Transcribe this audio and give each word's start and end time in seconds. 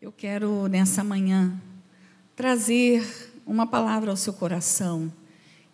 Eu 0.00 0.12
quero, 0.12 0.68
nessa 0.68 1.02
manhã, 1.02 1.60
trazer 2.36 3.04
uma 3.44 3.66
palavra 3.66 4.12
ao 4.12 4.16
seu 4.16 4.32
coração. 4.32 5.12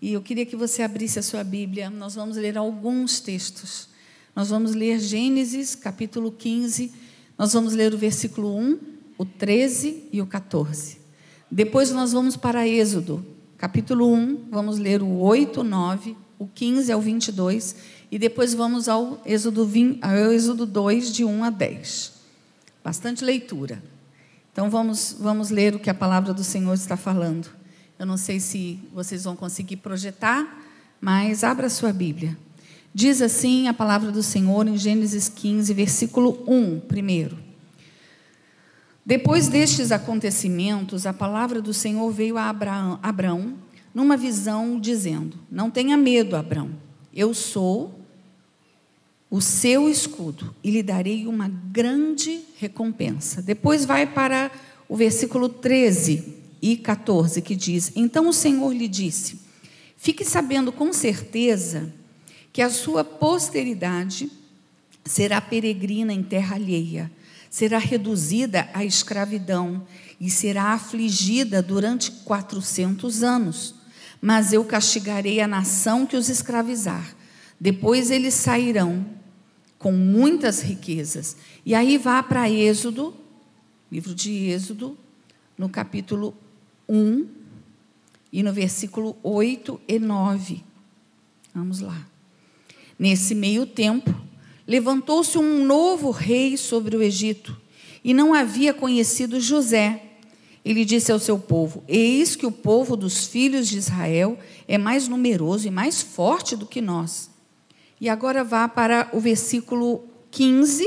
E 0.00 0.14
eu 0.14 0.22
queria 0.22 0.46
que 0.46 0.56
você 0.56 0.82
abrisse 0.82 1.18
a 1.18 1.22
sua 1.22 1.44
Bíblia. 1.44 1.90
Nós 1.90 2.14
vamos 2.14 2.38
ler 2.38 2.56
alguns 2.56 3.20
textos. 3.20 3.90
Nós 4.34 4.48
vamos 4.48 4.74
ler 4.74 4.98
Gênesis, 4.98 5.74
capítulo 5.74 6.32
15. 6.32 6.90
Nós 7.36 7.52
vamos 7.52 7.74
ler 7.74 7.92
o 7.92 7.98
versículo 7.98 8.56
1, 8.56 8.78
o 9.18 9.26
13 9.26 10.08
e 10.10 10.22
o 10.22 10.26
14. 10.26 10.96
Depois 11.50 11.90
nós 11.90 12.12
vamos 12.12 12.34
para 12.34 12.66
Êxodo, 12.66 13.22
capítulo 13.58 14.10
1. 14.10 14.46
Vamos 14.50 14.78
ler 14.78 15.02
o 15.02 15.18
8, 15.18 15.62
9, 15.62 16.16
o 16.38 16.46
15 16.46 16.90
ao 16.90 17.00
22. 17.02 17.76
E 18.10 18.18
depois 18.18 18.54
vamos 18.54 18.88
ao 18.88 19.20
Êxodo, 19.26 19.66
20, 19.66 20.02
ao 20.02 20.32
Êxodo 20.32 20.64
2, 20.64 21.12
de 21.12 21.26
1 21.26 21.44
a 21.44 21.50
10. 21.50 22.12
Bastante 22.82 23.22
leitura. 23.22 23.92
Então 24.54 24.70
vamos, 24.70 25.16
vamos 25.18 25.50
ler 25.50 25.74
o 25.74 25.80
que 25.80 25.90
a 25.90 25.94
palavra 25.94 26.32
do 26.32 26.44
Senhor 26.44 26.74
está 26.74 26.96
falando. 26.96 27.50
Eu 27.98 28.06
não 28.06 28.16
sei 28.16 28.38
se 28.38 28.78
vocês 28.94 29.24
vão 29.24 29.34
conseguir 29.34 29.78
projetar, 29.78 30.62
mas 31.00 31.42
abra 31.42 31.68
sua 31.68 31.92
Bíblia. 31.92 32.38
Diz 32.94 33.20
assim 33.20 33.66
a 33.66 33.74
palavra 33.74 34.12
do 34.12 34.22
Senhor 34.22 34.68
em 34.68 34.76
Gênesis 34.76 35.28
15, 35.28 35.74
versículo 35.74 36.44
1, 36.46 36.82
primeiro. 36.86 37.36
Depois 39.04 39.48
destes 39.48 39.90
acontecimentos, 39.90 41.04
a 41.04 41.12
palavra 41.12 41.60
do 41.60 41.74
Senhor 41.74 42.08
veio 42.12 42.38
a 42.38 42.48
Abraão, 42.48 43.00
Abraão 43.02 43.54
numa 43.92 44.16
visão, 44.16 44.78
dizendo: 44.78 45.36
Não 45.50 45.68
tenha 45.68 45.96
medo, 45.96 46.36
Abraão, 46.36 46.70
eu 47.12 47.34
sou 47.34 48.03
o 49.34 49.40
seu 49.40 49.90
escudo 49.90 50.54
e 50.62 50.70
lhe 50.70 50.80
darei 50.80 51.26
uma 51.26 51.48
grande 51.48 52.44
recompensa. 52.56 53.42
Depois 53.42 53.84
vai 53.84 54.06
para 54.06 54.48
o 54.88 54.96
versículo 54.96 55.48
13 55.48 56.36
e 56.62 56.76
14, 56.76 57.42
que 57.42 57.56
diz: 57.56 57.90
Então 57.96 58.28
o 58.28 58.32
Senhor 58.32 58.72
lhe 58.72 58.86
disse: 58.86 59.40
Fique 59.96 60.24
sabendo 60.24 60.70
com 60.70 60.92
certeza 60.92 61.92
que 62.52 62.62
a 62.62 62.70
sua 62.70 63.02
posteridade 63.02 64.30
será 65.04 65.40
peregrina 65.40 66.12
em 66.12 66.22
terra 66.22 66.54
alheia, 66.54 67.10
será 67.50 67.78
reduzida 67.78 68.68
à 68.72 68.84
escravidão 68.84 69.84
e 70.20 70.30
será 70.30 70.74
afligida 70.74 71.60
durante 71.60 72.12
quatrocentos 72.24 73.24
anos. 73.24 73.74
Mas 74.20 74.52
eu 74.52 74.64
castigarei 74.64 75.40
a 75.40 75.48
nação 75.48 76.06
que 76.06 76.16
os 76.16 76.28
escravizar. 76.28 77.16
Depois 77.60 78.12
eles 78.12 78.34
sairão 78.34 79.23
com 79.84 79.92
muitas 79.92 80.62
riquezas. 80.62 81.36
E 81.62 81.74
aí 81.74 81.98
vá 81.98 82.22
para 82.22 82.48
Êxodo, 82.48 83.12
livro 83.92 84.14
de 84.14 84.32
Êxodo, 84.32 84.96
no 85.58 85.68
capítulo 85.68 86.34
1 86.88 87.28
e 88.32 88.42
no 88.42 88.50
versículo 88.50 89.14
8 89.22 89.78
e 89.86 89.98
9. 89.98 90.64
Vamos 91.54 91.80
lá. 91.80 92.08
Nesse 92.98 93.34
meio 93.34 93.66
tempo, 93.66 94.10
levantou-se 94.66 95.36
um 95.36 95.66
novo 95.66 96.10
rei 96.10 96.56
sobre 96.56 96.96
o 96.96 97.02
Egito, 97.02 97.54
e 98.02 98.14
não 98.14 98.32
havia 98.32 98.72
conhecido 98.72 99.38
José. 99.38 100.02
Ele 100.64 100.86
disse 100.86 101.12
ao 101.12 101.18
seu 101.18 101.38
povo: 101.38 101.84
Eis 101.86 102.34
que 102.34 102.46
o 102.46 102.50
povo 102.50 102.96
dos 102.96 103.26
filhos 103.26 103.68
de 103.68 103.76
Israel 103.76 104.38
é 104.66 104.78
mais 104.78 105.08
numeroso 105.08 105.68
e 105.68 105.70
mais 105.70 106.00
forte 106.00 106.56
do 106.56 106.64
que 106.64 106.80
nós. 106.80 107.33
E 108.00 108.08
agora 108.08 108.44
vá 108.44 108.68
para 108.68 109.08
o 109.12 109.20
versículo 109.20 110.04
15 110.30 110.86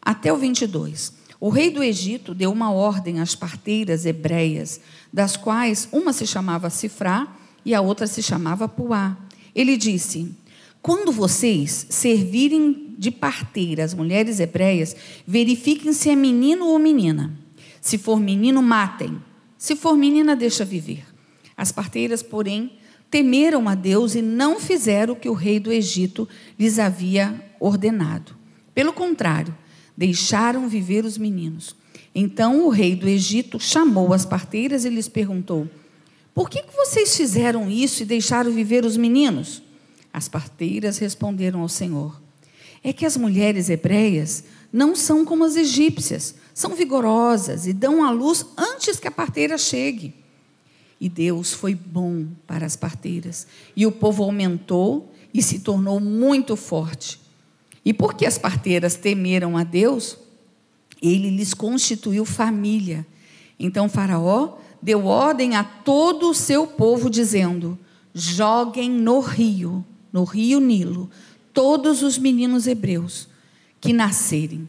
até 0.00 0.32
o 0.32 0.36
22. 0.36 1.12
O 1.38 1.48
rei 1.48 1.70
do 1.70 1.82
Egito 1.82 2.34
deu 2.34 2.50
uma 2.50 2.70
ordem 2.70 3.20
às 3.20 3.34
parteiras 3.34 4.06
hebreias, 4.06 4.80
das 5.12 5.36
quais 5.36 5.88
uma 5.92 6.12
se 6.12 6.26
chamava 6.26 6.70
Sifrá 6.70 7.36
e 7.64 7.74
a 7.74 7.80
outra 7.80 8.06
se 8.06 8.22
chamava 8.22 8.68
Puá. 8.68 9.16
Ele 9.54 9.76
disse: 9.76 10.34
Quando 10.80 11.12
vocês 11.12 11.86
servirem 11.90 12.94
de 12.96 13.10
parteira 13.10 13.84
as 13.84 13.92
mulheres 13.92 14.40
hebreias, 14.40 14.96
verifiquem 15.26 15.92
se 15.92 16.08
é 16.08 16.16
menino 16.16 16.66
ou 16.66 16.78
menina. 16.78 17.36
Se 17.80 17.98
for 17.98 18.18
menino, 18.18 18.62
matem. 18.62 19.20
Se 19.58 19.76
for 19.76 19.96
menina, 19.96 20.34
deixa 20.34 20.64
viver. 20.64 21.04
As 21.56 21.72
parteiras, 21.72 22.22
porém, 22.22 22.72
temeram 23.16 23.66
a 23.66 23.74
Deus 23.74 24.14
e 24.14 24.20
não 24.20 24.60
fizeram 24.60 25.14
o 25.14 25.16
que 25.16 25.26
o 25.26 25.32
rei 25.32 25.58
do 25.58 25.72
Egito 25.72 26.28
lhes 26.58 26.78
havia 26.78 27.42
ordenado. 27.58 28.36
Pelo 28.74 28.92
contrário, 28.92 29.56
deixaram 29.96 30.68
viver 30.68 31.02
os 31.02 31.16
meninos. 31.16 31.74
Então 32.14 32.66
o 32.66 32.68
rei 32.68 32.94
do 32.94 33.08
Egito 33.08 33.58
chamou 33.58 34.12
as 34.12 34.26
parteiras 34.26 34.84
e 34.84 34.90
lhes 34.90 35.08
perguntou: 35.08 35.66
Por 36.34 36.50
que, 36.50 36.60
que 36.60 36.76
vocês 36.76 37.16
fizeram 37.16 37.70
isso 37.70 38.02
e 38.02 38.06
deixaram 38.06 38.52
viver 38.52 38.84
os 38.84 38.98
meninos? 38.98 39.62
As 40.12 40.28
parteiras 40.28 40.98
responderam 40.98 41.60
ao 41.62 41.70
Senhor: 41.70 42.20
É 42.84 42.92
que 42.92 43.06
as 43.06 43.16
mulheres 43.16 43.70
hebreias 43.70 44.44
não 44.70 44.94
são 44.94 45.24
como 45.24 45.42
as 45.42 45.56
egípcias, 45.56 46.34
são 46.52 46.74
vigorosas 46.74 47.66
e 47.66 47.72
dão 47.72 48.04
à 48.04 48.10
luz 48.10 48.44
antes 48.58 49.00
que 49.00 49.08
a 49.08 49.10
parteira 49.10 49.56
chegue. 49.56 50.25
E 51.00 51.08
Deus 51.08 51.52
foi 51.52 51.74
bom 51.74 52.26
para 52.46 52.64
as 52.64 52.76
parteiras. 52.76 53.46
E 53.76 53.86
o 53.86 53.92
povo 53.92 54.22
aumentou 54.22 55.12
e 55.32 55.42
se 55.42 55.58
tornou 55.58 56.00
muito 56.00 56.56
forte. 56.56 57.20
E 57.84 57.92
porque 57.92 58.26
as 58.26 58.38
parteiras 58.38 58.96
temeram 58.96 59.56
a 59.56 59.62
Deus, 59.62 60.18
ele 61.00 61.30
lhes 61.30 61.54
constituiu 61.54 62.24
família. 62.24 63.06
Então 63.58 63.88
Faraó 63.88 64.58
deu 64.82 65.06
ordem 65.06 65.56
a 65.56 65.62
todo 65.62 66.30
o 66.30 66.34
seu 66.34 66.66
povo, 66.66 67.10
dizendo: 67.10 67.78
joguem 68.14 68.90
no 68.90 69.20
rio, 69.20 69.84
no 70.12 70.24
rio 70.24 70.58
Nilo, 70.58 71.10
todos 71.52 72.02
os 72.02 72.18
meninos 72.18 72.66
hebreus 72.66 73.28
que 73.80 73.92
nascerem. 73.92 74.68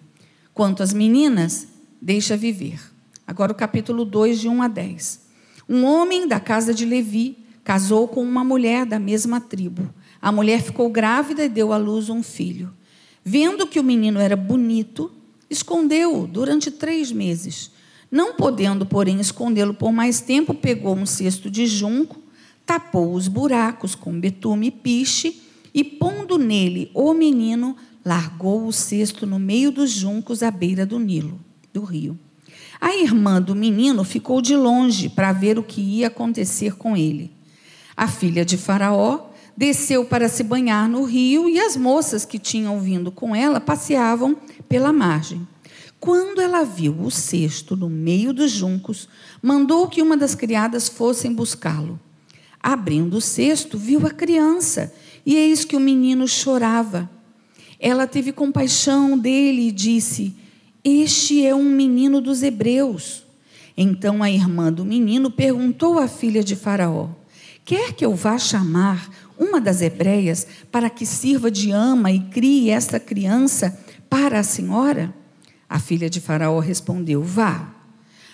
Quanto 0.53 0.83
às 0.83 0.91
meninas, 0.91 1.67
deixa 2.01 2.35
viver. 2.35 2.79
Agora 3.25 3.51
o 3.51 3.55
capítulo 3.55 4.03
2, 4.03 4.39
de 4.39 4.47
1 4.47 4.61
a 4.61 4.67
10. 4.67 5.26
Um 5.69 5.83
homem 5.83 6.27
da 6.27 6.39
casa 6.39 6.73
de 6.73 6.85
Levi 6.85 7.37
casou 7.63 8.07
com 8.07 8.23
uma 8.23 8.43
mulher 8.43 8.85
da 8.85 8.97
mesma 8.97 9.41
tribo. 9.41 9.93
A 10.21 10.31
mulher 10.31 10.61
ficou 10.61 10.89
grávida 10.89 11.43
e 11.43 11.49
deu 11.49 11.73
à 11.73 11.77
luz 11.77 12.09
um 12.09 12.23
filho. 12.23 12.73
Vendo 13.23 13.67
que 13.67 13.79
o 13.79 13.83
menino 13.83 14.19
era 14.19 14.37
bonito, 14.37 15.11
escondeu-o 15.49 16.25
durante 16.25 16.71
três 16.71 17.11
meses. 17.11 17.71
Não 18.09 18.35
podendo, 18.35 18.85
porém, 18.85 19.19
escondê-lo 19.19 19.73
por 19.73 19.91
mais 19.91 20.21
tempo, 20.21 20.53
pegou 20.53 20.95
um 20.95 21.05
cesto 21.05 21.51
de 21.51 21.67
junco, 21.67 22.15
tapou 22.65 23.13
os 23.13 23.27
buracos 23.27 23.95
com 23.95 24.17
betume 24.17 24.67
e 24.67 24.71
piche 24.71 25.41
e, 25.73 25.83
pondo 25.83 26.37
nele 26.37 26.89
o 26.93 27.13
menino, 27.13 27.75
largou 28.05 28.65
o 28.65 28.71
cesto 28.71 29.27
no 29.27 29.37
meio 29.37 29.69
dos 29.69 29.91
juncos 29.91 30.41
à 30.41 30.49
beira 30.49 30.85
do 30.85 30.97
Nilo, 30.97 31.37
do 31.73 31.83
rio. 31.83 32.17
A 32.79 32.95
irmã 32.95 33.41
do 33.41 33.55
menino 33.55 34.03
ficou 34.03 34.41
de 34.41 34.55
longe 34.55 35.09
para 35.09 35.33
ver 35.33 35.57
o 35.57 35.63
que 35.63 35.81
ia 35.81 36.07
acontecer 36.07 36.75
com 36.75 36.95
ele. 36.95 37.31
A 37.95 38.07
filha 38.07 38.45
de 38.45 38.57
Faraó 38.57 39.29
desceu 39.55 40.05
para 40.05 40.29
se 40.29 40.43
banhar 40.43 40.87
no 40.87 41.03
rio 41.03 41.49
e 41.49 41.59
as 41.59 41.75
moças 41.75 42.23
que 42.23 42.37
tinham 42.37 42.79
vindo 42.79 43.11
com 43.11 43.35
ela 43.35 43.59
passeavam 43.59 44.37
pela 44.69 44.93
margem. 44.93 45.47
Quando 45.99 46.39
ela 46.39 46.63
viu 46.63 46.95
o 47.01 47.09
cesto 47.09 47.75
no 47.75 47.89
meio 47.89 48.31
dos 48.31 48.51
juncos, 48.51 49.09
mandou 49.41 49.87
que 49.87 50.01
uma 50.01 50.15
das 50.15 50.35
criadas 50.35 50.87
fossem 50.87 51.33
buscá-lo. 51.33 51.99
Abrindo 52.61 53.17
o 53.17 53.21
cesto, 53.21 53.77
viu 53.77 54.05
a 54.05 54.11
criança, 54.11 54.93
e 55.25 55.35
eis 55.35 55.65
que 55.65 55.75
o 55.75 55.79
menino 55.79 56.27
chorava. 56.27 57.09
Ela 57.79 58.05
teve 58.05 58.31
compaixão 58.31 59.17
dele 59.17 59.69
e 59.69 59.71
disse: 59.71 60.35
este 60.87 61.45
é 61.45 61.53
um 61.53 61.69
menino 61.69 62.21
dos 62.21 62.43
hebreus. 62.43 63.25
Então 63.75 64.23
a 64.23 64.31
irmã 64.31 64.71
do 64.71 64.85
menino 64.85 65.29
perguntou 65.29 65.99
à 65.99 66.07
filha 66.07 66.43
de 66.43 66.55
Faraó: 66.55 67.09
Quer 67.65 67.93
que 67.93 68.05
eu 68.05 68.15
vá 68.15 68.37
chamar 68.37 69.09
uma 69.37 69.59
das 69.61 69.81
hebreias 69.81 70.47
para 70.71 70.89
que 70.89 71.05
sirva 71.05 71.51
de 71.51 71.71
ama 71.71 72.11
e 72.11 72.19
crie 72.19 72.69
esta 72.69 72.99
criança 72.99 73.77
para 74.09 74.39
a 74.39 74.43
senhora? 74.43 75.13
A 75.69 75.79
filha 75.79 76.09
de 76.09 76.21
Faraó 76.21 76.59
respondeu: 76.59 77.21
Vá. 77.21 77.73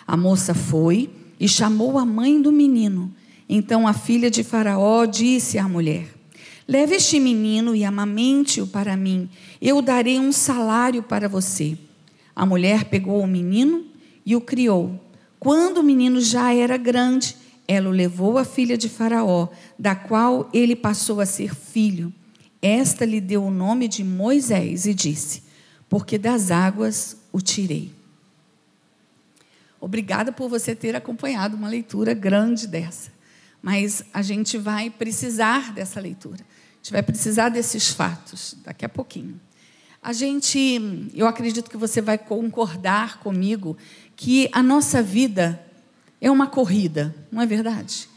A 0.05 0.15
moça 0.15 0.53
foi 0.53 1.09
e 1.39 1.47
chamou 1.47 1.97
a 1.97 2.05
mãe 2.05 2.41
do 2.41 2.51
menino. 2.51 3.13
Então 3.49 3.87
a 3.87 3.93
filha 3.93 4.29
de 4.29 4.43
Faraó 4.43 5.05
disse 5.05 5.57
à 5.57 5.67
mulher: 5.67 6.07
Leve 6.67 6.95
este 6.95 7.19
menino 7.19 7.75
e 7.75 7.83
amamente-o 7.83 8.67
para 8.67 8.95
mim. 8.95 9.29
Eu 9.61 9.81
darei 9.81 10.19
um 10.19 10.31
salário 10.31 11.03
para 11.03 11.27
você. 11.27 11.77
A 12.35 12.45
mulher 12.45 12.85
pegou 12.85 13.21
o 13.21 13.27
menino 13.27 13.85
e 14.25 14.35
o 14.35 14.41
criou. 14.41 14.99
Quando 15.39 15.79
o 15.79 15.83
menino 15.83 16.21
já 16.21 16.53
era 16.53 16.77
grande, 16.77 17.35
ela 17.67 17.89
o 17.89 17.91
levou 17.91 18.37
à 18.37 18.45
filha 18.45 18.77
de 18.77 18.89
Faraó, 18.89 19.49
da 19.77 19.95
qual 19.95 20.49
ele 20.53 20.75
passou 20.75 21.19
a 21.19 21.25
ser 21.25 21.55
filho. 21.55 22.13
Esta 22.61 23.05
lhe 23.05 23.19
deu 23.19 23.43
o 23.43 23.51
nome 23.51 23.87
de 23.87 24.03
Moisés 24.03 24.85
e 24.85 24.93
disse: 24.93 25.43
Porque 25.89 26.17
das 26.17 26.49
águas 26.49 27.17
o 27.31 27.41
tirei. 27.41 27.91
Obrigada 29.79 30.31
por 30.31 30.49
você 30.49 30.73
ter 30.73 30.95
acompanhado 30.95 31.57
uma 31.57 31.67
leitura 31.67 32.13
grande 32.13 32.67
dessa. 32.67 33.11
Mas 33.61 34.03
a 34.13 34.21
gente 34.21 34.57
vai 34.57 34.89
precisar 34.89 35.73
dessa 35.73 35.99
leitura. 35.99 36.41
A 36.41 36.75
gente 36.77 36.91
vai 36.93 37.03
precisar 37.03 37.49
desses 37.49 37.89
fatos 37.89 38.55
daqui 38.63 38.85
a 38.85 38.89
pouquinho. 38.89 39.39
A 40.03 40.11
gente, 40.11 41.09
eu 41.13 41.25
acredito 41.25 41.69
que 41.69 41.77
você 41.77 42.01
vai 42.01 42.17
concordar 42.17 43.19
comigo 43.19 43.77
que 44.17 44.49
a 44.51 44.61
nossa 44.61 45.01
vida 45.01 45.65
é 46.19 46.29
uma 46.29 46.45
corrida, 46.45 47.15
não 47.31 47.41
é 47.41 47.45
verdade? 47.45 48.09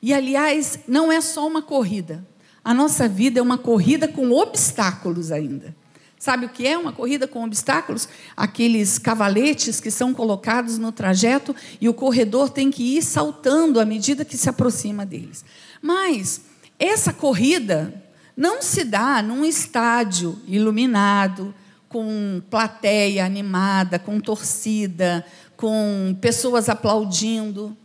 E 0.00 0.14
aliás, 0.14 0.78
não 0.88 1.12
é 1.12 1.20
só 1.20 1.46
uma 1.46 1.60
corrida. 1.60 2.26
A 2.64 2.72
nossa 2.72 3.06
vida 3.06 3.40
é 3.40 3.42
uma 3.42 3.58
corrida 3.58 4.08
com 4.08 4.30
obstáculos 4.30 5.30
ainda. 5.30 5.76
Sabe 6.18 6.46
o 6.46 6.48
que 6.48 6.66
é 6.66 6.78
uma 6.78 6.94
corrida 6.94 7.28
com 7.28 7.44
obstáculos? 7.44 8.08
Aqueles 8.34 8.98
cavaletes 8.98 9.80
que 9.80 9.90
são 9.90 10.14
colocados 10.14 10.78
no 10.78 10.90
trajeto 10.90 11.54
e 11.78 11.90
o 11.90 11.92
corredor 11.92 12.48
tem 12.48 12.70
que 12.70 12.96
ir 12.96 13.02
saltando 13.02 13.78
à 13.78 13.84
medida 13.84 14.24
que 14.24 14.38
se 14.38 14.48
aproxima 14.48 15.04
deles. 15.04 15.44
Mas 15.82 16.40
essa 16.78 17.12
corrida 17.12 18.02
não 18.36 18.60
se 18.62 18.84
dá 18.84 19.22
num 19.22 19.44
estádio 19.44 20.40
iluminado, 20.46 21.54
com 21.88 22.42
plateia 22.50 23.24
animada, 23.24 23.98
com 23.98 24.18
torcida, 24.18 25.24
com 25.56 26.16
pessoas 26.20 26.68
aplaudindo. 26.68 27.76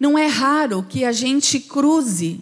Não 0.00 0.18
é 0.18 0.26
raro 0.26 0.82
que 0.82 1.04
a 1.04 1.12
gente 1.12 1.60
cruze 1.60 2.40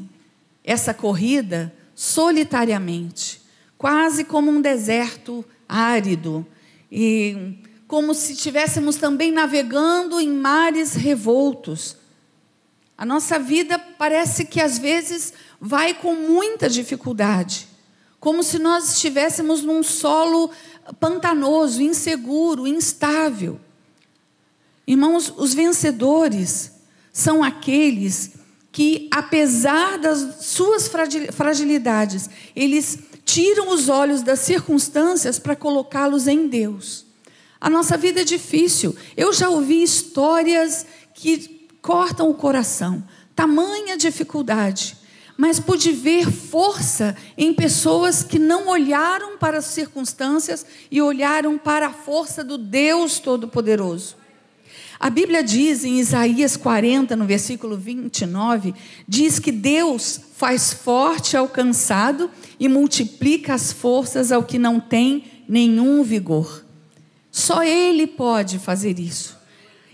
essa 0.62 0.94
corrida 0.94 1.74
solitariamente, 1.94 3.42
quase 3.76 4.22
como 4.22 4.50
um 4.50 4.60
deserto 4.60 5.44
árido, 5.68 6.46
e 6.90 7.58
como 7.88 8.14
se 8.14 8.34
estivéssemos 8.34 8.96
também 8.96 9.32
navegando 9.32 10.20
em 10.20 10.28
mares 10.28 10.94
revoltos. 10.94 11.96
A 12.96 13.04
nossa 13.04 13.38
vida 13.38 13.78
parece 13.78 14.44
que 14.44 14.60
às 14.60 14.78
vezes 14.78 15.34
vai 15.64 15.94
com 15.94 16.12
muita 16.16 16.68
dificuldade, 16.68 17.68
como 18.18 18.42
se 18.42 18.58
nós 18.58 18.94
estivéssemos 18.94 19.62
num 19.62 19.80
solo 19.80 20.50
pantanoso, 20.98 21.80
inseguro, 21.80 22.66
instável. 22.66 23.60
Irmãos, 24.84 25.32
os 25.36 25.54
vencedores 25.54 26.72
são 27.12 27.44
aqueles 27.44 28.32
que, 28.72 29.08
apesar 29.12 29.98
das 29.98 30.44
suas 30.46 30.90
fragilidades, 31.30 32.28
eles 32.56 32.98
tiram 33.24 33.72
os 33.72 33.88
olhos 33.88 34.20
das 34.22 34.40
circunstâncias 34.40 35.38
para 35.38 35.54
colocá-los 35.54 36.26
em 36.26 36.48
Deus. 36.48 37.06
A 37.60 37.70
nossa 37.70 37.96
vida 37.96 38.22
é 38.22 38.24
difícil. 38.24 38.96
Eu 39.16 39.32
já 39.32 39.48
ouvi 39.48 39.80
histórias 39.80 40.84
que 41.14 41.68
cortam 41.80 42.28
o 42.28 42.34
coração, 42.34 43.06
tamanha 43.36 43.96
dificuldade. 43.96 45.00
Mas 45.36 45.58
pude 45.58 45.92
ver 45.92 46.30
força 46.30 47.16
em 47.36 47.54
pessoas 47.54 48.22
que 48.22 48.38
não 48.38 48.68
olharam 48.68 49.38
para 49.38 49.58
as 49.58 49.66
circunstâncias 49.66 50.64
e 50.90 51.00
olharam 51.00 51.58
para 51.58 51.88
a 51.88 51.92
força 51.92 52.44
do 52.44 52.58
Deus 52.58 53.18
Todo-Poderoso. 53.18 54.16
A 55.02 55.10
Bíblia 55.10 55.42
diz 55.42 55.84
em 55.84 55.98
Isaías 55.98 56.56
40, 56.56 57.16
no 57.16 57.24
versículo 57.24 57.76
29, 57.76 58.72
diz 59.08 59.40
que 59.40 59.50
Deus 59.50 60.20
faz 60.36 60.72
forte 60.72 61.36
ao 61.36 61.48
cansado 61.48 62.30
e 62.60 62.68
multiplica 62.68 63.52
as 63.52 63.72
forças 63.72 64.30
ao 64.30 64.44
que 64.44 64.60
não 64.60 64.78
tem 64.78 65.24
nenhum 65.48 66.04
vigor. 66.04 66.64
Só 67.32 67.64
Ele 67.64 68.06
pode 68.06 68.60
fazer 68.60 69.00
isso. 69.00 69.36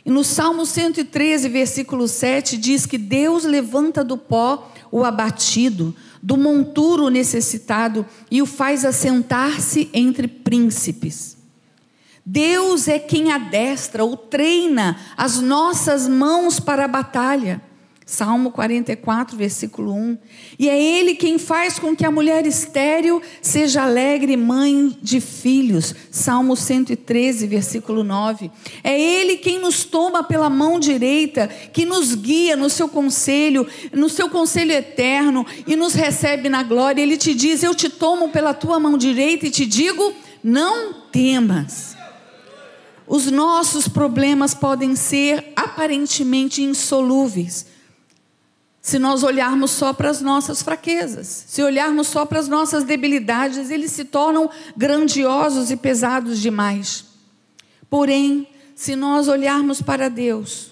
E 0.05 0.11
no 0.11 0.23
Salmo 0.23 0.67
113, 0.67 1.49
versículo 1.49 2.09
7, 2.09 2.57
diz 2.57 2.85
que 2.85 2.99
Deus 2.99 3.45
levanta 3.45 4.05
do 4.05 4.19
pó 4.19 4.71
o 4.91 5.05
abatido, 5.05 5.95
do 6.23 6.37
monturo 6.37 7.05
o 7.05 7.11
necessitado 7.11 8.05
e 8.31 8.43
o 8.43 8.47
faz 8.47 8.85
assentar-se 8.85 9.89
entre 9.93 10.27
príncipes. 10.27 11.37
Deus 12.25 12.89
é 12.89 12.99
quem 12.99 13.33
adestra 13.33 14.05
ou 14.05 14.17
treina 14.17 14.99
as 15.17 15.41
nossas 15.41 16.07
mãos 16.07 16.61
para 16.61 16.85
a 16.85 16.89
batalha. 16.89 17.63
Salmo 18.11 18.51
44, 18.53 19.37
versículo 19.37 19.93
1. 19.93 20.19
E 20.59 20.67
é 20.67 20.83
Ele 20.83 21.15
quem 21.15 21.37
faz 21.37 21.79
com 21.79 21.95
que 21.95 22.07
a 22.07 22.11
mulher 22.11 22.47
estéril 22.47 23.21
seja 23.43 23.83
alegre 23.83 24.35
mãe 24.35 24.97
de 25.03 25.21
filhos. 25.21 25.95
Salmo 26.11 26.57
113, 26.57 27.47
versículo 27.47 28.03
9. 28.03 28.51
É 28.83 28.99
Ele 28.99 29.37
quem 29.37 29.59
nos 29.59 29.85
toma 29.85 30.25
pela 30.25 30.49
mão 30.49 30.81
direita, 30.81 31.49
que 31.49 31.85
nos 31.85 32.15
guia 32.15 32.57
no 32.57 32.71
seu 32.71 32.89
conselho, 32.89 33.67
no 33.93 34.09
seu 34.09 34.31
conselho 34.31 34.73
eterno 34.73 35.45
e 35.67 35.77
nos 35.77 35.93
recebe 35.93 36.49
na 36.49 36.63
glória. 36.63 37.03
Ele 37.03 37.19
te 37.19 37.35
diz: 37.35 37.63
Eu 37.63 37.75
te 37.75 37.91
tomo 37.91 38.31
pela 38.31 38.55
tua 38.55 38.81
mão 38.81 38.97
direita 38.97 39.47
e 39.47 39.51
te 39.51 39.67
digo: 39.67 40.15
Não 40.43 40.95
temas. 41.13 41.95
Os 43.07 43.31
nossos 43.31 43.87
problemas 43.87 44.55
podem 44.55 44.97
ser 44.97 45.53
aparentemente 45.55 46.63
insolúveis. 46.63 47.67
Se 48.81 48.99
nós 48.99 49.23
olharmos 49.23 49.71
só 49.73 49.93
para 49.93 50.09
as 50.09 50.21
nossas 50.21 50.63
fraquezas, 50.63 51.45
se 51.47 51.63
olharmos 51.63 52.07
só 52.07 52.25
para 52.25 52.39
as 52.39 52.49
nossas 52.49 52.85
debilidades, 52.85 53.71
eles 53.71 53.93
se 53.93 54.05
tornam 54.05 54.49
grandiosos 54.77 55.71
e 55.71 55.77
pesados 55.77 56.39
demais. 56.39 57.05
Porém, 57.91 58.47
se 58.75 58.95
nós 58.95 59.29
olharmos 59.29 59.83
para 59.83 60.09
Deus, 60.09 60.71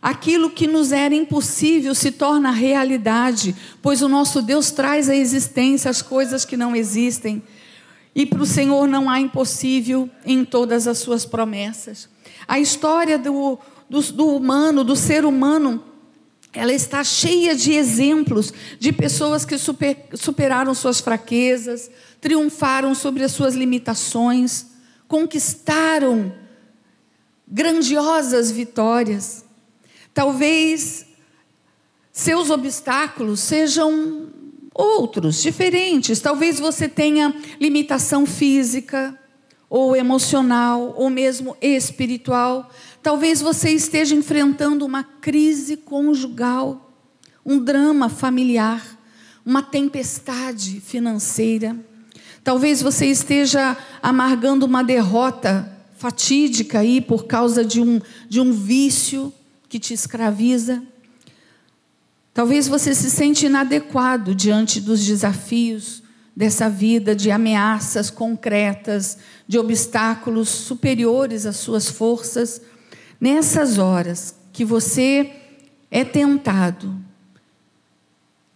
aquilo 0.00 0.50
que 0.50 0.66
nos 0.66 0.90
era 0.90 1.14
impossível 1.14 1.94
se 1.94 2.10
torna 2.10 2.50
realidade, 2.50 3.54
pois 3.82 4.00
o 4.00 4.08
nosso 4.08 4.40
Deus 4.40 4.70
traz 4.70 5.08
à 5.08 5.14
existência 5.14 5.90
as 5.90 6.00
coisas 6.00 6.44
que 6.44 6.56
não 6.56 6.74
existem. 6.74 7.42
E 8.14 8.26
para 8.26 8.42
o 8.42 8.46
Senhor 8.46 8.88
não 8.88 9.08
há 9.08 9.20
impossível 9.20 10.08
em 10.24 10.44
todas 10.44 10.86
as 10.86 10.98
suas 10.98 11.24
promessas. 11.24 12.08
A 12.48 12.58
história 12.58 13.18
do, 13.18 13.58
do, 13.88 14.00
do 14.12 14.26
humano, 14.36 14.82
do 14.82 14.96
ser 14.96 15.24
humano, 15.24 15.82
ela 16.52 16.72
está 16.72 17.02
cheia 17.02 17.54
de 17.54 17.72
exemplos 17.72 18.52
de 18.78 18.92
pessoas 18.92 19.44
que 19.44 19.56
super, 19.56 19.96
superaram 20.14 20.74
suas 20.74 21.00
fraquezas, 21.00 21.90
triunfaram 22.20 22.94
sobre 22.94 23.24
as 23.24 23.32
suas 23.32 23.54
limitações, 23.54 24.66
conquistaram 25.08 26.32
grandiosas 27.48 28.50
vitórias. 28.50 29.44
Talvez 30.12 31.06
seus 32.12 32.50
obstáculos 32.50 33.40
sejam 33.40 34.28
outros, 34.74 35.40
diferentes. 35.42 36.20
Talvez 36.20 36.60
você 36.60 36.88
tenha 36.88 37.34
limitação 37.58 38.26
física, 38.26 39.18
ou 39.68 39.96
emocional, 39.96 40.92
ou 40.98 41.08
mesmo 41.08 41.56
espiritual. 41.62 42.70
Talvez 43.02 43.40
você 43.40 43.70
esteja 43.70 44.14
enfrentando 44.14 44.86
uma 44.86 45.02
crise 45.02 45.76
conjugal, 45.76 46.92
um 47.44 47.58
drama 47.58 48.08
familiar, 48.08 48.96
uma 49.44 49.60
tempestade 49.60 50.80
financeira. 50.80 51.76
Talvez 52.44 52.80
você 52.80 53.06
esteja 53.06 53.76
amargando 54.00 54.64
uma 54.64 54.84
derrota 54.84 55.68
fatídica 55.96 56.78
aí 56.78 57.00
por 57.00 57.26
causa 57.26 57.64
de 57.64 57.80
um, 57.80 58.00
de 58.28 58.40
um 58.40 58.52
vício 58.52 59.32
que 59.68 59.80
te 59.80 59.92
escraviza. 59.92 60.82
Talvez 62.32 62.68
você 62.68 62.94
se 62.94 63.10
sente 63.10 63.46
inadequado 63.46 64.34
diante 64.34 64.80
dos 64.80 65.04
desafios 65.04 66.02
dessa 66.34 66.68
vida, 66.68 67.14
de 67.14 67.30
ameaças 67.30 68.10
concretas, 68.10 69.18
de 69.46 69.58
obstáculos 69.58 70.48
superiores 70.48 71.46
às 71.46 71.56
suas 71.56 71.88
forças. 71.88 72.60
Nessas 73.22 73.78
horas 73.78 74.34
que 74.52 74.64
você 74.64 75.30
é 75.92 76.04
tentado 76.04 76.92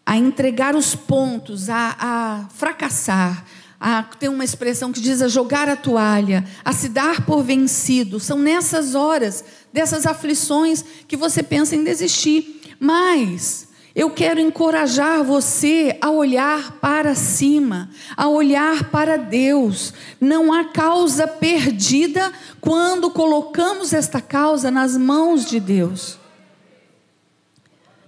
a 0.04 0.16
entregar 0.16 0.74
os 0.74 0.92
pontos, 0.92 1.70
a, 1.70 1.96
a 1.96 2.48
fracassar, 2.48 3.44
a 3.78 4.02
ter 4.02 4.28
uma 4.28 4.42
expressão 4.42 4.92
que 4.92 4.98
diz 5.00 5.22
a 5.22 5.28
jogar 5.28 5.68
a 5.68 5.76
toalha, 5.76 6.44
a 6.64 6.72
se 6.72 6.88
dar 6.88 7.24
por 7.24 7.44
vencido, 7.44 8.18
são 8.18 8.40
nessas 8.40 8.96
horas, 8.96 9.44
dessas 9.72 10.04
aflições, 10.04 10.84
que 11.06 11.16
você 11.16 11.44
pensa 11.44 11.76
em 11.76 11.84
desistir. 11.84 12.76
Mas 12.80 13.65
eu 13.96 14.10
quero 14.10 14.38
encorajar 14.38 15.24
você 15.24 15.96
a 16.02 16.10
olhar 16.10 16.72
para 16.82 17.14
cima, 17.14 17.88
a 18.14 18.28
olhar 18.28 18.90
para 18.90 19.16
Deus. 19.16 19.94
Não 20.20 20.52
há 20.52 20.64
causa 20.64 21.26
perdida 21.26 22.30
quando 22.60 23.10
colocamos 23.10 23.94
esta 23.94 24.20
causa 24.20 24.70
nas 24.70 24.98
mãos 24.98 25.46
de 25.46 25.58
Deus. 25.58 26.18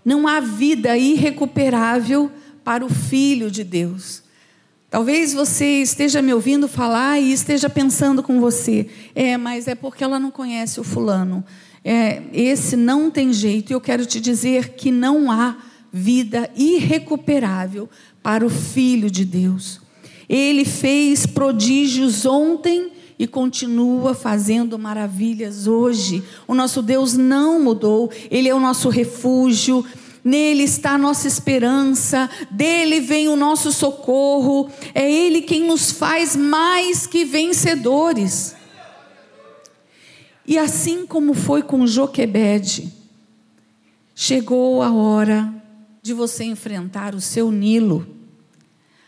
Não 0.04 0.28
há 0.28 0.40
vida 0.40 0.94
irrecuperável 0.98 2.30
para 2.62 2.84
o 2.84 2.90
Filho 2.90 3.50
de 3.50 3.64
Deus. 3.64 4.22
Talvez 4.90 5.32
você 5.32 5.80
esteja 5.80 6.20
me 6.20 6.34
ouvindo 6.34 6.68
falar 6.68 7.18
e 7.18 7.32
esteja 7.32 7.70
pensando 7.70 8.22
com 8.22 8.40
você, 8.40 8.90
é, 9.14 9.38
mas 9.38 9.66
é 9.66 9.74
porque 9.74 10.04
ela 10.04 10.20
não 10.20 10.30
conhece 10.30 10.80
o 10.80 10.84
fulano. 10.84 11.42
É, 11.82 12.24
esse 12.30 12.76
não 12.76 13.10
tem 13.10 13.32
jeito. 13.32 13.70
E 13.70 13.74
eu 13.74 13.80
quero 13.80 14.04
te 14.04 14.20
dizer 14.20 14.74
que 14.74 14.90
não 14.90 15.30
há 15.30 15.56
vida 15.92 16.50
irrecuperável 16.56 17.88
para 18.22 18.44
o 18.44 18.50
Filho 18.50 19.10
de 19.10 19.24
Deus. 19.24 19.80
Ele 20.28 20.64
fez 20.64 21.24
prodígios 21.24 22.26
ontem 22.26 22.92
e 23.18 23.26
continua 23.26 24.14
fazendo 24.14 24.78
maravilhas 24.78 25.66
hoje. 25.66 26.22
O 26.46 26.54
nosso 26.54 26.82
Deus 26.82 27.14
não 27.14 27.60
mudou, 27.60 28.10
Ele 28.30 28.48
é 28.48 28.54
o 28.54 28.60
nosso 28.60 28.88
refúgio. 28.88 29.84
Nele 30.22 30.64
está 30.64 30.92
a 30.92 30.98
nossa 30.98 31.26
esperança, 31.26 32.28
dele 32.50 33.00
vem 33.00 33.28
o 33.28 33.36
nosso 33.36 33.72
socorro, 33.72 34.68
é 34.94 35.10
Ele 35.10 35.40
quem 35.40 35.64
nos 35.64 35.90
faz 35.90 36.36
mais 36.36 37.06
que 37.06 37.24
vencedores. 37.24 38.54
E 40.46 40.58
assim 40.58 41.06
como 41.06 41.34
foi 41.34 41.62
com 41.62 41.86
Joquebede, 41.86 42.92
chegou 44.14 44.82
a 44.82 44.92
hora 44.92 45.57
de 46.08 46.14
você 46.14 46.42
enfrentar 46.42 47.14
o 47.14 47.20
seu 47.20 47.52
Nilo. 47.52 48.06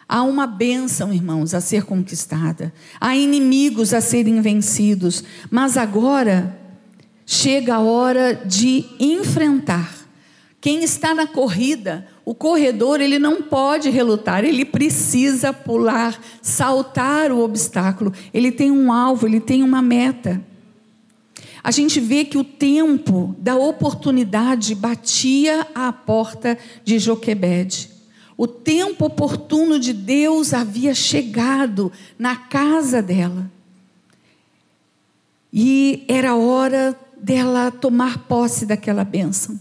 Há 0.06 0.22
uma 0.22 0.46
bênção, 0.46 1.14
irmãos, 1.14 1.54
a 1.54 1.60
ser 1.60 1.84
conquistada, 1.84 2.74
há 3.00 3.16
inimigos 3.16 3.94
a 3.94 4.02
serem 4.02 4.42
vencidos, 4.42 5.24
mas 5.50 5.78
agora 5.78 6.60
chega 7.24 7.76
a 7.76 7.80
hora 7.80 8.34
de 8.34 8.84
enfrentar. 8.98 9.96
Quem 10.60 10.84
está 10.84 11.14
na 11.14 11.26
corrida, 11.26 12.06
o 12.22 12.34
corredor, 12.34 13.00
ele 13.00 13.18
não 13.18 13.40
pode 13.40 13.88
relutar, 13.88 14.44
ele 14.44 14.66
precisa 14.66 15.54
pular, 15.54 16.20
saltar 16.42 17.32
o 17.32 17.40
obstáculo. 17.40 18.12
Ele 18.34 18.52
tem 18.52 18.70
um 18.70 18.92
alvo, 18.92 19.26
ele 19.26 19.40
tem 19.40 19.62
uma 19.62 19.80
meta. 19.80 20.44
A 21.62 21.70
gente 21.70 22.00
vê 22.00 22.24
que 22.24 22.38
o 22.38 22.44
tempo 22.44 23.34
da 23.38 23.56
oportunidade 23.56 24.74
batia 24.74 25.66
à 25.74 25.92
porta 25.92 26.58
de 26.84 26.98
Joquebede. 26.98 27.90
O 28.36 28.46
tempo 28.46 29.04
oportuno 29.04 29.78
de 29.78 29.92
Deus 29.92 30.54
havia 30.54 30.94
chegado 30.94 31.92
na 32.18 32.34
casa 32.34 33.02
dela. 33.02 33.50
E 35.52 36.04
era 36.08 36.34
hora 36.34 36.98
dela 37.20 37.70
tomar 37.70 38.26
posse 38.26 38.64
daquela 38.64 39.04
bênção. 39.04 39.60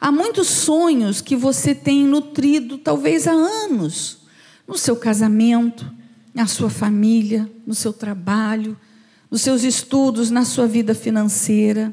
Há 0.00 0.10
muitos 0.10 0.48
sonhos 0.48 1.20
que 1.20 1.36
você 1.36 1.74
tem 1.74 2.04
nutrido, 2.04 2.78
talvez 2.78 3.26
há 3.28 3.32
anos, 3.32 4.18
no 4.66 4.76
seu 4.76 4.96
casamento, 4.96 5.90
na 6.34 6.46
sua 6.46 6.68
família, 6.68 7.50
no 7.66 7.74
seu 7.74 7.92
trabalho, 7.92 8.76
nos 9.30 9.42
seus 9.42 9.62
estudos, 9.62 10.30
na 10.30 10.44
sua 10.44 10.66
vida 10.66 10.94
financeira, 10.94 11.92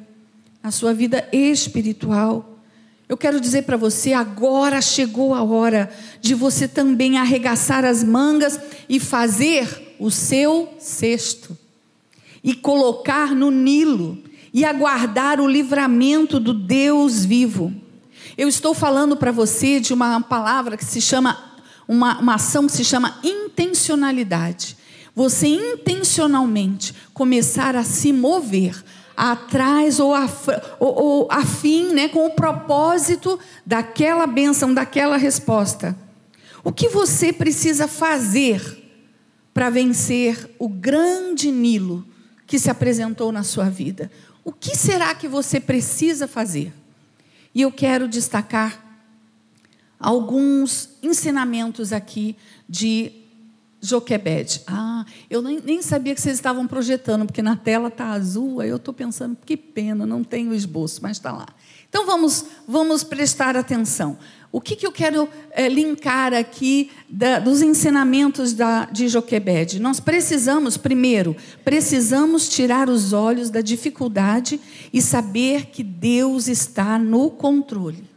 na 0.62 0.72
sua 0.72 0.94
vida 0.94 1.28
espiritual. 1.32 2.60
Eu 3.08 3.18
quero 3.18 3.40
dizer 3.40 3.64
para 3.64 3.78
você, 3.78 4.14
agora 4.14 4.82
chegou 4.82 5.34
a 5.34 5.44
hora 5.44 5.90
de 6.22 6.34
você 6.34 6.68
também 6.68 7.18
arregaçar 7.18 7.84
as 7.86 8.04
mangas 8.04 8.60
e 8.88 9.00
fazer 9.00 9.96
o 10.00 10.10
seu 10.10 10.74
cesto 10.80 11.58
e 12.44 12.54
colocar 12.54 13.34
no 13.36 13.52
Nilo 13.52 14.18
e 14.54 14.66
aguardar 14.66 15.40
o 15.40 15.48
livramento 15.48 16.40
do 16.40 16.54
Deus 16.54 17.26
vivo. 17.26 17.74
Eu 18.38 18.48
estou 18.48 18.74
falando 18.74 19.16
para 19.16 19.32
você 19.32 19.80
de 19.80 19.94
uma 19.94 20.22
palavra 20.22 20.76
que 20.76 20.86
se 20.86 21.00
chama, 21.00 21.38
uma, 21.88 22.20
uma 22.20 22.36
ação 22.36 22.66
que 22.66 22.74
se 22.74 22.84
chama 22.84 23.20
intencionalidade. 23.24 24.78
Você 25.16 25.48
intencionalmente 25.48 26.94
começar 27.14 27.76
a 27.76 27.84
se 27.84 28.12
mover 28.12 28.84
atrás 29.16 30.00
ou, 30.00 30.14
a, 30.14 30.28
ou, 30.80 31.04
ou 31.04 31.28
afim, 31.32 31.94
né, 31.94 32.08
com 32.08 32.26
o 32.26 32.32
propósito 32.32 33.40
daquela 33.66 34.26
bênção, 34.26 34.74
daquela 34.74 35.18
resposta. 35.18 35.96
O 36.64 36.72
que 36.72 36.90
você 36.90 37.32
precisa 37.32 37.88
fazer 37.88 38.82
para 39.54 39.70
vencer 39.70 40.50
o 40.58 40.68
grande 40.68 41.52
Nilo 41.52 42.06
que 42.48 42.58
se 42.58 42.70
apresentou 42.70 43.32
na 43.32 43.44
sua 43.44 43.70
vida? 43.70 44.12
O 44.44 44.52
que 44.52 44.76
será 44.76 45.14
que 45.14 45.28
você 45.28 45.60
precisa 45.60 46.28
fazer? 46.28 46.74
E 47.54 47.62
eu 47.62 47.72
quero 47.72 48.08
destacar 48.08 48.82
alguns 50.00 50.90
ensinamentos 51.02 51.94
aqui 51.94 52.36
de 52.68 53.23
Joquebed. 53.84 54.62
Ah, 54.66 55.06
eu 55.30 55.42
nem, 55.42 55.60
nem, 55.60 55.82
sabia 55.82 56.16
que 56.16 56.22
vocês 56.22 56.36
estavam 56.36 56.66
projetando, 56.66 57.26
porque 57.26 57.42
na 57.42 57.58
tela 57.58 57.90
está 57.90 58.12
azul, 58.12 58.62
aí 58.62 58.70
eu 58.70 58.78
estou 58.78 58.94
pensando, 58.94 59.38
que 59.46 59.58
pena, 59.58 60.06
não 60.06 60.24
tem 60.24 60.48
o 60.48 60.54
esboço, 60.54 61.02
mas 61.04 61.18
está 61.18 61.34
lá. 61.34 61.48
Então 61.90 62.06
vamos, 62.06 62.46
vamos 62.66 63.04
prestar 63.04 63.58
atenção. 63.58 64.18
O 64.54 64.62
que, 64.62 64.76
que 64.76 64.88
eu 64.88 64.92
quero 64.92 65.28
é, 65.52 65.68
linkar 65.68 66.34
aqui 66.34 66.92
da, 67.10 67.40
dos 67.40 67.62
ensinamentos 67.62 68.54
da, 68.54 68.86
de 68.86 69.10
Joquebed? 69.10 69.80
Nós 69.80 70.00
precisamos, 70.00 70.78
primeiro, 70.78 71.36
precisamos 71.66 72.48
tirar 72.48 72.88
os 72.88 73.12
olhos 73.12 73.50
da 73.50 73.62
dificuldade 73.62 74.62
e 74.94 75.02
saber 75.02 75.72
que 75.72 75.84
Deus 75.84 76.48
está 76.48 76.98
no 76.98 77.32
controle. 77.32 78.08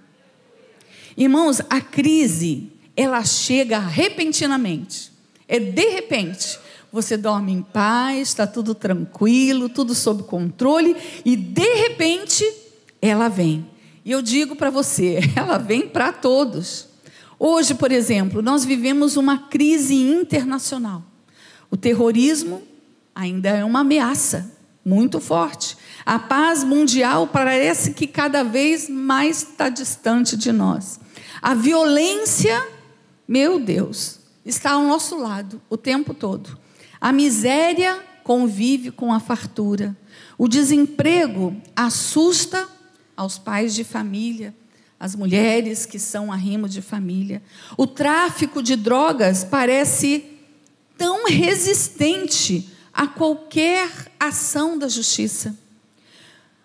Irmãos, 1.16 1.60
a 1.68 1.80
crise, 1.80 2.70
ela 2.94 3.24
chega 3.24 3.78
repentinamente. 3.78 5.15
É 5.48 5.58
de 5.58 5.88
repente. 5.90 6.58
Você 6.92 7.16
dorme 7.16 7.52
em 7.52 7.62
paz, 7.62 8.28
está 8.28 8.46
tudo 8.46 8.74
tranquilo, 8.74 9.68
tudo 9.68 9.94
sob 9.94 10.22
controle, 10.22 10.96
e 11.24 11.36
de 11.36 11.74
repente 11.74 12.44
ela 13.02 13.28
vem. 13.28 13.68
E 14.04 14.10
eu 14.12 14.22
digo 14.22 14.56
para 14.56 14.70
você, 14.70 15.18
ela 15.36 15.58
vem 15.58 15.88
para 15.88 16.12
todos. 16.12 16.88
Hoje, 17.38 17.74
por 17.74 17.92
exemplo, 17.92 18.40
nós 18.40 18.64
vivemos 18.64 19.16
uma 19.16 19.36
crise 19.36 19.94
internacional. 19.94 21.02
O 21.70 21.76
terrorismo 21.76 22.62
ainda 23.14 23.50
é 23.50 23.64
uma 23.64 23.80
ameaça 23.80 24.50
muito 24.84 25.20
forte. 25.20 25.76
A 26.04 26.18
paz 26.18 26.62
mundial 26.62 27.26
parece 27.26 27.92
que 27.92 28.06
cada 28.06 28.44
vez 28.44 28.88
mais 28.88 29.42
está 29.42 29.68
distante 29.68 30.36
de 30.36 30.52
nós. 30.52 31.00
A 31.42 31.54
violência, 31.54 32.64
meu 33.26 33.58
Deus, 33.58 34.20
está 34.46 34.72
ao 34.72 34.84
nosso 34.84 35.18
lado 35.18 35.60
o 35.68 35.76
tempo 35.76 36.14
todo. 36.14 36.56
A 37.00 37.12
miséria 37.12 38.00
convive 38.22 38.90
com 38.90 39.12
a 39.12 39.20
fartura. 39.20 39.94
O 40.38 40.48
desemprego 40.48 41.54
assusta 41.74 42.66
aos 43.16 43.38
pais 43.38 43.74
de 43.74 43.82
família, 43.84 44.54
às 44.98 45.14
mulheres 45.14 45.84
que 45.84 45.98
são 45.98 46.32
arrimo 46.32 46.68
de 46.68 46.80
família. 46.80 47.42
O 47.76 47.86
tráfico 47.86 48.62
de 48.62 48.76
drogas 48.76 49.44
parece 49.44 50.24
tão 50.96 51.26
resistente 51.26 52.70
a 52.92 53.06
qualquer 53.06 53.90
ação 54.18 54.78
da 54.78 54.88
justiça. 54.88 55.54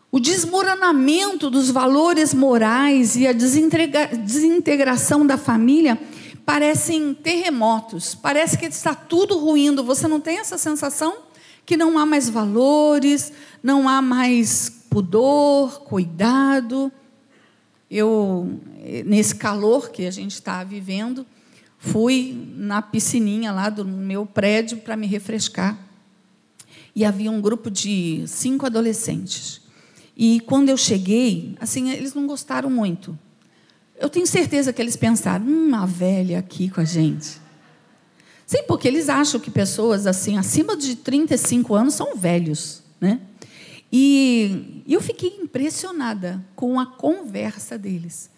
O 0.10 0.20
desmoronamento 0.20 1.50
dos 1.50 1.70
valores 1.70 2.34
morais 2.34 3.16
e 3.16 3.26
a 3.26 3.32
desintegração 3.32 5.26
da 5.26 5.38
família 5.38 5.98
parecem 6.46 7.14
terremotos, 7.14 8.16
parece 8.16 8.58
que 8.58 8.66
está 8.66 8.94
tudo 8.94 9.38
ruindo. 9.38 9.84
Você 9.84 10.08
não 10.08 10.20
tem 10.20 10.40
essa 10.40 10.58
sensação? 10.58 11.20
Que 11.66 11.78
não 11.78 11.98
há 11.98 12.06
mais 12.06 12.30
valores, 12.30 13.32
não 13.62 13.88
há 13.88 14.02
mais 14.02 14.70
pudor, 14.90 15.82
cuidado. 15.82 16.92
Eu, 17.90 18.60
nesse 19.06 19.36
calor 19.36 19.92
que 19.92 20.06
a 20.06 20.12
gente 20.12 20.34
está 20.34 20.64
vivendo, 20.64 21.26
fui 21.78 22.36
na 22.56 22.82
piscininha 22.82 23.52
lá 23.52 23.70
do 23.70 23.86
meu 23.86 24.26
prédio 24.26 24.80
para 24.80 24.96
me 24.96 25.08
refrescar. 25.08 25.78
E 26.96 27.06
havia 27.06 27.32
um 27.32 27.40
grupo 27.40 27.72
de 27.72 28.24
cinco 28.28 28.66
adolescentes. 28.66 29.62
E 30.16 30.40
quando 30.42 30.70
eu 30.70 30.78
cheguei, 30.78 31.56
assim, 31.60 31.90
eles 31.90 32.14
não 32.14 32.28
gostaram 32.28 32.70
muito. 32.70 33.18
Eu 34.02 34.10
tenho 34.10 34.26
certeza 34.26 34.74
que 34.74 34.82
eles 34.82 34.96
pensaram, 34.96 35.46
hum, 35.46 35.68
uma 35.68 35.86
velha 35.86 36.40
aqui 36.40 36.72
com 36.72 36.82
a 36.82 36.84
gente. 36.84 37.40
Sim, 38.48 38.64
porque 38.68 38.88
eles 38.88 39.10
acham 39.10 39.40
que 39.40 39.52
pessoas 39.52 40.08
assim 40.08 40.40
acima 40.40 40.76
de 40.76 40.96
35 40.96 41.76
anos 41.76 41.94
são 41.94 42.16
velhos, 42.16 42.82
né? 43.00 43.22
E 43.94 44.84
eu 44.88 45.02
fiquei 45.02 45.38
impressionada 45.40 46.44
com 46.56 46.80
a 46.80 46.86
conversa 46.88 47.78
deles. 47.78 48.32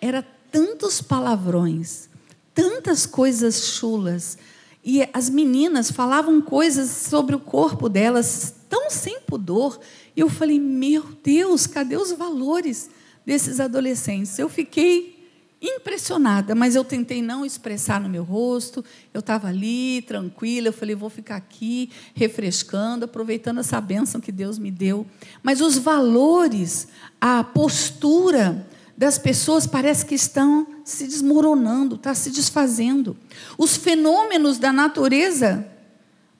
Era 0.00 0.26
tantos 0.50 1.02
palavrões, 1.02 2.08
tantas 2.54 3.04
coisas 3.04 3.74
chulas. 3.74 4.38
E 4.82 5.06
as 5.12 5.28
meninas 5.28 5.90
falavam 5.90 6.40
coisas 6.40 6.88
sobre 6.88 7.36
o 7.36 7.40
corpo 7.40 7.90
delas 7.90 8.54
tão 8.70 8.88
sem 8.88 9.20
pudor. 9.20 9.78
E 10.16 10.20
eu 10.20 10.30
falei: 10.30 10.58
meu 10.58 11.04
Deus, 11.22 11.66
cadê 11.66 11.98
os 11.98 12.10
valores 12.10 12.88
desses 13.24 13.60
adolescentes? 13.60 14.38
Eu 14.38 14.48
fiquei 14.48 15.20
impressionada, 15.62 16.54
mas 16.54 16.74
eu 16.74 16.82
tentei 16.82 17.20
não 17.20 17.44
expressar 17.44 18.00
no 18.00 18.08
meu 18.08 18.24
rosto. 18.24 18.84
Eu 19.12 19.20
estava 19.20 19.48
ali, 19.48 20.02
tranquila. 20.02 20.68
Eu 20.68 20.72
falei, 20.72 20.94
vou 20.94 21.10
ficar 21.10 21.36
aqui, 21.36 21.90
refrescando, 22.14 23.04
aproveitando 23.04 23.60
essa 23.60 23.80
bênção 23.80 24.20
que 24.20 24.32
Deus 24.32 24.58
me 24.58 24.70
deu. 24.70 25.06
Mas 25.42 25.60
os 25.60 25.76
valores, 25.76 26.88
a 27.20 27.44
postura 27.44 28.66
das 28.96 29.18
pessoas 29.18 29.66
parece 29.66 30.04
que 30.04 30.14
estão 30.14 30.66
se 30.84 31.06
desmoronando, 31.06 31.96
está 31.96 32.14
se 32.14 32.30
desfazendo. 32.30 33.16
Os 33.56 33.76
fenômenos 33.76 34.58
da 34.58 34.72
natureza 34.72 35.66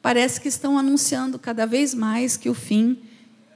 parece 0.03 0.41
que 0.41 0.49
estão 0.49 0.79
anunciando 0.79 1.39
cada 1.39 1.67
vez 1.67 1.95
mais 1.95 2.37
que 2.37 2.49
o 2.49 2.55
fim 2.55 2.99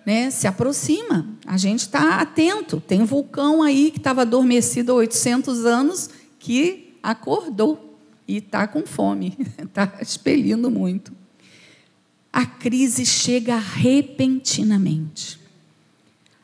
né, 0.05 0.31
se 0.31 0.47
aproxima. 0.47 1.27
A 1.47 1.57
gente 1.57 1.81
está 1.81 2.21
atento. 2.21 2.81
Tem 2.81 3.01
um 3.01 3.07
vulcão 3.07 3.63
aí 3.63 3.91
que 3.91 3.99
estava 3.99 4.23
adormecido 4.23 4.93
há 4.93 4.97
800 4.97 5.65
anos 5.65 6.11
que 6.39 6.95
acordou 7.03 7.99
e 8.27 8.39
está 8.39 8.67
com 8.67 8.87
fome, 8.87 9.37
está 9.59 9.95
expelindo 10.01 10.71
muito. 10.71 11.13
A 12.33 12.45
crise 12.45 13.07
chega 13.07 13.57
repentinamente. 13.57 15.39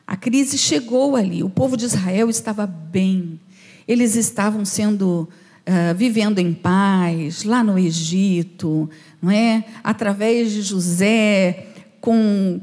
A 0.07 0.15
crise 0.15 0.57
chegou 0.57 1.15
ali. 1.15 1.43
O 1.43 1.49
povo 1.49 1.75
de 1.75 1.85
Israel 1.85 2.29
estava 2.29 2.65
bem. 2.65 3.39
Eles 3.87 4.15
estavam 4.15 4.63
sendo 4.63 5.27
uh, 5.67 5.95
vivendo 5.95 6.39
em 6.39 6.53
paz 6.53 7.43
lá 7.43 7.63
no 7.63 7.77
Egito, 7.77 8.89
não 9.21 9.31
é? 9.31 9.65
Através 9.83 10.51
de 10.51 10.61
José, 10.61 11.67
com 11.99 12.61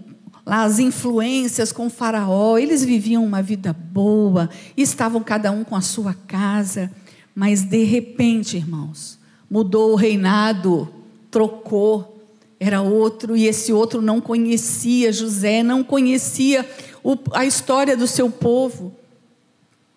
lá 0.49 0.63
as 0.63 0.79
influências 0.79 1.73
com 1.73 1.89
o 1.89 1.91
faraó, 1.91 2.57
eles 2.57 2.83
viviam 2.83 3.23
uma 3.23 3.43
vida 3.43 3.71
boa, 3.75 4.49
estavam 4.75 5.23
cada 5.23 5.53
um 5.53 5.63
com 5.63 5.77
a 5.77 5.83
sua 5.83 6.15
casa, 6.15 6.91
mas 7.35 7.61
de 7.61 7.85
repente, 7.85 8.57
irmãos, 8.57 9.19
mudou 9.51 9.93
o 9.93 9.95
reinado, 9.95 10.89
trocou, 11.31 12.25
era 12.59 12.81
outro 12.81 13.37
e 13.37 13.47
esse 13.47 13.75
outro 13.75 14.01
não 14.01 14.23
conhecia 14.23 15.13
José, 15.13 15.63
não 15.63 15.85
conhecia 15.85 16.67
o, 17.05 17.15
a 17.33 17.45
história 17.45 17.95
do 17.95 18.07
seu 18.07 18.31
povo. 18.31 18.97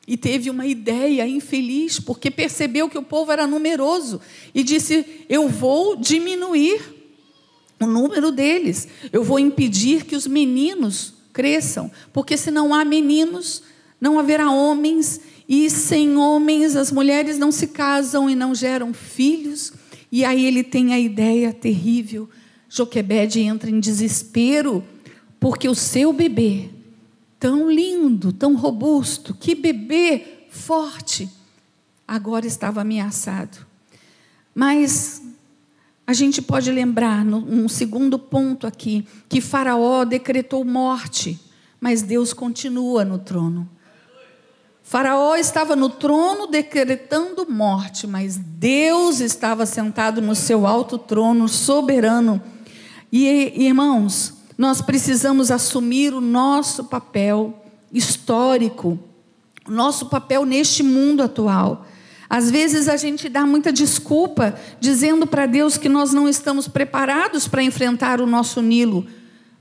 E 0.05 0.17
teve 0.17 0.49
uma 0.49 0.65
ideia 0.65 1.25
infeliz, 1.25 1.97
porque 1.97 2.29
percebeu 2.29 2.89
que 2.89 2.97
o 2.97 3.03
povo 3.03 3.31
era 3.31 3.47
numeroso 3.47 4.19
e 4.53 4.63
disse: 4.63 5.05
Eu 5.29 5.47
vou 5.47 5.95
diminuir 5.95 7.00
o 7.85 7.89
número 7.89 8.31
deles. 8.31 8.87
Eu 9.11 9.23
vou 9.23 9.39
impedir 9.39 10.05
que 10.05 10.15
os 10.15 10.27
meninos 10.27 11.13
cresçam, 11.33 11.91
porque 12.11 12.37
se 12.37 12.51
não 12.51 12.73
há 12.73 12.83
meninos, 12.83 13.63
não 13.99 14.19
haverá 14.19 14.51
homens, 14.51 15.21
e 15.47 15.69
sem 15.69 16.15
homens 16.17 16.75
as 16.75 16.91
mulheres 16.91 17.37
não 17.37 17.51
se 17.51 17.67
casam 17.67 18.29
e 18.29 18.35
não 18.35 18.55
geram 18.55 18.93
filhos. 18.93 19.73
E 20.11 20.25
aí 20.25 20.45
ele 20.45 20.63
tem 20.63 20.93
a 20.93 20.99
ideia 20.99 21.53
terrível. 21.53 22.29
Joquebede 22.69 23.41
entra 23.41 23.69
em 23.69 23.79
desespero, 23.79 24.83
porque 25.39 25.67
o 25.67 25.75
seu 25.75 26.13
bebê, 26.13 26.69
tão 27.39 27.69
lindo, 27.69 28.31
tão 28.31 28.55
robusto, 28.55 29.33
que 29.33 29.53
bebê 29.55 30.23
forte, 30.49 31.29
agora 32.07 32.45
estava 32.45 32.81
ameaçado. 32.81 33.65
Mas 34.53 35.20
a 36.05 36.13
gente 36.13 36.41
pode 36.41 36.71
lembrar, 36.71 37.23
num 37.23 37.69
segundo 37.69 38.19
ponto 38.19 38.67
aqui, 38.67 39.07
que 39.29 39.39
Faraó 39.39 40.03
decretou 40.03 40.65
morte, 40.65 41.39
mas 41.79 42.01
Deus 42.01 42.33
continua 42.33 43.05
no 43.05 43.17
trono. 43.17 43.69
Faraó 44.83 45.35
estava 45.35 45.73
no 45.73 45.89
trono 45.89 46.47
decretando 46.47 47.49
morte, 47.49 48.05
mas 48.05 48.35
Deus 48.35 49.21
estava 49.21 49.65
sentado 49.65 50.21
no 50.21 50.35
seu 50.35 50.67
alto 50.67 50.97
trono, 50.97 51.47
soberano. 51.47 52.41
E, 53.09 53.53
irmãos, 53.65 54.33
nós 54.57 54.81
precisamos 54.81 55.49
assumir 55.49 56.13
o 56.13 56.19
nosso 56.19 56.83
papel 56.83 57.63
histórico, 57.93 58.99
o 59.65 59.71
nosso 59.71 60.07
papel 60.07 60.45
neste 60.45 60.83
mundo 60.83 61.23
atual. 61.23 61.85
Às 62.31 62.49
vezes 62.49 62.87
a 62.87 62.95
gente 62.95 63.27
dá 63.27 63.45
muita 63.45 63.73
desculpa, 63.73 64.55
dizendo 64.79 65.27
para 65.27 65.45
Deus 65.45 65.75
que 65.75 65.89
nós 65.89 66.13
não 66.13 66.29
estamos 66.29 66.65
preparados 66.65 67.45
para 67.45 67.61
enfrentar 67.61 68.21
o 68.21 68.25
nosso 68.25 68.61
Nilo. 68.61 69.05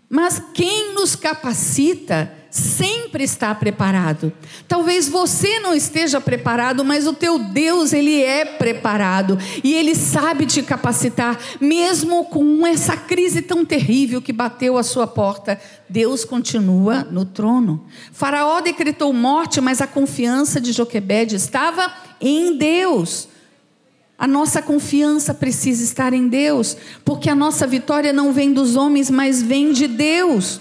Mas 0.09 0.41
quem 0.55 0.95
nos 0.95 1.17
capacita 1.17 2.33
sempre 2.49 3.25
está 3.25 3.53
preparado. 3.57 4.33
Talvez 4.69 5.09
você 5.09 5.59
não 5.59 5.75
esteja 5.75 6.21
preparado, 6.21 6.85
mas 6.85 7.09
o 7.09 7.13
teu 7.13 7.41
Deus, 7.41 7.93
ele 7.93 8.23
é 8.23 8.45
preparado 8.45 9.37
e 9.65 9.75
ele 9.75 9.97
sabe 9.97 10.47
te 10.47 10.63
capacitar, 10.63 11.39
mesmo 11.61 12.25
com 12.27 12.65
essa 12.65 12.97
crise 12.97 13.43
tão 13.43 13.65
terrível 13.65 14.23
que 14.23 14.33
bateu 14.33 14.79
à 14.79 14.85
sua 14.85 15.09
porta. 15.09 15.61
Deus 15.89 16.25
continua 16.25 17.03
no 17.03 17.25
trono. 17.25 17.85
Faraó 18.13 18.61
decretou 18.61 19.13
morte, 19.13 19.61
mas 19.61 19.81
a 19.81 19.89
confiança 19.89 20.61
de 20.61 20.71
Joquebede 20.71 21.35
estava 21.35 22.10
em 22.21 22.57
Deus. 22.57 23.29
A 24.19 24.27
nossa 24.27 24.61
confiança 24.61 25.33
precisa 25.33 25.83
estar 25.83 26.13
em 26.13 26.29
Deus, 26.29 26.77
porque 27.05 27.31
a 27.31 27.35
nossa 27.35 27.67
vitória 27.67 28.13
não 28.13 28.33
vem 28.33 28.53
dos 28.53 28.77
homens, 28.77 29.11
mas 29.11 29.43
vem 29.43 29.73
de 29.73 29.87
Deus. 29.87 30.61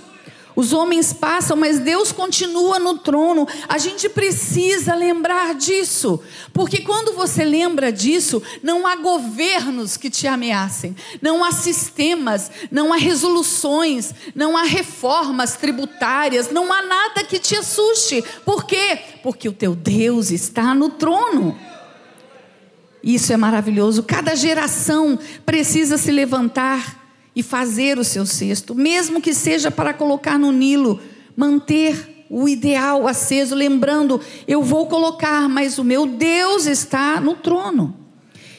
Os 0.60 0.74
homens 0.74 1.14
passam, 1.14 1.56
mas 1.56 1.80
Deus 1.80 2.12
continua 2.12 2.80
no 2.80 2.98
trono. 2.98 3.48
A 3.70 3.78
gente 3.78 4.10
precisa 4.10 4.94
lembrar 4.94 5.56
disso, 5.56 6.22
porque 6.52 6.82
quando 6.82 7.14
você 7.14 7.46
lembra 7.46 7.94
disso, 7.94 8.44
não 8.62 8.86
há 8.86 8.98
governos 8.98 9.96
que 9.96 10.10
te 10.10 10.28
ameacem, 10.28 10.98
não 11.22 11.46
há 11.46 11.54
sistemas, 11.54 12.52
não 12.70 12.92
há 12.92 12.98
resoluções, 12.98 14.14
não 14.36 14.58
há 14.58 14.64
reformas 14.64 15.56
tributárias, 15.56 16.52
não 16.52 16.74
há 16.74 16.82
nada 16.82 17.24
que 17.24 17.40
te 17.40 17.56
assuste. 17.56 18.22
Por 18.44 18.66
quê? 18.66 19.00
Porque 19.24 19.48
o 19.48 19.54
teu 19.54 19.74
Deus 19.74 20.30
está 20.30 20.76
no 20.76 20.90
trono. 20.90 21.58
Isso 23.02 23.32
é 23.32 23.38
maravilhoso. 23.38 24.04
Cada 24.04 24.36
geração 24.36 25.18
precisa 25.46 25.98
se 25.98 26.12
levantar 26.12 26.99
e 27.40 27.44
fazer 27.44 27.98
o 27.98 28.04
seu 28.04 28.26
cesto, 28.26 28.76
mesmo 28.76 29.22
que 29.22 29.34
seja 29.34 29.72
para 29.72 29.94
colocar 29.94 30.38
no 30.38 30.52
Nilo, 30.52 31.00
manter 31.38 32.26
o 32.30 32.50
ideal 32.50 33.08
aceso, 33.08 33.56
lembrando: 33.56 34.20
eu 34.46 34.62
vou 34.62 34.88
colocar, 34.88 35.48
mas 35.48 35.80
o 35.80 35.84
meu 35.84 36.06
Deus 36.06 36.66
está 36.66 37.22
no 37.22 37.36
trono. 37.36 37.96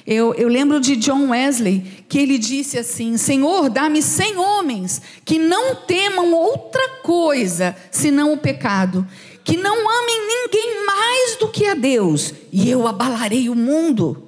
Eu, 0.06 0.32
eu, 0.34 0.48
lembro 0.48 0.80
de 0.80 0.96
John 0.96 1.28
Wesley, 1.28 2.04
que 2.08 2.18
ele 2.18 2.38
disse 2.38 2.78
assim: 2.78 3.18
Senhor, 3.18 3.68
dá-me 3.68 4.00
cem 4.00 4.38
homens 4.38 5.02
que 5.26 5.38
não 5.38 5.74
temam 5.76 6.32
outra 6.32 6.88
coisa 7.02 7.76
senão 7.90 8.32
o 8.32 8.38
pecado, 8.38 9.06
que 9.44 9.58
não 9.58 9.76
amem 9.76 10.26
ninguém 10.26 10.86
mais 10.86 11.36
do 11.36 11.48
que 11.48 11.66
a 11.66 11.74
Deus, 11.74 12.32
e 12.50 12.70
eu 12.70 12.88
abalarei 12.88 13.50
o 13.50 13.54
mundo. 13.54 14.26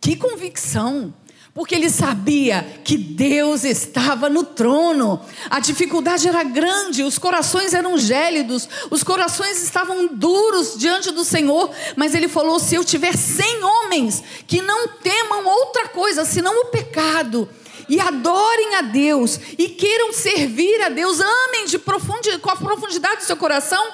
Que 0.00 0.16
convicção! 0.16 1.12
Porque 1.54 1.74
ele 1.74 1.90
sabia 1.90 2.80
que 2.82 2.96
Deus 2.96 3.62
estava 3.62 4.28
no 4.30 4.42
trono. 4.42 5.20
A 5.50 5.60
dificuldade 5.60 6.26
era 6.26 6.42
grande, 6.42 7.02
os 7.02 7.18
corações 7.18 7.74
eram 7.74 7.98
gélidos, 7.98 8.68
os 8.90 9.02
corações 9.02 9.62
estavam 9.62 10.08
duros 10.08 10.78
diante 10.78 11.10
do 11.10 11.24
Senhor, 11.24 11.70
mas 11.94 12.14
ele 12.14 12.28
falou: 12.28 12.58
se 12.58 12.74
eu 12.74 12.84
tiver 12.84 13.16
cem 13.16 13.62
homens 13.62 14.22
que 14.46 14.62
não 14.62 14.88
temam 14.88 15.46
outra 15.46 15.88
coisa 15.88 16.24
senão 16.24 16.62
o 16.62 16.66
pecado, 16.66 17.48
e 17.86 18.00
adorem 18.00 18.76
a 18.76 18.82
Deus, 18.82 19.38
e 19.58 19.68
queiram 19.68 20.12
servir 20.12 20.80
a 20.80 20.88
Deus, 20.88 21.20
amem 21.20 21.66
de 21.66 21.78
profundi, 21.78 22.38
com 22.38 22.50
a 22.50 22.56
profundidade 22.56 23.16
do 23.16 23.24
seu 23.24 23.36
coração, 23.36 23.84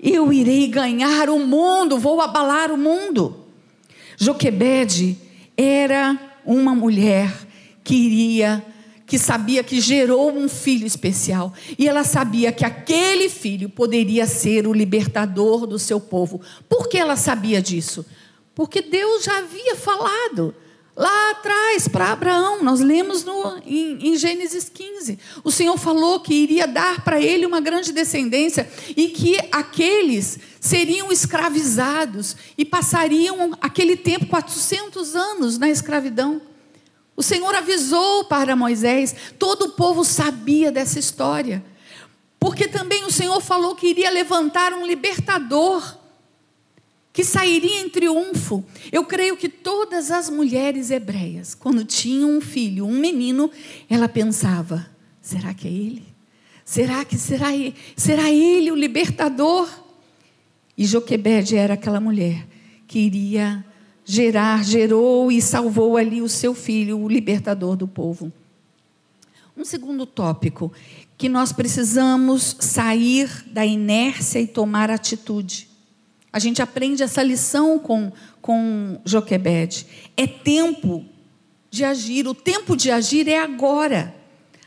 eu 0.00 0.32
irei 0.32 0.66
ganhar 0.66 1.30
o 1.30 1.38
mundo, 1.38 1.98
vou 1.98 2.20
abalar 2.20 2.72
o 2.72 2.76
mundo. 2.76 3.44
Joquebede 4.18 5.16
era 5.56 6.25
uma 6.46 6.74
mulher 6.74 7.32
que 7.82 7.94
iria, 7.94 8.64
que 9.06 9.18
sabia 9.18 9.62
que 9.62 9.80
gerou 9.80 10.32
um 10.32 10.48
filho 10.48 10.86
especial. 10.86 11.52
E 11.78 11.88
ela 11.88 12.04
sabia 12.04 12.52
que 12.52 12.64
aquele 12.64 13.28
filho 13.28 13.68
poderia 13.68 14.26
ser 14.26 14.66
o 14.66 14.72
libertador 14.72 15.66
do 15.66 15.78
seu 15.78 16.00
povo. 16.00 16.40
Por 16.68 16.88
que 16.88 16.98
ela 16.98 17.16
sabia 17.16 17.60
disso? 17.60 18.04
Porque 18.54 18.80
Deus 18.80 19.24
já 19.24 19.38
havia 19.38 19.76
falado. 19.76 20.54
Lá 20.96 21.30
atrás, 21.32 21.86
para 21.86 22.10
Abraão, 22.10 22.62
nós 22.62 22.80
lemos 22.80 23.22
no, 23.22 23.58
em, 23.66 23.98
em, 24.00 24.16
Gênesis 24.16 24.70
15. 24.70 25.18
O 25.44 25.52
Senhor 25.52 25.76
falou 25.76 26.20
que 26.20 26.32
iria 26.32 26.66
dar 26.66 27.04
para 27.04 27.20
ele 27.20 27.44
uma 27.44 27.60
grande 27.60 27.92
descendência 27.92 28.66
e 28.96 29.08
que 29.08 29.38
aqueles 29.52 30.38
seriam 30.66 31.10
escravizados 31.10 32.36
e 32.58 32.64
passariam 32.64 33.56
aquele 33.60 33.96
tempo, 33.96 34.26
400 34.26 35.14
anos, 35.14 35.58
na 35.58 35.70
escravidão. 35.70 36.42
O 37.16 37.22
Senhor 37.22 37.54
avisou 37.54 38.24
para 38.24 38.54
Moisés, 38.54 39.14
todo 39.38 39.66
o 39.66 39.70
povo 39.70 40.04
sabia 40.04 40.70
dessa 40.70 40.98
história, 40.98 41.64
porque 42.38 42.68
também 42.68 43.04
o 43.04 43.10
Senhor 43.10 43.40
falou 43.40 43.74
que 43.74 43.86
iria 43.86 44.10
levantar 44.10 44.74
um 44.74 44.86
libertador 44.86 45.98
que 47.12 47.24
sairia 47.24 47.80
em 47.80 47.88
triunfo. 47.88 48.62
Eu 48.92 49.04
creio 49.04 49.38
que 49.38 49.48
todas 49.48 50.10
as 50.10 50.28
mulheres 50.28 50.90
hebreias, 50.90 51.54
quando 51.54 51.82
tinham 51.82 52.36
um 52.36 52.42
filho, 52.42 52.84
um 52.84 52.98
menino, 52.98 53.50
ela 53.88 54.06
pensava: 54.06 54.86
será 55.22 55.54
que 55.54 55.66
é 55.66 55.70
ele? 55.70 56.04
Será 56.62 57.04
que 57.06 57.16
será, 57.16 57.46
será 57.96 58.30
ele 58.30 58.70
o 58.70 58.74
libertador? 58.74 59.85
E 60.76 60.84
Joquebede 60.84 61.56
era 61.56 61.74
aquela 61.74 62.00
mulher 62.00 62.46
que 62.86 62.98
iria 62.98 63.64
gerar, 64.04 64.64
gerou 64.64 65.32
e 65.32 65.42
salvou 65.42 65.96
ali 65.96 66.22
o 66.22 66.28
seu 66.28 66.54
filho, 66.54 66.98
o 66.98 67.08
libertador 67.08 67.76
do 67.76 67.88
povo. 67.88 68.32
Um 69.56 69.64
segundo 69.64 70.04
tópico, 70.04 70.72
que 71.18 71.28
nós 71.28 71.52
precisamos 71.52 72.56
sair 72.60 73.28
da 73.46 73.64
inércia 73.64 74.38
e 74.38 74.46
tomar 74.46 74.90
atitude. 74.90 75.68
A 76.32 76.38
gente 76.38 76.60
aprende 76.60 77.02
essa 77.02 77.22
lição 77.22 77.78
com, 77.78 78.12
com 78.42 79.00
Joquebede. 79.04 79.86
É 80.16 80.26
tempo 80.26 81.04
de 81.70 81.84
agir, 81.84 82.28
o 82.28 82.34
tempo 82.34 82.76
de 82.76 82.90
agir 82.90 83.28
é 83.28 83.38
agora. 83.38 84.14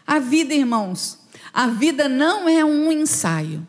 A 0.06 0.18
vida, 0.18 0.54
irmãos, 0.54 1.20
a 1.54 1.68
vida 1.68 2.10
não 2.10 2.50
é 2.50 2.66
um 2.66 2.92
ensaio. 2.92 3.66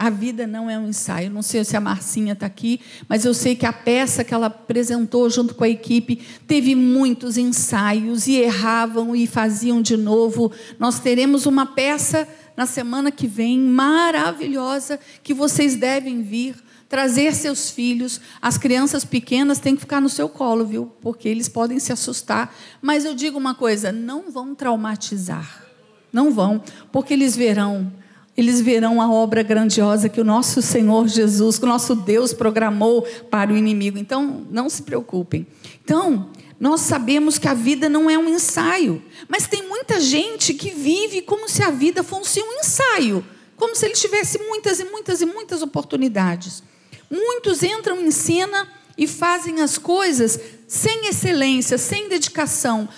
A 0.00 0.10
vida 0.10 0.46
não 0.46 0.70
é 0.70 0.78
um 0.78 0.86
ensaio. 0.86 1.28
Não 1.28 1.42
sei 1.42 1.64
se 1.64 1.76
a 1.76 1.80
Marcinha 1.80 2.32
está 2.32 2.46
aqui, 2.46 2.80
mas 3.08 3.24
eu 3.24 3.34
sei 3.34 3.56
que 3.56 3.66
a 3.66 3.72
peça 3.72 4.22
que 4.22 4.32
ela 4.32 4.46
apresentou 4.46 5.28
junto 5.28 5.56
com 5.56 5.64
a 5.64 5.68
equipe 5.68 6.22
teve 6.46 6.76
muitos 6.76 7.36
ensaios 7.36 8.28
e 8.28 8.36
erravam 8.36 9.16
e 9.16 9.26
faziam 9.26 9.82
de 9.82 9.96
novo. 9.96 10.52
Nós 10.78 11.00
teremos 11.00 11.46
uma 11.46 11.66
peça 11.66 12.28
na 12.56 12.64
semana 12.64 13.10
que 13.10 13.26
vem 13.26 13.58
maravilhosa 13.58 15.00
que 15.20 15.34
vocês 15.34 15.74
devem 15.74 16.22
vir 16.22 16.54
trazer 16.88 17.34
seus 17.34 17.68
filhos. 17.68 18.20
As 18.40 18.56
crianças 18.56 19.04
pequenas 19.04 19.58
têm 19.58 19.74
que 19.74 19.80
ficar 19.80 20.00
no 20.00 20.08
seu 20.08 20.28
colo, 20.28 20.64
viu? 20.64 20.86
Porque 21.00 21.28
eles 21.28 21.48
podem 21.48 21.80
se 21.80 21.92
assustar. 21.92 22.54
Mas 22.80 23.04
eu 23.04 23.16
digo 23.16 23.36
uma 23.36 23.56
coisa: 23.56 23.90
não 23.90 24.30
vão 24.30 24.54
traumatizar. 24.54 25.64
Não 26.12 26.30
vão, 26.30 26.62
porque 26.92 27.14
eles 27.14 27.34
verão. 27.34 27.92
Eles 28.38 28.60
verão 28.60 29.02
a 29.02 29.10
obra 29.10 29.42
grandiosa 29.42 30.08
que 30.08 30.20
o 30.20 30.24
nosso 30.24 30.62
Senhor 30.62 31.08
Jesus, 31.08 31.58
que 31.58 31.64
o 31.64 31.68
nosso 31.68 31.96
Deus 31.96 32.32
programou 32.32 33.02
para 33.28 33.52
o 33.52 33.56
inimigo. 33.56 33.98
Então, 33.98 34.46
não 34.48 34.70
se 34.70 34.84
preocupem. 34.84 35.44
Então, 35.84 36.30
nós 36.60 36.82
sabemos 36.82 37.36
que 37.36 37.48
a 37.48 37.52
vida 37.52 37.88
não 37.88 38.08
é 38.08 38.16
um 38.16 38.28
ensaio, 38.28 39.02
mas 39.28 39.48
tem 39.48 39.66
muita 39.66 39.98
gente 39.98 40.54
que 40.54 40.70
vive 40.70 41.20
como 41.20 41.48
se 41.48 41.64
a 41.64 41.70
vida 41.72 42.04
fosse 42.04 42.40
um 42.40 42.60
ensaio, 42.60 43.24
como 43.56 43.74
se 43.74 43.86
ele 43.86 43.94
tivesse 43.94 44.38
muitas 44.38 44.78
e 44.78 44.84
muitas 44.84 45.20
e 45.20 45.26
muitas 45.26 45.60
oportunidades. 45.60 46.62
Muitos 47.10 47.64
entram 47.64 48.00
em 48.00 48.12
cena 48.12 48.68
e 48.98 49.06
fazem 49.06 49.60
as 49.60 49.78
coisas 49.78 50.40
sem 50.66 51.06
excelência, 51.06 51.78
sem 51.78 52.08
dedicação, 52.08 52.88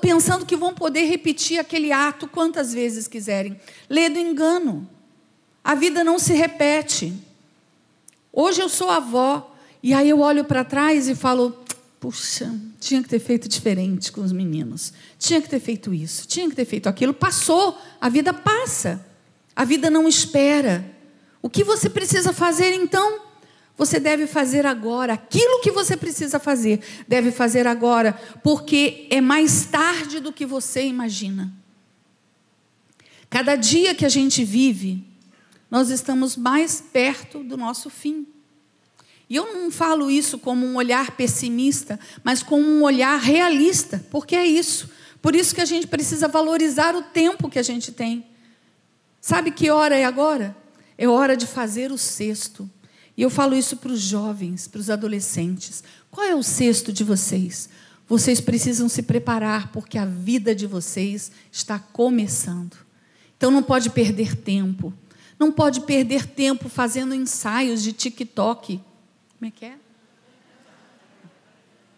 pensando 0.00 0.46
que 0.46 0.56
vão 0.56 0.72
poder 0.72 1.04
repetir 1.04 1.58
aquele 1.58 1.92
ato 1.92 2.26
quantas 2.26 2.72
vezes 2.72 3.06
quiserem. 3.06 3.60
Lê 3.88 4.08
do 4.08 4.18
engano. 4.18 4.88
A 5.62 5.74
vida 5.74 6.02
não 6.02 6.18
se 6.18 6.32
repete. 6.32 7.12
Hoje 8.32 8.62
eu 8.62 8.68
sou 8.68 8.90
avó, 8.90 9.54
e 9.82 9.92
aí 9.92 10.08
eu 10.08 10.20
olho 10.20 10.44
para 10.44 10.64
trás 10.64 11.06
e 11.06 11.14
falo: 11.14 11.62
puxa, 12.00 12.52
tinha 12.80 13.02
que 13.02 13.08
ter 13.10 13.20
feito 13.20 13.46
diferente 13.46 14.10
com 14.10 14.22
os 14.22 14.32
meninos. 14.32 14.92
Tinha 15.18 15.40
que 15.40 15.48
ter 15.48 15.60
feito 15.60 15.92
isso, 15.92 16.26
tinha 16.26 16.48
que 16.48 16.56
ter 16.56 16.64
feito 16.64 16.88
aquilo. 16.88 17.12
Passou, 17.12 17.78
a 18.00 18.08
vida 18.08 18.32
passa. 18.32 19.04
A 19.54 19.64
vida 19.66 19.90
não 19.90 20.08
espera. 20.08 20.82
O 21.42 21.50
que 21.50 21.62
você 21.62 21.90
precisa 21.90 22.32
fazer 22.32 22.72
então? 22.72 23.31
Você 23.76 23.98
deve 23.98 24.26
fazer 24.26 24.66
agora 24.66 25.14
aquilo 25.14 25.60
que 25.60 25.70
você 25.70 25.96
precisa 25.96 26.38
fazer, 26.38 26.80
deve 27.08 27.32
fazer 27.32 27.66
agora, 27.66 28.12
porque 28.42 29.06
é 29.10 29.20
mais 29.20 29.66
tarde 29.66 30.20
do 30.20 30.32
que 30.32 30.44
você 30.44 30.84
imagina. 30.84 31.52
Cada 33.30 33.56
dia 33.56 33.94
que 33.94 34.04
a 34.04 34.10
gente 34.10 34.44
vive, 34.44 35.02
nós 35.70 35.88
estamos 35.88 36.36
mais 36.36 36.82
perto 36.82 37.42
do 37.42 37.56
nosso 37.56 37.88
fim. 37.88 38.26
E 39.28 39.36
eu 39.36 39.54
não 39.54 39.70
falo 39.70 40.10
isso 40.10 40.38
como 40.38 40.66
um 40.66 40.76
olhar 40.76 41.12
pessimista, 41.12 41.98
mas 42.22 42.42
como 42.42 42.68
um 42.68 42.82
olhar 42.82 43.18
realista, 43.18 44.04
porque 44.10 44.36
é 44.36 44.46
isso. 44.46 44.90
Por 45.22 45.34
isso 45.34 45.54
que 45.54 45.62
a 45.62 45.64
gente 45.64 45.86
precisa 45.86 46.28
valorizar 46.28 46.94
o 46.94 47.00
tempo 47.00 47.48
que 47.48 47.58
a 47.58 47.62
gente 47.62 47.90
tem. 47.90 48.26
Sabe 49.18 49.50
que 49.50 49.70
hora 49.70 49.96
é 49.96 50.04
agora? 50.04 50.54
É 50.98 51.08
hora 51.08 51.34
de 51.34 51.46
fazer 51.46 51.90
o 51.90 51.96
sexto. 51.96 52.68
E 53.16 53.22
eu 53.22 53.30
falo 53.30 53.54
isso 53.54 53.76
para 53.76 53.92
os 53.92 54.00
jovens, 54.00 54.66
para 54.66 54.80
os 54.80 54.88
adolescentes. 54.88 55.84
Qual 56.10 56.26
é 56.26 56.34
o 56.34 56.42
cesto 56.42 56.92
de 56.92 57.04
vocês? 57.04 57.68
Vocês 58.08 58.40
precisam 58.40 58.88
se 58.88 59.02
preparar, 59.02 59.70
porque 59.72 59.98
a 59.98 60.04
vida 60.04 60.54
de 60.54 60.66
vocês 60.66 61.30
está 61.50 61.78
começando. 61.78 62.76
Então 63.36 63.50
não 63.50 63.62
pode 63.62 63.90
perder 63.90 64.36
tempo. 64.36 64.92
Não 65.38 65.50
pode 65.50 65.80
perder 65.82 66.26
tempo 66.26 66.68
fazendo 66.68 67.14
ensaios 67.14 67.82
de 67.82 67.92
TikTok. 67.92 68.80
Como 69.38 69.48
é 69.48 69.50
que 69.50 69.64
é? 69.64 69.76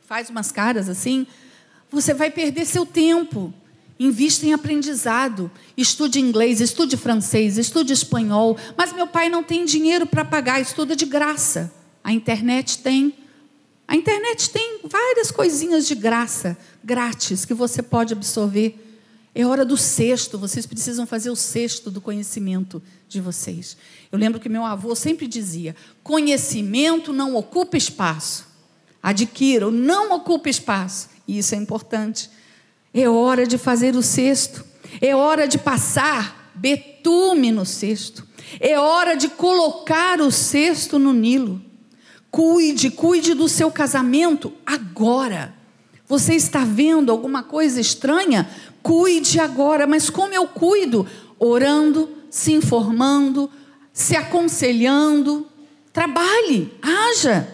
Faz 0.07 0.31
umas 0.31 0.50
caras 0.50 0.88
assim. 0.88 1.27
Você 1.90 2.14
vai 2.14 2.31
perder 2.31 2.64
seu 2.64 2.87
tempo. 2.87 3.53
Invista 3.98 4.44
em 4.44 4.52
aprendizado. 4.52 5.50
Estude 5.76 6.20
inglês, 6.20 6.61
estude 6.61 6.96
francês, 6.96 7.59
estude 7.59 7.92
espanhol. 7.92 8.57
Mas 8.76 8.92
meu 8.92 9.07
pai 9.07 9.28
não 9.28 9.42
tem 9.42 9.64
dinheiro 9.64 10.07
para 10.07 10.24
pagar, 10.24 10.61
estuda 10.61 10.96
de 10.96 11.07
graça. 11.07 11.72
A 12.02 12.12
internet 12.12 12.78
tem. 12.78 13.14
A 13.87 13.94
internet 13.94 14.50
tem 14.50 14.80
várias 14.85 15.30
coisinhas 15.30 15.87
de 15.87 15.94
graça, 15.94 16.57
grátis, 16.83 17.44
que 17.44 17.52
você 17.52 17.83
pode 17.83 18.14
absorver. 18.14 18.80
É 19.35 19.44
hora 19.44 19.64
do 19.64 19.76
sexto, 19.76 20.38
vocês 20.38 20.64
precisam 20.64 21.07
fazer 21.07 21.28
o 21.28 21.37
sexto 21.37 21.90
do 21.90 22.00
conhecimento 22.00 22.83
de 23.09 23.20
vocês. 23.20 23.76
Eu 24.11 24.18
lembro 24.18 24.40
que 24.40 24.48
meu 24.48 24.64
avô 24.64 24.94
sempre 24.94 25.26
dizia: 25.26 25.76
conhecimento 26.02 27.12
não 27.12 27.37
ocupa 27.37 27.76
espaço. 27.76 28.46
Adquira, 29.02 29.70
não 29.70 30.14
ocupa 30.14 30.48
espaço. 30.48 31.11
E 31.28 31.38
isso 31.38 31.54
é 31.54 31.59
importante. 31.59 32.30
É 32.94 33.09
hora 33.09 33.44
de 33.44 33.59
fazer 33.59 33.96
o 33.96 34.02
cesto. 34.02 34.64
É 35.00 35.16
hora 35.16 35.48
de 35.48 35.59
passar 35.59 36.52
betume 36.54 37.50
no 37.50 37.66
cesto. 37.66 38.24
É 38.61 38.78
hora 38.78 39.16
de 39.16 39.28
colocar 39.28 40.20
o 40.20 40.30
cesto 40.30 40.98
no 40.98 41.12
Nilo. 41.12 41.61
Cuide, 42.30 42.90
cuide 42.90 43.35
do 43.35 43.48
seu 43.48 43.70
casamento 43.70 44.52
agora. 44.64 45.54
Você 46.07 46.35
está 46.35 46.64
vendo 46.64 47.11
alguma 47.11 47.42
coisa 47.42 47.80
estranha? 47.80 48.48
Cuide 48.83 49.40
agora. 49.40 49.87
Mas 49.87 50.09
como 50.09 50.33
eu 50.33 50.46
cuido? 50.46 51.07
Orando, 51.38 52.09
se 52.30 52.52
informando, 52.52 53.50
se 53.92 54.16
aconselhando. 54.16 55.48
Trabalhe, 55.92 56.72
haja. 56.83 57.54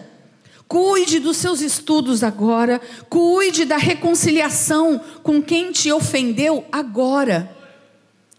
Cuide 0.71 1.19
dos 1.19 1.35
seus 1.35 1.59
estudos 1.59 2.23
agora. 2.23 2.79
Cuide 3.09 3.65
da 3.65 3.75
reconciliação 3.75 5.01
com 5.21 5.41
quem 5.41 5.69
te 5.73 5.91
ofendeu 5.91 6.63
agora. 6.71 7.53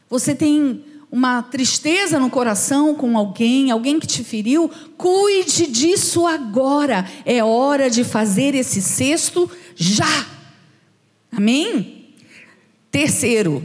Você 0.09 0.35
tem 0.35 0.83
uma 1.11 1.43
tristeza 1.43 2.19
no 2.19 2.31
coração 2.31 2.95
com 2.95 3.19
alguém, 3.19 3.71
alguém 3.71 4.01
que 4.01 4.07
te 4.07 4.25
feriu, 4.25 4.71
cuide 4.97 5.67
disso 5.67 6.27
agora. 6.27 7.07
É 7.27 7.45
hora 7.45 7.91
de 7.91 8.03
fazer 8.03 8.55
esse 8.55 8.81
cesto 8.81 9.51
já. 9.77 10.27
Amém? 11.31 12.15
Terceiro. 12.91 13.63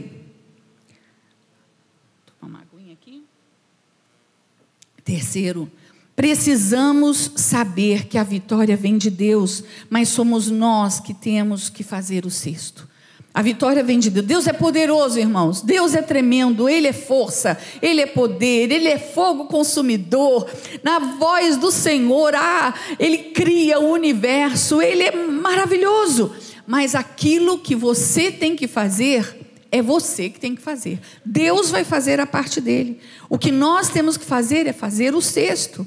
Terceiro, 5.02 5.72
Precisamos 6.18 7.30
saber 7.36 8.08
que 8.08 8.18
a 8.18 8.24
vitória 8.24 8.76
vem 8.76 8.98
de 8.98 9.08
Deus, 9.08 9.62
mas 9.88 10.08
somos 10.08 10.50
nós 10.50 10.98
que 10.98 11.14
temos 11.14 11.70
que 11.70 11.84
fazer 11.84 12.26
o 12.26 12.30
sexto. 12.30 12.88
A 13.32 13.40
vitória 13.40 13.84
vem 13.84 14.00
de 14.00 14.10
Deus. 14.10 14.26
Deus 14.26 14.46
é 14.48 14.52
poderoso, 14.52 15.20
irmãos. 15.20 15.62
Deus 15.62 15.94
é 15.94 16.02
tremendo. 16.02 16.68
Ele 16.68 16.88
é 16.88 16.92
força. 16.92 17.56
Ele 17.80 18.00
é 18.00 18.06
poder. 18.06 18.72
Ele 18.72 18.88
é 18.88 18.98
fogo 18.98 19.44
consumidor. 19.44 20.50
Na 20.82 20.98
voz 20.98 21.56
do 21.56 21.70
Senhor, 21.70 22.34
ah, 22.34 22.74
Ele 22.98 23.18
cria 23.18 23.78
o 23.78 23.92
universo. 23.92 24.82
Ele 24.82 25.04
é 25.04 25.12
maravilhoso. 25.12 26.32
Mas 26.66 26.96
aquilo 26.96 27.60
que 27.60 27.76
você 27.76 28.32
tem 28.32 28.56
que 28.56 28.66
fazer 28.66 29.38
é 29.70 29.80
você 29.80 30.28
que 30.28 30.40
tem 30.40 30.56
que 30.56 30.62
fazer. 30.62 30.98
Deus 31.24 31.70
vai 31.70 31.84
fazer 31.84 32.18
a 32.18 32.26
parte 32.26 32.60
dele. 32.60 32.98
O 33.28 33.38
que 33.38 33.52
nós 33.52 33.88
temos 33.88 34.16
que 34.16 34.24
fazer 34.24 34.66
é 34.66 34.72
fazer 34.72 35.14
o 35.14 35.22
sexto. 35.22 35.86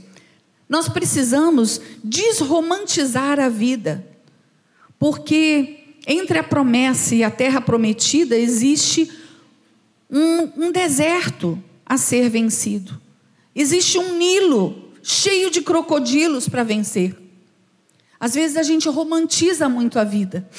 Nós 0.72 0.88
precisamos 0.88 1.82
desromantizar 2.02 3.42
a 3.42 3.50
vida, 3.50 4.08
porque 4.98 5.80
entre 6.08 6.40
a 6.40 6.44
promessa 6.44 7.14
e 7.14 7.26
a 7.26 7.30
terra 7.30 7.60
prometida 7.60 8.38
existe 8.38 9.12
um, 10.10 10.68
um 10.68 10.72
deserto 10.72 11.62
a 11.86 11.98
ser 11.98 12.30
vencido, 12.30 13.02
existe 13.54 13.98
um 13.98 14.18
Nilo 14.18 14.94
cheio 15.04 15.52
de 15.52 15.62
crocodilos 15.62 16.48
para 16.48 16.64
vencer. 16.64 17.18
Às 18.18 18.34
vezes 18.34 18.56
a 18.56 18.64
gente 18.64 18.88
romantiza 18.88 19.68
muito 19.68 20.00
a 20.00 20.06
vida. 20.06 20.50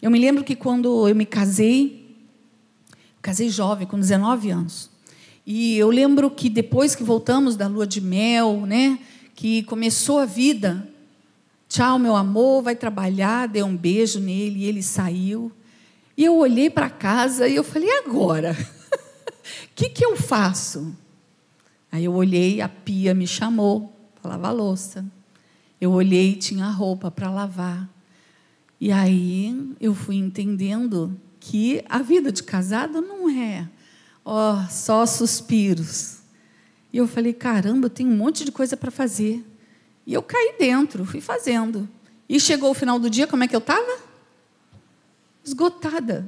Eu 0.00 0.12
me 0.12 0.18
lembro 0.20 0.44
que 0.44 0.54
quando 0.54 1.08
eu 1.08 1.14
me 1.16 1.26
casei, 1.26 2.16
casei 3.20 3.50
jovem, 3.50 3.84
com 3.84 3.98
19 3.98 4.48
anos. 4.48 4.88
E 5.44 5.76
eu 5.76 5.90
lembro 5.90 6.30
que 6.30 6.48
depois 6.48 6.94
que 6.94 7.02
voltamos 7.02 7.56
da 7.56 7.66
lua 7.66 7.86
de 7.86 8.00
mel, 8.00 8.64
né, 8.64 9.00
que 9.36 9.62
começou 9.64 10.18
a 10.18 10.24
vida, 10.24 10.88
tchau, 11.68 11.98
meu 11.98 12.16
amor, 12.16 12.62
vai 12.62 12.74
trabalhar, 12.74 13.46
dei 13.46 13.62
um 13.62 13.76
beijo 13.76 14.18
nele, 14.18 14.60
e 14.60 14.64
ele 14.64 14.82
saiu. 14.82 15.52
E 16.16 16.24
eu 16.24 16.36
olhei 16.36 16.70
para 16.70 16.88
casa 16.88 17.46
e 17.46 17.54
eu 17.54 17.62
falei, 17.62 17.88
e 17.88 17.98
agora? 17.98 18.56
O 18.56 19.68
que, 19.76 19.90
que 19.90 20.04
eu 20.04 20.16
faço? 20.16 20.96
Aí 21.92 22.06
eu 22.06 22.14
olhei, 22.14 22.62
a 22.62 22.68
pia 22.68 23.14
me 23.14 23.26
chamou 23.26 23.94
para 24.20 24.32
lavar 24.32 24.54
louça. 24.54 25.04
Eu 25.78 25.92
olhei, 25.92 26.34
tinha 26.34 26.68
roupa 26.70 27.10
para 27.10 27.30
lavar. 27.30 27.88
E 28.80 28.90
aí 28.90 29.74
eu 29.78 29.94
fui 29.94 30.16
entendendo 30.16 31.14
que 31.38 31.84
a 31.88 31.98
vida 31.98 32.32
de 32.32 32.42
casado 32.42 33.02
não 33.02 33.28
é 33.28 33.68
ó, 34.24 34.64
só 34.70 35.04
suspiros. 35.04 36.18
E 36.96 36.98
eu 36.98 37.06
falei, 37.06 37.34
caramba, 37.34 37.84
eu 37.84 37.90
tenho 37.90 38.08
um 38.08 38.16
monte 38.16 38.42
de 38.42 38.50
coisa 38.50 38.74
para 38.74 38.90
fazer. 38.90 39.44
E 40.06 40.14
eu 40.14 40.22
caí 40.22 40.54
dentro, 40.58 41.04
fui 41.04 41.20
fazendo. 41.20 41.86
E 42.26 42.40
chegou 42.40 42.70
o 42.70 42.74
final 42.74 42.98
do 42.98 43.10
dia, 43.10 43.26
como 43.26 43.44
é 43.44 43.46
que 43.46 43.54
eu 43.54 43.58
estava? 43.58 43.98
Esgotada. 45.44 46.26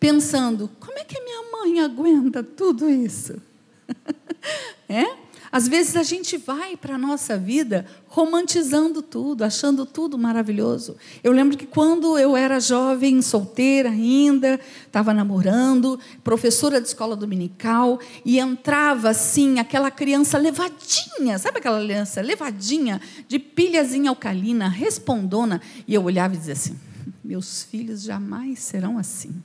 Pensando, 0.00 0.70
como 0.80 0.98
é 0.98 1.04
que 1.04 1.20
minha 1.20 1.52
mãe 1.52 1.80
aguenta 1.80 2.42
tudo 2.42 2.88
isso? 2.88 3.38
é? 4.88 5.04
Às 5.50 5.68
vezes 5.68 5.96
a 5.96 6.02
gente 6.02 6.36
vai 6.36 6.76
para 6.76 6.94
a 6.94 6.98
nossa 6.98 7.38
vida 7.38 7.86
romantizando 8.08 9.02
tudo, 9.02 9.44
achando 9.44 9.84
tudo 9.84 10.18
maravilhoso. 10.18 10.96
Eu 11.22 11.32
lembro 11.32 11.56
que 11.56 11.66
quando 11.66 12.18
eu 12.18 12.36
era 12.36 12.58
jovem, 12.58 13.20
solteira 13.22 13.90
ainda, 13.90 14.58
estava 14.86 15.12
namorando, 15.12 15.98
professora 16.24 16.80
de 16.80 16.88
escola 16.88 17.14
dominical, 17.14 18.00
e 18.24 18.38
entrava 18.38 19.10
assim, 19.10 19.58
aquela 19.58 19.90
criança 19.90 20.38
levadinha, 20.38 21.38
sabe 21.38 21.58
aquela 21.58 21.82
criança 21.82 22.20
levadinha, 22.20 23.00
de 23.28 23.38
pilhazinha 23.38 24.10
alcalina, 24.10 24.68
respondona, 24.68 25.60
e 25.86 25.94
eu 25.94 26.04
olhava 26.04 26.34
e 26.34 26.38
dizia 26.38 26.54
assim: 26.54 26.78
meus 27.26 27.64
filhos 27.64 28.02
jamais 28.02 28.60
serão 28.60 28.98
assim. 28.98 29.42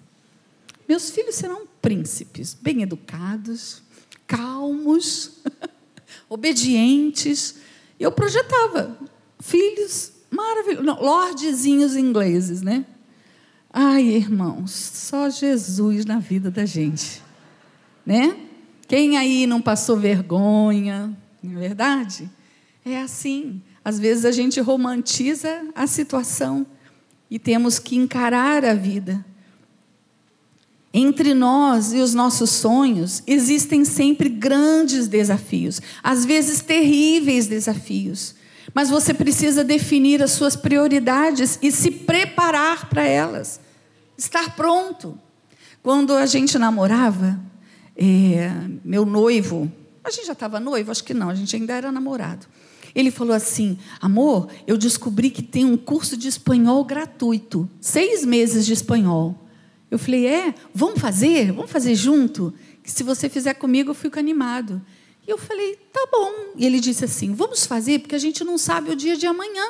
Meus 0.88 1.10
filhos 1.10 1.36
serão 1.36 1.66
príncipes, 1.82 2.54
bem 2.54 2.84
educados, 2.84 3.82
calmos. 4.28 5.40
obedientes. 6.30 7.56
Eu 8.00 8.12
projetava 8.12 8.98
filhos 9.40 10.12
maravilhosos, 10.30 11.02
lordezinhos 11.02 11.96
ingleses, 11.96 12.62
né? 12.62 12.86
Ai, 13.74 14.04
irmãos, 14.04 14.72
só 14.72 15.30
Jesus 15.30 16.06
na 16.06 16.20
vida 16.20 16.52
da 16.52 16.66
gente, 16.66 17.22
né? 18.06 18.38
Quem 18.88 19.18
aí 19.18 19.48
não 19.48 19.62
passou 19.62 19.96
vergonha, 19.96 21.18
não 21.42 21.58
é 21.58 21.60
verdade? 21.60 22.30
É 22.84 23.02
assim. 23.02 23.62
Às 23.84 23.98
vezes 23.98 24.26
a 24.26 24.32
gente 24.32 24.60
romantiza 24.60 25.66
a 25.74 25.88
situação 25.88 26.68
e 27.30 27.40
temos 27.40 27.80
que 27.80 27.96
encarar 27.96 28.66
a 28.66 28.74
vida. 28.74 29.26
Entre 30.94 31.34
nós 31.34 31.94
e 31.94 32.00
os 32.00 32.14
nossos 32.14 32.50
sonhos 32.50 33.24
existem 33.26 33.86
sempre 33.86 34.28
grandes 34.28 35.08
desafios, 35.08 35.82
às 36.04 36.26
vezes 36.26 36.62
terríveis 36.62 37.48
desafios. 37.48 38.36
Mas 38.74 38.90
você 38.90 39.14
precisa 39.14 39.64
definir 39.64 40.22
as 40.22 40.32
suas 40.32 40.56
prioridades 40.56 41.58
e 41.62 41.72
se 41.72 41.92
preparar 41.92 42.90
para 42.90 43.04
elas, 43.04 43.60
estar 44.18 44.56
pronto. 44.56 45.18
Quando 45.82 46.14
a 46.14 46.26
gente 46.26 46.60
namorava, 46.60 47.40
é, 47.96 48.52
meu 48.84 49.06
noivo, 49.06 49.72
a 50.04 50.12
gente 50.12 50.28
já 50.28 50.34
estava 50.34 50.60
noivo? 50.60 50.92
Acho 50.92 51.04
que 51.04 51.14
não, 51.14 51.30
a 51.30 51.36
gente 51.36 51.56
ainda 51.56 51.74
era 51.74 51.92
namorado. 51.92 52.48
Ele 52.94 53.12
falou 53.12 53.36
assim: 53.36 53.78
Amor, 54.00 54.48
eu 54.68 54.78
descobri 54.78 55.30
que 55.30 55.42
tem 55.42 55.66
um 55.66 55.78
curso 55.78 56.18
de 56.18 56.28
espanhol 56.28 56.84
gratuito, 56.84 57.70
seis 57.80 58.26
meses 58.26 58.66
de 58.66 58.74
espanhol. 58.74 59.38
Eu 59.92 60.00
falei, 60.00 60.26
é, 60.26 60.56
vamos 60.74 61.02
fazer? 61.02 61.52
Vamos 61.52 61.70
fazer 61.70 61.94
junto? 61.96 62.54
Que 62.82 62.90
se 62.90 63.04
você 63.04 63.28
fizer 63.28 63.54
comigo, 63.56 63.92
eu 63.92 63.94
fico 63.94 64.18
animado. 64.18 64.82
E 65.28 65.30
eu 65.30 65.38
falei, 65.38 65.76
tá 65.92 66.08
bom. 66.10 66.54
E 66.56 66.66
ele 66.66 66.80
disse 66.80 67.04
assim, 67.04 67.34
vamos 67.34 67.66
fazer, 67.66 68.00
porque 68.00 68.16
a 68.16 68.20
gente 68.20 68.44
não 68.46 68.58
sabe 68.58 68.90
o 68.90 68.96
dia 68.96 69.18
de 69.18 69.28
amanhã. 69.28 69.66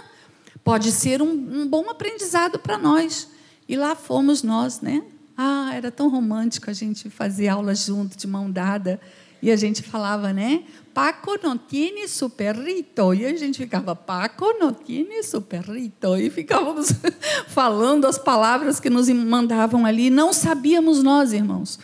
Pode 0.64 0.92
ser 0.92 1.24
um, 1.24 1.32
um 1.32 1.68
bom 1.68 1.90
aprendizado 1.90 2.60
para 2.60 2.78
nós. 2.78 3.30
E 3.68 3.76
lá 3.76 3.96
fomos 3.96 4.44
nós, 4.44 4.80
né? 4.80 5.04
Ah, 5.36 5.72
era 5.74 5.90
tão 5.90 6.08
romântico 6.08 6.70
a 6.70 6.74
gente 6.74 7.10
fazer 7.10 7.48
aula 7.48 7.74
junto, 7.74 8.16
de 8.16 8.28
mão 8.28 8.50
dada. 8.50 9.02
E 9.42 9.50
a 9.52 9.56
gente 9.56 9.82
falava, 9.82 10.32
né? 10.32 10.64
Paco 10.94 11.38
não 11.42 11.58
tiene 11.58 12.08
su 12.08 12.30
perrito. 12.30 13.14
E 13.14 13.26
a 13.26 13.36
gente 13.36 13.58
ficava, 13.58 13.96
Paco 13.96 14.54
não 14.60 14.72
tiene 14.72 15.24
su 15.24 15.42
perrito. 15.42 16.16
E 16.16 16.30
ficávamos 16.30 16.94
falando 17.48 18.06
as 18.06 18.18
palavras 18.18 18.80
que 18.80 18.90
nos 18.90 19.10
mandavam 19.10 19.86
ali. 19.86 20.10
Não 20.10 20.32
sabíamos 20.32 21.02
nós, 21.02 21.34
irmãos, 21.34 21.80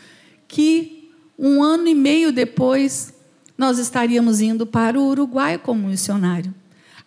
que 0.48 1.10
um 1.38 1.64
ano 1.64 1.88
e 1.88 1.96
meio 1.96 2.32
depois 2.32 3.14
nós 3.58 3.80
estaríamos 3.80 4.40
indo 4.40 4.66
para 4.66 5.00
o 5.00 5.08
Uruguai 5.08 5.58
como 5.58 5.88
missionário. 5.88 6.54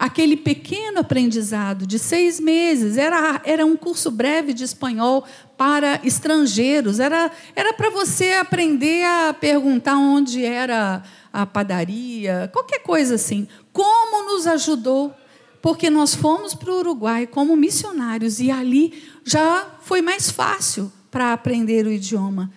Aquele 0.00 0.34
pequeno 0.34 1.00
aprendizado 1.00 1.86
de 1.86 1.98
seis 1.98 2.40
meses 2.40 2.96
era, 2.96 3.42
era 3.44 3.66
um 3.66 3.76
curso 3.76 4.10
breve 4.10 4.54
de 4.54 4.64
espanhol 4.64 5.26
para 5.58 6.00
estrangeiros. 6.02 6.98
Era 6.98 7.30
para 7.76 7.90
você 7.90 8.32
aprender 8.32 9.04
a 9.04 9.34
perguntar 9.34 9.98
onde 9.98 10.42
era 10.42 11.02
a 11.30 11.44
padaria, 11.44 12.48
qualquer 12.50 12.78
coisa 12.78 13.16
assim. 13.16 13.46
Como 13.74 14.32
nos 14.32 14.46
ajudou? 14.46 15.14
Porque 15.60 15.90
nós 15.90 16.14
fomos 16.14 16.54
para 16.54 16.72
o 16.72 16.78
Uruguai 16.78 17.26
como 17.26 17.54
missionários 17.54 18.40
e 18.40 18.50
ali 18.50 19.02
já 19.22 19.66
foi 19.82 20.00
mais 20.00 20.30
fácil 20.30 20.90
para 21.10 21.34
aprender 21.34 21.86
o 21.86 21.92
idioma. 21.92 22.50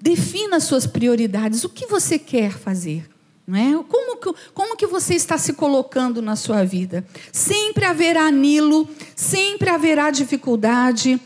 Defina 0.00 0.60
suas 0.60 0.86
prioridades. 0.86 1.64
O 1.64 1.68
que 1.68 1.86
você 1.86 2.20
quer 2.20 2.52
fazer? 2.52 3.15
Não 3.46 3.58
é? 3.58 3.84
como, 3.88 4.16
que, 4.16 4.34
como 4.52 4.76
que 4.76 4.86
você 4.86 5.14
está 5.14 5.38
se 5.38 5.52
colocando 5.52 6.20
na 6.20 6.34
sua 6.34 6.64
vida? 6.64 7.06
Sempre 7.30 7.84
haverá 7.84 8.30
Nilo, 8.30 8.88
sempre 9.14 9.70
haverá 9.70 10.10
dificuldade, 10.10 11.20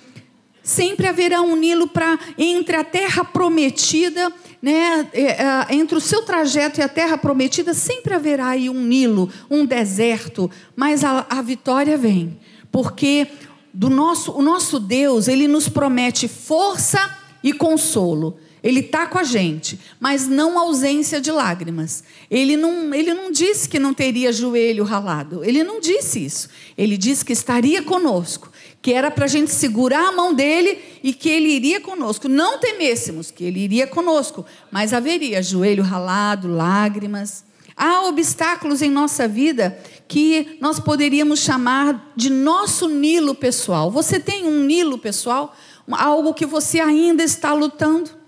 sempre 0.62 1.06
haverá 1.06 1.40
um 1.40 1.56
Nilo 1.56 1.88
para 1.88 2.18
entre 2.36 2.76
a 2.76 2.84
terra 2.84 3.24
prometida 3.24 4.30
né, 4.62 5.08
é, 5.12 5.22
é, 5.22 5.66
entre 5.70 5.96
o 5.96 6.00
seu 6.00 6.22
trajeto 6.22 6.80
e 6.80 6.82
a 6.82 6.88
terra 6.88 7.16
prometida, 7.16 7.72
sempre 7.72 8.14
haverá 8.14 8.48
aí 8.48 8.68
um 8.68 8.82
Nilo, 8.82 9.30
um 9.50 9.64
deserto, 9.64 10.50
mas 10.76 11.02
a, 11.02 11.26
a 11.30 11.40
vitória 11.40 11.96
vem, 11.96 12.38
porque 12.70 13.28
do 13.72 13.88
nosso, 13.88 14.32
o 14.32 14.42
nosso 14.42 14.78
Deus, 14.78 15.28
ele 15.28 15.48
nos 15.48 15.68
promete 15.68 16.28
força 16.28 17.16
e 17.42 17.52
consolo. 17.52 18.36
Ele 18.62 18.80
está 18.80 19.06
com 19.06 19.18
a 19.18 19.24
gente, 19.24 19.78
mas 19.98 20.28
não 20.28 20.58
ausência 20.58 21.20
de 21.20 21.30
lágrimas. 21.30 22.04
Ele 22.30 22.56
não, 22.56 22.94
ele 22.94 23.14
não 23.14 23.30
disse 23.32 23.68
que 23.68 23.78
não 23.78 23.94
teria 23.94 24.32
joelho 24.32 24.84
ralado. 24.84 25.42
Ele 25.44 25.64
não 25.64 25.80
disse 25.80 26.24
isso. 26.24 26.48
Ele 26.76 26.96
disse 26.96 27.24
que 27.24 27.32
estaria 27.32 27.82
conosco 27.82 28.50
que 28.82 28.92
era 28.92 29.10
para 29.10 29.26
a 29.26 29.28
gente 29.28 29.50
segurar 29.50 30.08
a 30.08 30.12
mão 30.12 30.32
dele 30.32 30.78
e 31.02 31.12
que 31.12 31.28
ele 31.28 31.48
iria 31.48 31.80
conosco. 31.80 32.28
Não 32.28 32.58
temêssemos 32.58 33.30
que 33.30 33.44
ele 33.44 33.60
iria 33.60 33.86
conosco, 33.86 34.44
mas 34.70 34.94
haveria 34.94 35.42
joelho 35.42 35.82
ralado, 35.82 36.48
lágrimas. 36.48 37.44
Há 37.76 38.06
obstáculos 38.06 38.82
em 38.82 38.90
nossa 38.90 39.28
vida 39.28 39.78
que 40.08 40.58
nós 40.60 40.80
poderíamos 40.80 41.40
chamar 41.40 42.12
de 42.16 42.30
nosso 42.30 42.88
Nilo 42.88 43.34
pessoal. 43.34 43.90
Você 43.90 44.18
tem 44.18 44.46
um 44.46 44.64
Nilo 44.64 44.98
pessoal? 44.98 45.54
Algo 45.90 46.34
que 46.34 46.46
você 46.46 46.80
ainda 46.80 47.22
está 47.22 47.52
lutando? 47.52 48.19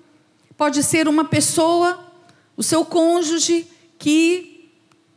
Pode 0.62 0.82
ser 0.82 1.08
uma 1.08 1.24
pessoa, 1.24 1.98
o 2.56 2.62
seu 2.62 2.84
cônjuge, 2.84 3.66
que 3.98 4.70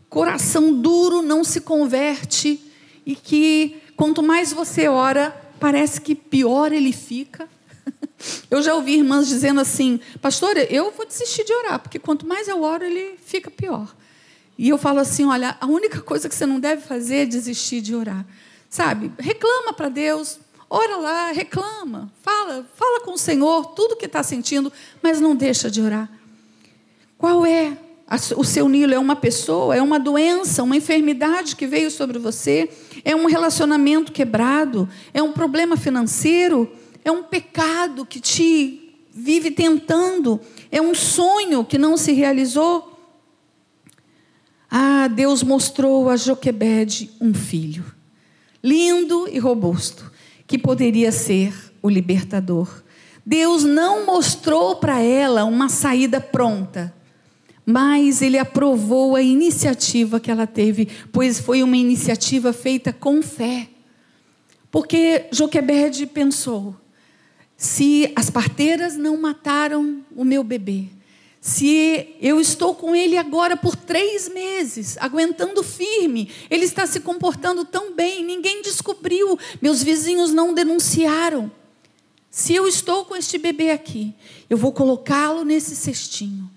coração 0.10 0.74
duro 0.74 1.22
não 1.22 1.44
se 1.44 1.62
converte 1.62 2.60
e 3.06 3.16
que 3.16 3.82
Quanto 3.96 4.22
mais 4.22 4.52
você 4.52 4.88
ora, 4.88 5.32
parece 5.60 6.02
que 6.02 6.14
pior 6.14 6.74
ele 6.74 6.92
fica. 6.92 7.48
Eu 8.52 8.62
já 8.62 8.76
ouvi 8.76 8.96
irmãs 8.96 9.28
dizendo 9.28 9.62
assim, 9.62 10.00
pastora, 10.22 10.64
eu 10.74 10.92
vou 10.92 11.06
desistir 11.06 11.44
de 11.44 11.54
orar, 11.54 11.80
porque 11.80 12.00
quanto 12.00 12.26
mais 12.26 12.48
eu 12.48 12.64
oro, 12.64 12.84
ele 12.84 13.18
fica 13.24 13.52
pior. 13.52 13.94
E 14.58 14.70
eu 14.70 14.78
falo 14.78 15.00
assim: 15.00 15.26
olha, 15.26 15.56
a 15.60 15.68
única 15.68 16.02
coisa 16.02 16.28
que 16.28 16.34
você 16.34 16.46
não 16.46 16.60
deve 16.60 16.82
fazer 16.82 17.18
é 17.18 17.26
desistir 17.26 17.82
de 17.82 17.94
orar. 17.94 18.26
Sabe? 18.70 19.12
Reclama 19.20 19.74
para 19.74 19.90
Deus, 19.90 20.40
ora 20.70 20.98
lá, 20.98 21.32
reclama, 21.32 22.12
fala, 22.22 22.66
fala 22.76 23.02
com 23.02 23.14
o 23.14 23.18
Senhor 23.18 23.68
tudo 23.68 23.96
que 23.96 24.06
está 24.06 24.24
sentindo, 24.24 24.72
mas 25.02 25.20
não 25.20 25.36
deixa 25.36 25.70
de 25.70 25.82
orar. 25.82 26.10
Qual 27.18 27.46
é 27.46 27.78
o 28.38 28.44
seu 28.44 28.70
Nilo 28.70 28.94
é 28.94 29.00
uma 29.00 29.16
pessoa, 29.16 29.76
é 29.76 29.82
uma 29.82 30.00
doença, 30.00 30.62
uma 30.62 30.78
enfermidade 30.78 31.56
que 31.56 31.66
veio 31.66 31.90
sobre 31.90 32.20
você, 32.20 32.70
é 33.04 33.16
um 33.16 33.26
relacionamento 33.26 34.12
quebrado, 34.12 34.88
é 35.14 35.24
um 35.24 35.32
problema 35.32 35.76
financeiro, 35.76 36.72
é 37.04 37.12
um 37.12 37.24
pecado 37.24 38.06
que 38.06 38.20
te 38.20 38.96
vive 39.12 39.50
tentando, 39.50 40.40
é 40.72 40.82
um 40.82 40.94
sonho 40.94 41.64
que 41.64 41.78
não 41.78 41.98
se 41.98 42.12
realizou. 42.12 42.92
Ah, 44.70 45.08
Deus 45.08 45.42
mostrou 45.42 46.10
a 46.10 46.18
Joquebede 46.18 47.10
um 47.20 47.34
filho, 47.34 47.86
lindo 48.64 49.28
e 49.28 49.40
robusto, 49.40 50.12
que 50.48 50.58
poderia 50.58 51.12
ser 51.12 51.54
o 51.82 51.90
libertador. 51.90 52.84
Deus 53.26 53.64
não 53.64 54.06
mostrou 54.06 54.76
para 54.76 55.02
ela 55.02 55.46
uma 55.46 55.68
saída 55.68 56.22
pronta, 56.22 56.94
mas 57.66 58.22
Ele 58.22 58.38
aprovou 58.38 59.16
a 59.16 59.22
iniciativa 59.22 60.20
que 60.20 60.30
ela 60.30 60.46
teve, 60.46 60.88
pois 61.12 61.40
foi 61.40 61.64
uma 61.64 61.78
iniciativa 61.78 62.54
feita 62.54 62.94
com 62.94 63.24
fé. 63.24 63.70
Porque 64.70 65.26
Joquebede 65.32 66.06
pensou: 66.06 66.76
se 67.58 68.12
as 68.16 68.30
parteiras 68.30 68.96
não 68.96 69.18
mataram 69.20 70.04
o 70.16 70.24
meu 70.24 70.44
bebê, 70.44 70.90
se 71.46 72.16
eu 72.20 72.42
estou 72.42 72.74
com 72.74 72.96
ele 72.96 73.20
agora 73.20 73.56
por 73.56 73.76
três 73.76 74.28
meses, 74.28 74.98
aguentando 75.00 75.62
firme, 75.62 76.32
ele 76.50 76.66
está 76.66 76.88
se 76.88 77.02
comportando 77.02 77.64
tão 77.64 77.94
bem, 77.94 78.26
ninguém 78.26 78.64
descobriu, 78.64 79.38
meus 79.62 79.84
vizinhos 79.84 80.34
não 80.34 80.56
denunciaram. 80.56 81.52
Se 82.32 82.56
eu 82.56 82.68
estou 82.68 83.06
com 83.06 83.16
este 83.16 83.38
bebê 83.38 83.70
aqui, 83.70 84.16
eu 84.50 84.58
vou 84.58 84.72
colocá-lo 84.72 85.46
nesse 85.46 85.76
cestinho. 85.76 86.50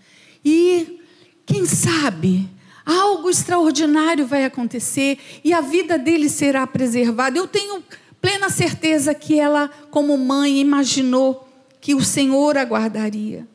E, 0.42 1.02
quem 1.44 1.66
sabe, 1.66 2.48
algo 2.82 3.28
extraordinário 3.28 4.26
vai 4.26 4.46
acontecer 4.46 5.18
e 5.44 5.52
a 5.52 5.60
vida 5.60 5.98
dele 5.98 6.30
será 6.30 6.66
preservada. 6.66 7.36
Eu 7.36 7.46
tenho 7.46 7.84
plena 8.22 8.48
certeza 8.48 9.12
que 9.12 9.38
ela, 9.38 9.68
como 9.90 10.16
mãe, 10.16 10.58
imaginou 10.58 11.46
que 11.78 11.94
o 11.94 12.02
Senhor 12.02 12.56
aguardaria. 12.56 13.46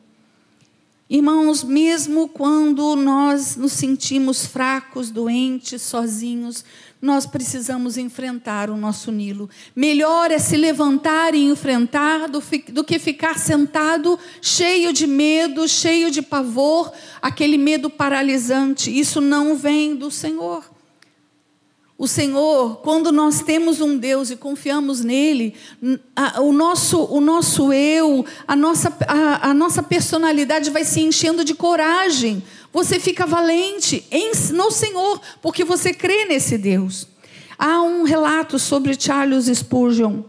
Irmãos, 1.08 1.62
mesmo 1.62 2.28
quando 2.28 2.96
nós 2.96 3.56
nos 3.56 3.72
sentimos 3.72 4.46
fracos, 4.46 5.10
doentes, 5.10 5.82
sozinhos, 5.82 6.64
nós 7.00 7.26
precisamos 7.26 7.98
enfrentar 7.98 8.70
o 8.70 8.76
nosso 8.76 9.12
Nilo. 9.12 9.50
Melhor 9.76 10.30
é 10.30 10.38
se 10.38 10.56
levantar 10.56 11.34
e 11.34 11.44
enfrentar 11.44 12.28
do, 12.28 12.40
que 12.82 12.98
ficar 12.98 13.38
sentado 13.38 14.18
cheio 14.40 14.94
de 14.94 15.06
medo, 15.06 15.68
cheio 15.68 16.10
de 16.10 16.22
pavor, 16.22 16.90
aquele 17.20 17.58
medo 17.58 17.90
paralisante. 17.90 18.90
Isso 18.90 19.20
não 19.20 19.54
vem 19.54 19.94
do 19.94 20.10
Senhor. 20.10 20.73
O 21.96 22.08
Senhor, 22.08 22.78
quando 22.78 23.12
nós 23.12 23.40
temos 23.40 23.80
um 23.80 23.96
Deus 23.96 24.28
e 24.28 24.36
confiamos 24.36 25.04
nele, 25.04 25.54
o 26.42 26.52
nosso, 26.52 27.04
o 27.04 27.20
nosso 27.20 27.72
eu, 27.72 28.26
a 28.48 28.56
nossa, 28.56 28.92
a, 29.06 29.50
a 29.50 29.54
nossa 29.54 29.80
personalidade 29.80 30.70
vai 30.70 30.84
se 30.84 31.00
enchendo 31.00 31.44
de 31.44 31.54
coragem. 31.54 32.42
Você 32.72 32.98
fica 32.98 33.24
valente 33.24 34.04
em, 34.10 34.32
no 34.52 34.72
Senhor, 34.72 35.20
porque 35.40 35.62
você 35.62 35.94
crê 35.94 36.24
nesse 36.24 36.58
Deus. 36.58 37.06
Há 37.56 37.80
um 37.82 38.02
relato 38.02 38.58
sobre 38.58 39.00
Charles 39.00 39.46
Spurgeon. 39.46 40.22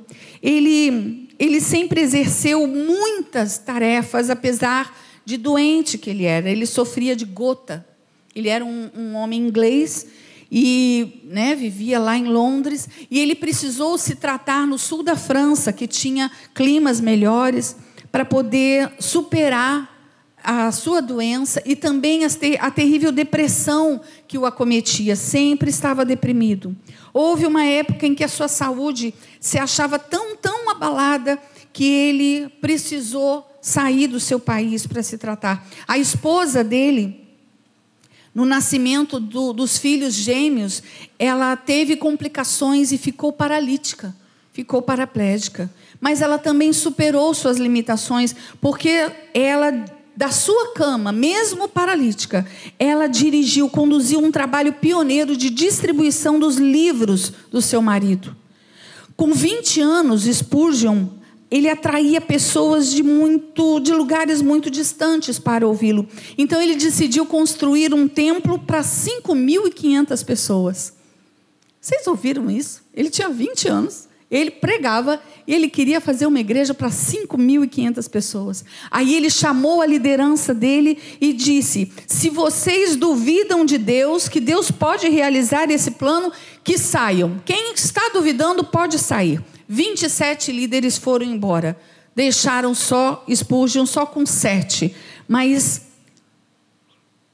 Ele, 0.43 1.27
ele 1.39 1.59
sempre 1.59 1.99
exerceu 1.99 2.67
muitas 2.67 3.57
tarefas, 3.57 4.29
apesar 4.29 4.95
de 5.25 5.35
doente 5.35 5.97
que 5.97 6.11
ele 6.11 6.25
era. 6.25 6.47
Ele 6.47 6.67
sofria 6.67 7.15
de 7.15 7.25
gota. 7.25 7.83
Ele 8.35 8.49
era 8.49 8.63
um, 8.63 8.91
um 8.95 9.15
homem 9.15 9.39
inglês 9.39 10.05
e 10.57 11.21
né, 11.25 11.53
vivia 11.53 11.99
lá 11.99 12.17
em 12.17 12.29
Londres, 12.29 12.87
e 13.11 13.19
ele 13.19 13.35
precisou 13.35 13.97
se 13.97 14.15
tratar 14.15 14.65
no 14.65 14.77
sul 14.77 15.03
da 15.03 15.17
França, 15.17 15.73
que 15.73 15.85
tinha 15.85 16.31
climas 16.53 17.01
melhores, 17.01 17.75
para 18.09 18.23
poder 18.23 18.89
superar 18.97 19.93
a 20.41 20.71
sua 20.71 21.01
doença 21.01 21.61
e 21.65 21.75
também 21.75 22.21
a 22.23 22.71
terrível 22.71 23.11
depressão 23.11 23.99
que 24.29 24.37
o 24.37 24.45
acometia. 24.45 25.17
Sempre 25.17 25.69
estava 25.69 26.05
deprimido. 26.05 26.73
Houve 27.13 27.45
uma 27.45 27.65
época 27.65 28.07
em 28.07 28.15
que 28.15 28.23
a 28.23 28.29
sua 28.29 28.47
saúde 28.47 29.13
se 29.41 29.57
achava 29.57 29.99
tão, 29.99 30.37
tão 30.37 30.69
abalada 30.69 31.37
que 31.73 31.83
ele 31.83 32.47
precisou 32.61 33.45
sair 33.61 34.07
do 34.07 34.21
seu 34.21 34.39
país 34.39 34.87
para 34.87 35.03
se 35.03 35.17
tratar. 35.17 35.67
A 35.85 35.97
esposa 35.97 36.63
dele 36.63 37.24
no 38.35 38.45
nascimento 38.45 39.17
do, 39.17 39.53
dos 39.53 39.77
filhos 39.77 40.13
gêmeos, 40.13 40.83
ela 41.17 41.55
teve 41.55 41.95
complicações 41.95 42.91
e 42.91 42.97
ficou 42.97 43.31
paralítica, 43.31 44.13
ficou 44.51 44.81
paraplégica. 44.81 45.71
Mas 46.01 46.21
ela 46.21 46.37
também 46.37 46.73
superou 46.73 47.33
suas 47.33 47.57
limitações, 47.57 48.35
porque 48.59 49.09
ela, 49.33 49.85
da 50.17 50.29
sua 50.31 50.73
cama, 50.73 51.13
mesmo 51.13 51.69
paralítica, 51.69 52.45
ela 52.77 53.07
dirigiu, 53.07 53.69
conduziu 53.69 54.19
um 54.19 54.29
trabalho 54.29 54.73
pioneiro 54.73 55.37
de 55.37 55.49
distribuição 55.49 56.37
dos 56.37 56.57
livros 56.57 57.31
do 57.49 57.61
seu 57.61 57.81
marido. 57.81 58.35
Com 59.15 59.31
20 59.31 59.79
anos, 59.79 60.23
Spurgeon 60.23 61.07
ele 61.49 61.69
atraía 61.69 62.19
pessoas 62.19 62.91
de 62.91 63.03
muito 63.03 63.79
de 63.79 63.93
lugares 63.93 64.41
muito 64.41 64.69
distantes 64.69 65.37
para 65.37 65.67
ouvi-lo. 65.67 66.07
Então 66.37 66.61
ele 66.61 66.75
decidiu 66.75 67.25
construir 67.25 67.93
um 67.93 68.07
templo 68.07 68.59
para 68.59 68.81
5.500 68.81 70.25
pessoas. 70.25 70.93
Vocês 71.79 72.07
ouviram 72.07 72.49
isso? 72.49 72.83
Ele 72.93 73.09
tinha 73.09 73.29
20 73.29 73.67
anos, 73.67 74.07
ele 74.31 74.49
pregava 74.49 75.21
e 75.45 75.53
ele 75.53 75.69
queria 75.69 76.01
fazer 76.01 76.25
uma 76.25 76.39
igreja 76.39 76.73
para 76.73 76.89
5.500 76.89 78.09
pessoas. 78.09 78.65
Aí 78.89 79.13
ele 79.13 79.29
chamou 79.29 79.81
a 79.81 79.85
liderança 79.85 80.51
dele 80.51 80.97
e 81.21 81.31
disse: 81.31 81.91
Se 82.07 82.31
vocês 82.31 82.95
duvidam 82.95 83.63
de 83.63 83.77
Deus, 83.77 84.27
que 84.27 84.39
Deus 84.39 84.71
pode 84.71 85.07
realizar 85.07 85.69
esse 85.69 85.91
plano, 85.91 86.31
que 86.63 86.77
saiam. 86.77 87.39
Quem 87.45 87.73
está 87.73 88.09
duvidando 88.11 88.63
pode 88.63 88.97
sair. 88.97 89.39
27 89.67 90.51
líderes 90.51 90.97
foram 90.97 91.25
embora. 91.25 91.77
Deixaram 92.15 92.73
só, 92.73 93.25
Spurgeon 93.29 93.85
só 93.85 94.05
com 94.05 94.25
sete. 94.25 94.95
Mas 95.27 95.81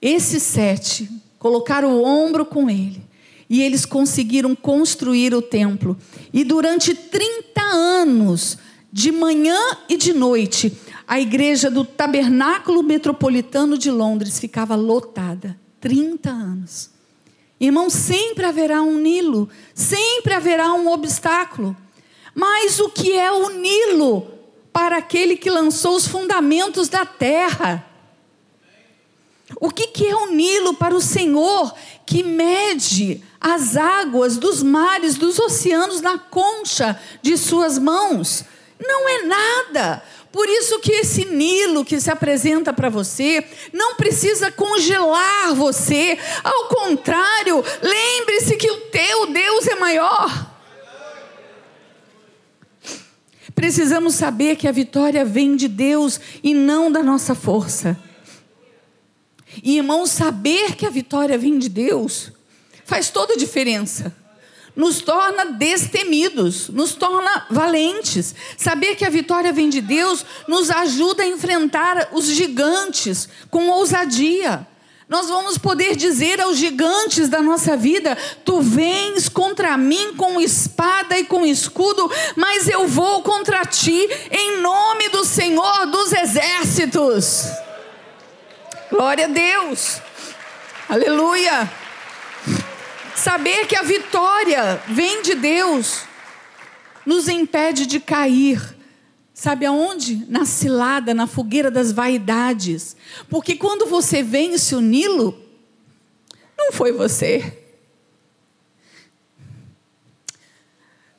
esses 0.02 0.42
sete 0.44 1.10
colocaram 1.38 1.94
o 1.94 2.04
ombro 2.04 2.46
com 2.46 2.70
ele. 2.70 3.04
E 3.50 3.62
eles 3.62 3.86
conseguiram 3.86 4.56
construir 4.56 5.34
o 5.34 5.42
templo. 5.42 5.98
E 6.34 6.44
durante 6.44 6.96
30 6.96 7.62
anos, 7.62 8.58
de 8.92 9.12
manhã 9.12 9.60
e 9.90 9.98
de 9.98 10.14
noite, 10.14 10.74
a 11.08 11.20
igreja 11.20 11.70
do 11.70 11.84
Tabernáculo 11.84 12.82
Metropolitano 12.82 13.78
de 13.78 13.92
Londres 13.92 14.40
ficava 14.40 14.76
lotada. 14.76 15.60
30 15.80 16.30
anos. 16.30 16.90
Irmão, 17.60 17.90
sempre 17.90 18.46
haverá 18.46 18.82
um 18.82 18.98
Nilo, 18.98 19.50
sempre 19.74 20.34
haverá 20.34 20.74
um 20.74 20.92
obstáculo. 20.92 21.76
Mas 22.34 22.80
o 22.80 22.90
que 22.90 23.18
é 23.18 23.32
o 23.32 23.50
Nilo 23.50 24.28
para 24.72 24.98
aquele 24.98 25.36
que 25.36 25.50
lançou 25.50 25.96
os 25.96 26.08
fundamentos 26.08 26.88
da 26.88 27.06
terra? 27.06 27.86
O 29.60 29.70
que, 29.70 29.88
que 29.88 30.08
é 30.08 30.16
o 30.16 30.28
Nilo 30.28 30.74
para 30.74 30.96
o 30.96 31.02
Senhor 31.02 31.74
que 32.06 32.24
mede 32.24 33.22
as 33.40 33.76
águas 33.76 34.38
dos 34.38 34.64
mares, 34.64 35.16
dos 35.16 35.40
oceanos 35.40 36.02
na 36.02 36.18
concha 36.18 37.00
de 37.22 37.38
suas 37.38 37.78
mãos? 37.78 38.46
Não 38.80 39.10
é 39.10 39.24
nada. 39.24 40.04
Por 40.32 40.48
isso 40.48 40.80
que 40.80 40.94
esse 40.94 41.26
Nilo 41.26 41.84
que 41.84 42.00
se 42.00 42.10
apresenta 42.10 42.72
para 42.72 42.90
você 42.90 43.46
não 43.74 43.96
precisa 43.96 44.50
congelar 44.50 45.54
você. 45.54 46.18
Ao 46.44 46.70
contrário, 46.70 47.64
lembre-se 47.82 48.56
que 48.56 48.72
o 48.72 48.78
teu 48.82 49.28
Deus 49.28 49.68
é 49.68 49.76
maior. 49.76 50.51
Precisamos 53.62 54.16
saber 54.16 54.56
que 54.56 54.68
a 54.68 54.72
vitória 54.72 55.24
vem 55.24 55.56
de 55.56 55.68
Deus 55.68 56.20
e 56.44 56.52
não 56.52 56.92
da 56.92 57.04
nossa 57.04 57.36
força. 57.36 57.96
E 59.62 59.78
irmãos, 59.78 60.10
saber 60.10 60.76
que 60.76 60.84
a 60.84 60.90
vitória 60.90 61.38
vem 61.38 61.60
de 61.60 61.70
Deus 61.70 62.32
faz 62.84 63.12
toda 63.12 63.36
a 63.36 63.38
diferença. 63.38 64.16
Nos 64.76 65.02
torna 65.02 65.46
destemidos, 65.46 66.70
nos 66.70 66.96
torna 66.96 67.46
valentes. 67.52 68.34
Saber 68.58 68.96
que 68.96 69.06
a 69.06 69.12
vitória 69.12 69.54
vem 69.54 69.70
de 69.70 69.80
Deus 69.80 70.26
nos 70.48 70.72
ajuda 70.72 71.22
a 71.22 71.28
enfrentar 71.28 72.10
os 72.14 72.26
gigantes 72.26 73.30
com 73.52 73.70
ousadia. 73.70 74.68
Nós 75.12 75.28
vamos 75.28 75.58
poder 75.58 75.98
dizer 75.98 76.40
aos 76.40 76.56
gigantes 76.56 77.28
da 77.28 77.42
nossa 77.42 77.76
vida: 77.76 78.18
Tu 78.46 78.62
vens 78.62 79.28
contra 79.28 79.76
mim 79.76 80.14
com 80.16 80.40
espada 80.40 81.20
e 81.20 81.26
com 81.26 81.46
escudo, 81.46 82.10
mas 82.38 82.70
eu 82.70 82.88
vou 82.88 83.22
contra 83.22 83.66
ti 83.66 84.08
em 84.32 84.62
nome 84.62 85.10
do 85.10 85.26
Senhor 85.26 85.86
dos 85.88 86.14
exércitos. 86.14 87.44
Glória 88.90 89.26
a 89.26 89.28
Deus. 89.28 90.00
Aleluia! 90.88 91.70
Saber 93.14 93.68
que 93.68 93.76
a 93.76 93.84
vitória 93.84 94.82
vem 94.88 95.22
de 95.24 95.36
Deus 95.36 96.04
nos 97.06 97.28
impede 97.28 97.86
de 97.86 98.00
cair. 98.00 98.81
Sabe 99.42 99.66
aonde? 99.66 100.24
Na 100.30 100.46
cilada, 100.46 101.16
na 101.16 101.26
fogueira 101.26 101.72
das 101.72 101.92
vaidades. 101.92 102.96
Porque 103.28 103.56
quando 103.56 103.88
você 103.88 104.22
vence 104.22 104.76
o 104.76 104.80
Nilo, 104.80 105.36
não 106.56 106.72
foi 106.72 106.92
você. 106.92 107.60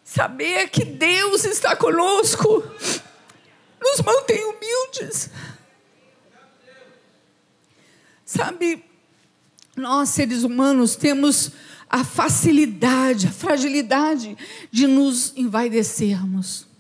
Saber 0.04 0.70
que 0.70 0.84
Deus 0.84 1.44
está 1.44 1.74
conosco 1.74 2.62
nos 3.80 4.00
mantém 4.02 4.44
humildes. 4.44 5.28
Sabe, 8.24 8.84
nós 9.74 10.10
seres 10.10 10.44
humanos 10.44 10.94
temos 10.94 11.50
a 11.90 12.04
facilidade, 12.04 13.26
a 13.26 13.32
fragilidade 13.32 14.38
de 14.70 14.86
nos 14.86 15.32
envaidecermos. 15.36 16.70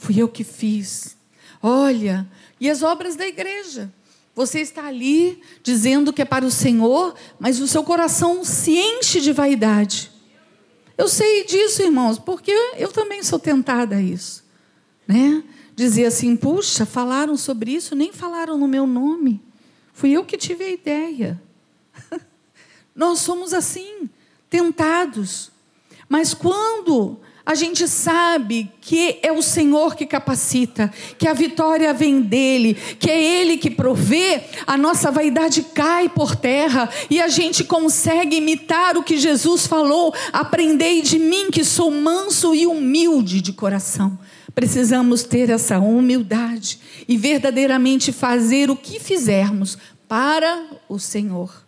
Fui 0.00 0.18
eu 0.18 0.28
que 0.28 0.42
fiz. 0.42 1.14
Olha, 1.62 2.26
e 2.58 2.70
as 2.70 2.82
obras 2.82 3.16
da 3.16 3.26
igreja. 3.26 3.92
Você 4.34 4.60
está 4.60 4.86
ali 4.86 5.42
dizendo 5.62 6.10
que 6.10 6.22
é 6.22 6.24
para 6.24 6.46
o 6.46 6.50
Senhor, 6.50 7.14
mas 7.38 7.60
o 7.60 7.68
seu 7.68 7.84
coração 7.84 8.42
se 8.42 8.78
enche 8.78 9.20
de 9.20 9.30
vaidade. 9.30 10.10
Eu 10.96 11.06
sei 11.06 11.44
disso, 11.44 11.82
irmãos, 11.82 12.18
porque 12.18 12.50
eu 12.78 12.90
também 12.90 13.22
sou 13.22 13.38
tentada 13.38 13.96
a 13.96 14.02
isso. 14.02 14.42
Né? 15.06 15.44
Dizer 15.76 16.06
assim, 16.06 16.34
puxa, 16.34 16.86
falaram 16.86 17.36
sobre 17.36 17.72
isso, 17.72 17.94
nem 17.94 18.10
falaram 18.10 18.56
no 18.56 18.66
meu 18.66 18.86
nome. 18.86 19.42
Fui 19.92 20.12
eu 20.12 20.24
que 20.24 20.38
tive 20.38 20.64
a 20.64 20.70
ideia. 20.70 21.42
Nós 22.96 23.18
somos 23.18 23.52
assim, 23.52 24.08
tentados. 24.48 25.52
Mas 26.08 26.32
quando 26.32 27.20
a 27.44 27.54
gente 27.54 27.88
sabe 27.88 28.70
que 28.80 29.18
é 29.22 29.32
o 29.32 29.42
Senhor 29.42 29.96
que 29.96 30.06
capacita, 30.06 30.92
que 31.18 31.26
a 31.26 31.32
vitória 31.32 31.92
vem 31.94 32.20
dele, 32.20 32.74
que 32.98 33.10
é 33.10 33.40
ele 33.40 33.56
que 33.56 33.70
provê, 33.70 34.42
a 34.66 34.76
nossa 34.76 35.10
vaidade 35.10 35.62
cai 35.74 36.08
por 36.08 36.36
terra 36.36 36.88
e 37.08 37.20
a 37.20 37.28
gente 37.28 37.64
consegue 37.64 38.36
imitar 38.36 38.96
o 38.96 39.02
que 39.02 39.16
Jesus 39.16 39.66
falou: 39.66 40.14
aprendei 40.32 41.02
de 41.02 41.18
mim 41.18 41.50
que 41.50 41.64
sou 41.64 41.90
manso 41.90 42.54
e 42.54 42.66
humilde 42.66 43.40
de 43.40 43.52
coração. 43.52 44.18
Precisamos 44.54 45.22
ter 45.22 45.48
essa 45.48 45.78
humildade 45.78 46.78
e 47.08 47.16
verdadeiramente 47.16 48.12
fazer 48.12 48.70
o 48.70 48.76
que 48.76 49.00
fizermos 49.00 49.78
para 50.08 50.66
o 50.88 50.98
Senhor. 50.98 51.64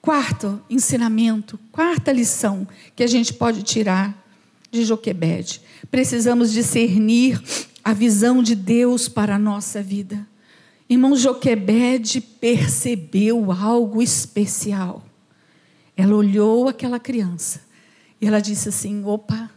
Quarto 0.00 0.60
ensinamento, 0.70 1.58
quarta 1.70 2.10
lição 2.10 2.66
que 2.96 3.02
a 3.02 3.06
gente 3.06 3.34
pode 3.34 3.62
tirar 3.62 4.27
de 4.70 4.84
Joquebede. 4.84 5.60
Precisamos 5.90 6.52
discernir 6.52 7.42
a 7.84 7.92
visão 7.92 8.42
de 8.42 8.54
Deus 8.54 9.08
para 9.08 9.36
a 9.36 9.38
nossa 9.38 9.82
vida. 9.82 10.26
Irmão 10.88 11.16
Joquebede 11.16 12.20
percebeu 12.20 13.52
algo 13.52 14.02
especial. 14.02 15.04
Ela 15.96 16.14
olhou 16.14 16.68
aquela 16.68 16.98
criança 16.98 17.60
e 18.20 18.26
ela 18.26 18.40
disse 18.40 18.68
assim: 18.68 19.04
opa, 19.04 19.50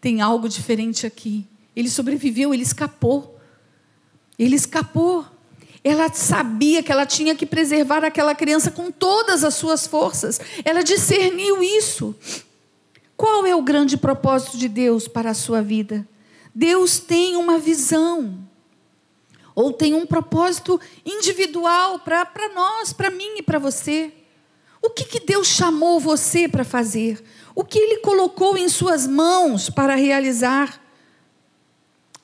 tem 0.00 0.20
algo 0.20 0.48
diferente 0.48 1.06
aqui. 1.06 1.46
Ele 1.74 1.88
sobreviveu, 1.88 2.52
ele 2.52 2.62
escapou. 2.62 3.38
Ele 4.38 4.56
escapou. 4.56 5.24
Ela 5.82 6.12
sabia 6.12 6.82
que 6.82 6.90
ela 6.90 7.06
tinha 7.06 7.34
que 7.34 7.46
preservar 7.46 8.04
aquela 8.04 8.34
criança 8.34 8.70
com 8.70 8.90
todas 8.90 9.44
as 9.44 9.54
suas 9.54 9.86
forças. 9.86 10.40
Ela 10.64 10.82
discerniu 10.82 11.62
isso. 11.62 12.14
Qual 13.18 13.44
é 13.44 13.52
o 13.52 13.62
grande 13.62 13.96
propósito 13.96 14.56
de 14.56 14.68
Deus 14.68 15.08
para 15.08 15.30
a 15.30 15.34
sua 15.34 15.60
vida? 15.60 16.06
Deus 16.54 17.00
tem 17.00 17.34
uma 17.34 17.58
visão, 17.58 18.38
ou 19.56 19.72
tem 19.72 19.92
um 19.92 20.06
propósito 20.06 20.80
individual 21.04 21.98
para 21.98 22.54
nós, 22.54 22.92
para 22.92 23.10
mim 23.10 23.38
e 23.38 23.42
para 23.42 23.58
você. 23.58 24.14
O 24.80 24.88
que, 24.90 25.02
que 25.02 25.18
Deus 25.18 25.48
chamou 25.48 25.98
você 25.98 26.46
para 26.46 26.62
fazer? 26.62 27.20
O 27.56 27.64
que 27.64 27.80
Ele 27.80 27.96
colocou 27.96 28.56
em 28.56 28.68
suas 28.68 29.04
mãos 29.04 29.68
para 29.68 29.96
realizar? 29.96 30.80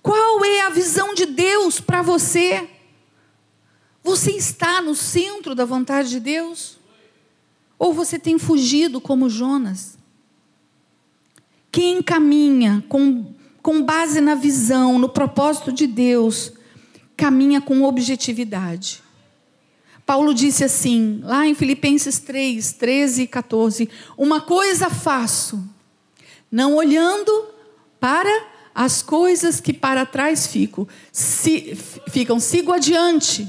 Qual 0.00 0.44
é 0.44 0.60
a 0.60 0.70
visão 0.70 1.12
de 1.12 1.26
Deus 1.26 1.80
para 1.80 2.02
você? 2.02 2.68
Você 4.00 4.30
está 4.30 4.80
no 4.80 4.94
centro 4.94 5.56
da 5.56 5.64
vontade 5.64 6.08
de 6.08 6.20
Deus? 6.20 6.78
Ou 7.76 7.92
você 7.92 8.16
tem 8.16 8.38
fugido 8.38 9.00
como 9.00 9.28
Jonas? 9.28 10.03
Quem 11.74 12.00
caminha 12.00 12.84
com, 12.88 13.34
com 13.60 13.82
base 13.82 14.20
na 14.20 14.36
visão, 14.36 14.96
no 14.96 15.08
propósito 15.08 15.72
de 15.72 15.88
Deus, 15.88 16.52
caminha 17.16 17.60
com 17.60 17.82
objetividade. 17.82 19.02
Paulo 20.06 20.32
disse 20.32 20.62
assim, 20.62 21.18
lá 21.24 21.48
em 21.48 21.52
Filipenses 21.52 22.20
3, 22.20 22.74
13 22.74 23.22
e 23.22 23.26
14: 23.26 23.90
Uma 24.16 24.40
coisa 24.40 24.88
faço, 24.88 25.68
não 26.48 26.76
olhando 26.76 27.46
para 27.98 28.30
as 28.72 29.02
coisas 29.02 29.58
que 29.58 29.72
para 29.72 30.06
trás 30.06 30.48
se, 31.10 31.76
ficam, 32.08 32.38
sigo 32.38 32.70
adiante, 32.70 33.48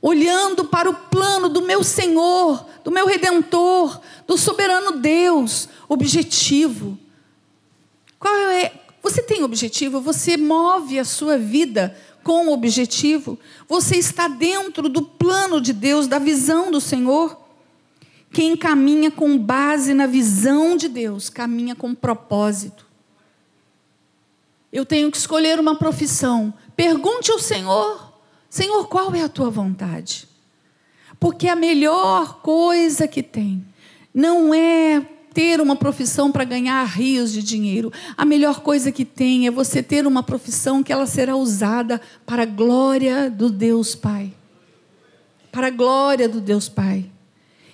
olhando 0.00 0.66
para 0.66 0.88
o 0.88 0.94
plano 0.94 1.48
do 1.48 1.62
meu 1.62 1.82
Senhor, 1.82 2.64
do 2.84 2.92
meu 2.92 3.04
Redentor, 3.04 4.00
do 4.28 4.38
soberano 4.38 5.00
Deus, 5.00 5.68
objetivo 5.88 6.96
qual 8.18 8.34
é? 8.34 8.72
Você 9.02 9.22
tem 9.22 9.42
objetivo? 9.42 10.00
Você 10.00 10.36
move 10.36 10.98
a 10.98 11.04
sua 11.04 11.38
vida 11.38 11.96
com 12.22 12.48
objetivo? 12.48 13.38
Você 13.68 13.96
está 13.96 14.28
dentro 14.28 14.88
do 14.88 15.02
plano 15.02 15.60
de 15.60 15.72
Deus, 15.72 16.06
da 16.06 16.18
visão 16.18 16.70
do 16.70 16.80
Senhor? 16.80 17.38
Quem 18.30 18.56
caminha 18.56 19.10
com 19.10 19.38
base 19.38 19.94
na 19.94 20.06
visão 20.06 20.76
de 20.76 20.88
Deus, 20.88 21.30
caminha 21.30 21.74
com 21.74 21.94
propósito. 21.94 22.86
Eu 24.70 24.84
tenho 24.84 25.10
que 25.10 25.16
escolher 25.16 25.58
uma 25.58 25.76
profissão. 25.76 26.52
Pergunte 26.76 27.30
ao 27.30 27.38
Senhor: 27.38 28.12
Senhor, 28.50 28.86
qual 28.88 29.14
é 29.14 29.22
a 29.22 29.28
tua 29.28 29.48
vontade? 29.48 30.28
Porque 31.18 31.48
a 31.48 31.56
melhor 31.56 32.40
coisa 32.40 33.08
que 33.08 33.22
tem 33.22 33.64
não 34.12 34.52
é 34.52 35.04
ter 35.38 35.60
uma 35.60 35.76
profissão 35.76 36.32
para 36.32 36.42
ganhar 36.42 36.84
rios 36.84 37.32
de 37.32 37.44
dinheiro. 37.44 37.92
A 38.16 38.24
melhor 38.24 38.58
coisa 38.58 38.90
que 38.90 39.04
tem 39.04 39.46
é 39.46 39.52
você 39.52 39.80
ter 39.80 40.04
uma 40.04 40.20
profissão 40.20 40.82
que 40.82 40.92
ela 40.92 41.06
será 41.06 41.36
usada 41.36 42.00
para 42.26 42.42
a 42.42 42.44
glória 42.44 43.30
do 43.30 43.48
Deus 43.48 43.94
Pai. 43.94 44.32
Para 45.52 45.68
a 45.68 45.70
glória 45.70 46.28
do 46.28 46.40
Deus 46.40 46.68
Pai. 46.68 47.08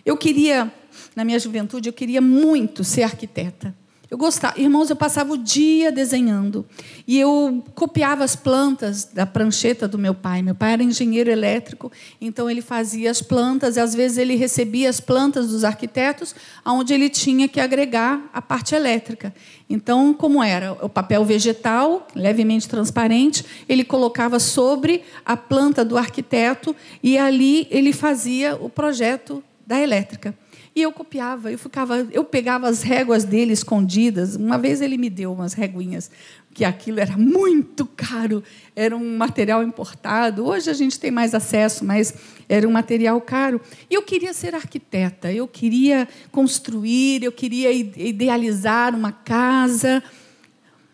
Eu 0.04 0.14
queria, 0.14 0.70
na 1.16 1.24
minha 1.24 1.38
juventude, 1.38 1.88
eu 1.88 1.92
queria 1.94 2.20
muito 2.20 2.84
ser 2.84 3.02
arquiteta. 3.02 3.74
Eu 4.14 4.18
gostava, 4.18 4.60
irmãos, 4.60 4.90
eu 4.90 4.94
passava 4.94 5.32
o 5.32 5.36
dia 5.36 5.90
desenhando 5.90 6.64
e 7.04 7.18
eu 7.18 7.64
copiava 7.74 8.22
as 8.22 8.36
plantas 8.36 9.02
da 9.02 9.26
prancheta 9.26 9.88
do 9.88 9.98
meu 9.98 10.14
pai. 10.14 10.40
Meu 10.40 10.54
pai 10.54 10.74
era 10.74 10.84
engenheiro 10.84 11.28
elétrico, 11.28 11.90
então 12.20 12.48
ele 12.48 12.62
fazia 12.62 13.10
as 13.10 13.20
plantas 13.20 13.76
e 13.76 13.80
às 13.80 13.92
vezes 13.92 14.16
ele 14.16 14.36
recebia 14.36 14.88
as 14.88 15.00
plantas 15.00 15.48
dos 15.48 15.64
arquitetos, 15.64 16.32
aonde 16.64 16.94
ele 16.94 17.10
tinha 17.10 17.48
que 17.48 17.58
agregar 17.58 18.30
a 18.32 18.40
parte 18.40 18.72
elétrica. 18.72 19.34
Então, 19.68 20.14
como 20.14 20.40
era 20.40 20.74
o 20.74 20.88
papel 20.88 21.24
vegetal, 21.24 22.06
levemente 22.14 22.68
transparente, 22.68 23.44
ele 23.68 23.82
colocava 23.82 24.38
sobre 24.38 25.02
a 25.26 25.36
planta 25.36 25.84
do 25.84 25.98
arquiteto 25.98 26.72
e 27.02 27.18
ali 27.18 27.66
ele 27.68 27.92
fazia 27.92 28.54
o 28.54 28.70
projeto 28.70 29.42
da 29.66 29.80
elétrica. 29.80 30.36
E 30.77 30.83
eu 30.83 30.91
copiava, 30.91 31.53
eu 31.53 31.59
ficava, 31.59 31.99
eu 32.11 32.25
pegava 32.25 32.68
as 32.68 32.83
réguas 32.83 33.22
dele 33.22 33.53
escondidas. 33.53 34.35
Uma 34.35 34.59
vez 34.59 34.81
ele 34.81 34.99
me 34.99 35.09
deu 35.09 35.33
umas 35.33 35.53
réguinhas, 35.53 36.11
que 36.53 36.64
aquilo 36.64 36.99
era 36.99 37.16
muito 37.16 37.87
caro, 37.87 38.43
era 38.75 38.97
um 38.97 39.16
material 39.16 39.62
importado. 39.62 40.45
Hoje 40.45 40.68
a 40.68 40.72
gente 40.72 40.99
tem 40.99 41.12
mais 41.12 41.33
acesso, 41.33 41.85
mas 41.85 42.12
era 42.49 42.66
um 42.66 42.72
material 42.72 43.20
caro. 43.20 43.61
E 43.89 43.95
eu 43.95 44.03
queria 44.03 44.33
ser 44.33 44.53
arquiteta, 44.53 45.33
eu 45.33 45.47
queria 45.47 46.09
construir, 46.33 47.22
eu 47.22 47.31
queria 47.31 47.70
idealizar 47.70 48.97
uma 48.97 49.12
casa. 49.12 50.03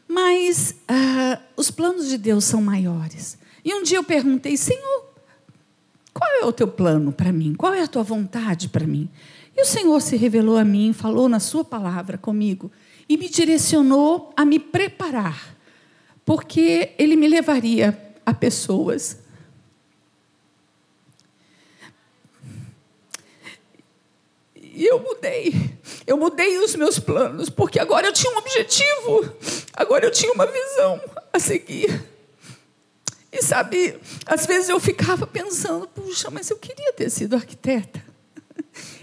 Mas 0.07 0.75
ah, 0.87 1.41
os 1.57 1.71
planos 1.71 2.07
de 2.07 2.19
Deus 2.19 2.45
são 2.45 2.61
maiores. 2.61 3.39
E 3.65 3.73
um 3.73 3.83
dia 3.83 3.97
eu 3.97 4.05
perguntei, 4.05 4.59
Senhor, 4.59 5.11
qual 6.13 6.31
é 6.43 6.45
o 6.45 6.53
teu 6.53 6.69
plano 6.69 7.13
para 7.13 7.33
mim? 7.33 7.55
Qual 7.55 7.73
é 7.73 7.83
a 7.83 7.87
tua 7.87 8.03
vontade 8.03 8.69
para 8.69 8.87
mim? 8.87 9.09
E 9.61 9.63
o 9.63 9.67
Senhor 9.67 10.01
se 10.01 10.17
revelou 10.17 10.57
a 10.57 10.65
mim, 10.65 10.91
falou 10.95 11.29
na 11.29 11.39
Sua 11.39 11.63
palavra 11.63 12.17
comigo 12.17 12.73
e 13.07 13.19
me 13.19 13.29
direcionou 13.29 14.33
a 14.35 14.43
me 14.43 14.59
preparar, 14.59 15.55
porque 16.25 16.95
Ele 16.99 17.15
me 17.15 17.29
levaria 17.29 18.15
a 18.25 18.33
pessoas. 18.33 19.19
E 24.57 24.87
eu 24.87 24.99
mudei. 24.99 25.79
Eu 26.07 26.17
mudei 26.17 26.57
os 26.57 26.75
meus 26.75 26.99
planos, 26.99 27.51
porque 27.51 27.79
agora 27.79 28.07
eu 28.07 28.15
tinha 28.15 28.33
um 28.33 28.39
objetivo, 28.39 29.31
agora 29.75 30.07
eu 30.07 30.11
tinha 30.11 30.33
uma 30.33 30.47
visão 30.47 30.99
a 31.35 31.39
seguir. 31.39 32.03
E 33.31 33.43
sabe, 33.43 34.01
às 34.25 34.47
vezes 34.47 34.71
eu 34.71 34.81
ficava 34.81 35.27
pensando, 35.27 35.87
puxa, 35.87 36.31
mas 36.31 36.49
eu 36.49 36.57
queria 36.57 36.95
ter 36.95 37.11
sido 37.11 37.37
arquiteta. 37.37 38.09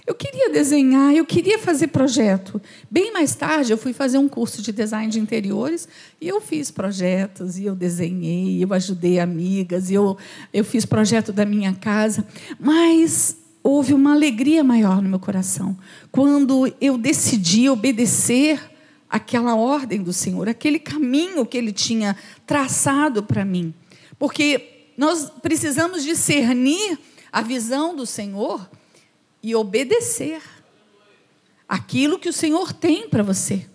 Eu 0.08 0.16
queria 0.16 0.50
desenhar, 0.50 1.14
eu 1.14 1.26
queria 1.26 1.60
fazer 1.60 1.88
projeto. 1.88 2.62
Bem 2.90 3.12
mais 3.12 3.36
tarde, 3.36 3.74
eu 3.74 3.78
fui 3.78 3.92
fazer 3.92 4.18
um 4.18 4.30
curso 4.30 4.62
de 4.62 4.72
design 4.72 5.12
de 5.12 5.20
interiores 5.20 5.86
e 6.22 6.30
eu 6.30 6.40
fiz 6.40 6.72
projetos, 6.72 7.60
e 7.60 7.66
eu 7.66 7.76
desenhei, 7.76 8.64
eu 8.64 8.74
ajudei 8.74 9.20
amigas, 9.20 9.92
eu, 9.92 10.18
eu 10.54 10.64
fiz 10.64 10.86
projeto 10.86 11.34
da 11.34 11.46
minha 11.46 11.74
casa. 11.74 12.26
Mas 12.58 13.36
houve 13.62 13.94
uma 13.94 14.14
alegria 14.14 14.64
maior 14.64 15.02
no 15.02 15.10
meu 15.10 15.20
coração 15.20 15.78
quando 16.10 16.74
eu 16.80 16.98
decidi 16.98 17.70
obedecer 17.70 18.62
aquela 19.10 19.56
ordem 19.56 20.02
do 20.02 20.14
Senhor, 20.14 20.48
aquele 20.48 20.80
caminho 20.80 21.46
que 21.46 21.58
Ele 21.58 21.74
tinha 21.74 22.16
traçado 22.46 23.24
para 23.24 23.44
mim. 23.44 23.74
Porque 24.18 24.88
nós 24.98 25.30
precisamos 25.42 26.02
discernir 26.02 26.98
a 27.30 27.42
visão 27.42 27.94
do 27.94 28.06
Senhor 28.06 28.70
e 29.48 29.56
obedecer 29.56 30.42
aquilo 31.70 32.20
que 32.20 32.28
o 32.28 32.34
Senhor 32.34 32.74
tem 32.74 33.08
para 33.08 33.24
você. 33.24 33.66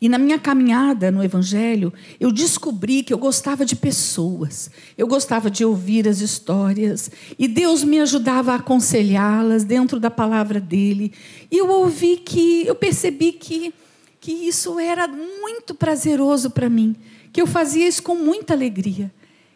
E 0.00 0.08
na 0.08 0.18
minha 0.18 0.36
caminhada 0.36 1.12
no 1.12 1.22
Evangelho, 1.22 1.92
eu 2.18 2.32
descobri 2.32 3.04
que 3.04 3.14
eu 3.14 3.18
gostava 3.18 3.64
de 3.64 3.76
pessoas, 3.76 4.68
eu 4.98 5.06
gostava 5.06 5.48
de 5.48 5.64
ouvir 5.64 6.08
as 6.08 6.20
histórias, 6.20 7.08
e 7.38 7.46
Deus 7.46 7.84
me 7.84 8.00
ajudava 8.00 8.50
a 8.50 8.56
aconselhá-las 8.56 9.62
dentro 9.62 10.00
da 10.00 10.10
palavra 10.10 10.58
dele. 10.58 11.12
E 11.48 11.58
eu 11.58 11.70
ouvi 11.70 12.16
que, 12.16 12.66
eu 12.66 12.74
percebi 12.74 13.30
que, 13.30 13.72
que 14.20 14.32
isso 14.32 14.76
era 14.80 15.06
muito 15.06 15.72
prazeroso 15.72 16.50
para 16.50 16.68
mim, 16.68 16.96
que 17.32 17.40
eu 17.40 17.46
fazia 17.46 17.86
isso 17.86 18.02
com 18.02 18.16
muita 18.16 18.54
alegria. 18.54 19.08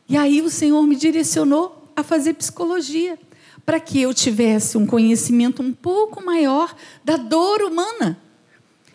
E 0.09 0.17
aí 0.17 0.41
o 0.41 0.49
Senhor 0.49 0.81
me 0.87 0.95
direcionou 0.95 1.91
a 1.97 2.05
fazer 2.05 2.35
psicologia 2.35 3.19
para 3.67 3.81
que 3.81 4.01
eu 4.01 4.15
tivesse 4.15 4.79
um 4.79 4.87
conhecimento 4.87 5.61
um 5.61 5.73
pouco 5.73 6.25
maior 6.25 6.75
da 7.05 7.17
dor 7.17 7.63
humana. 7.63 8.17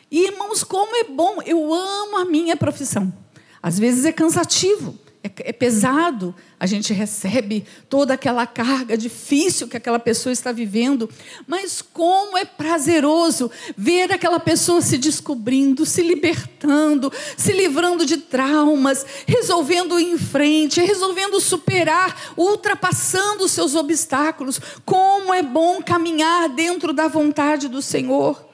E, 0.09 0.27
irmãos, 0.27 0.63
como 0.63 0.95
é 0.95 1.03
bom, 1.03 1.41
eu 1.45 1.73
amo 1.73 2.17
a 2.17 2.25
minha 2.25 2.55
profissão. 2.55 3.13
Às 3.61 3.77
vezes 3.77 4.05
é 4.05 4.13
cansativo, 4.13 4.97
é, 5.23 5.49
é 5.49 5.53
pesado, 5.53 6.33
a 6.59 6.65
gente 6.65 6.93
recebe 6.93 7.63
toda 7.87 8.15
aquela 8.15 8.47
carga 8.47 8.97
difícil 8.97 9.67
que 9.67 9.77
aquela 9.77 9.99
pessoa 9.99 10.33
está 10.33 10.51
vivendo, 10.51 11.07
mas 11.45 11.81
como 11.81 12.37
é 12.37 12.43
prazeroso 12.43 13.51
ver 13.77 14.11
aquela 14.11 14.39
pessoa 14.39 14.81
se 14.81 14.97
descobrindo, 14.97 15.85
se 15.85 16.01
libertando, 16.01 17.11
se 17.37 17.51
livrando 17.51 18.05
de 18.05 18.17
traumas, 18.17 19.05
resolvendo 19.27 19.99
ir 19.99 20.11
em 20.11 20.17
frente, 20.17 20.81
resolvendo 20.81 21.39
superar, 21.39 22.33
ultrapassando 22.35 23.45
os 23.45 23.51
seus 23.51 23.75
obstáculos. 23.75 24.59
Como 24.83 25.33
é 25.33 25.43
bom 25.43 25.81
caminhar 25.83 26.49
dentro 26.49 26.93
da 26.93 27.07
vontade 27.07 27.67
do 27.67 27.81
Senhor. 27.81 28.50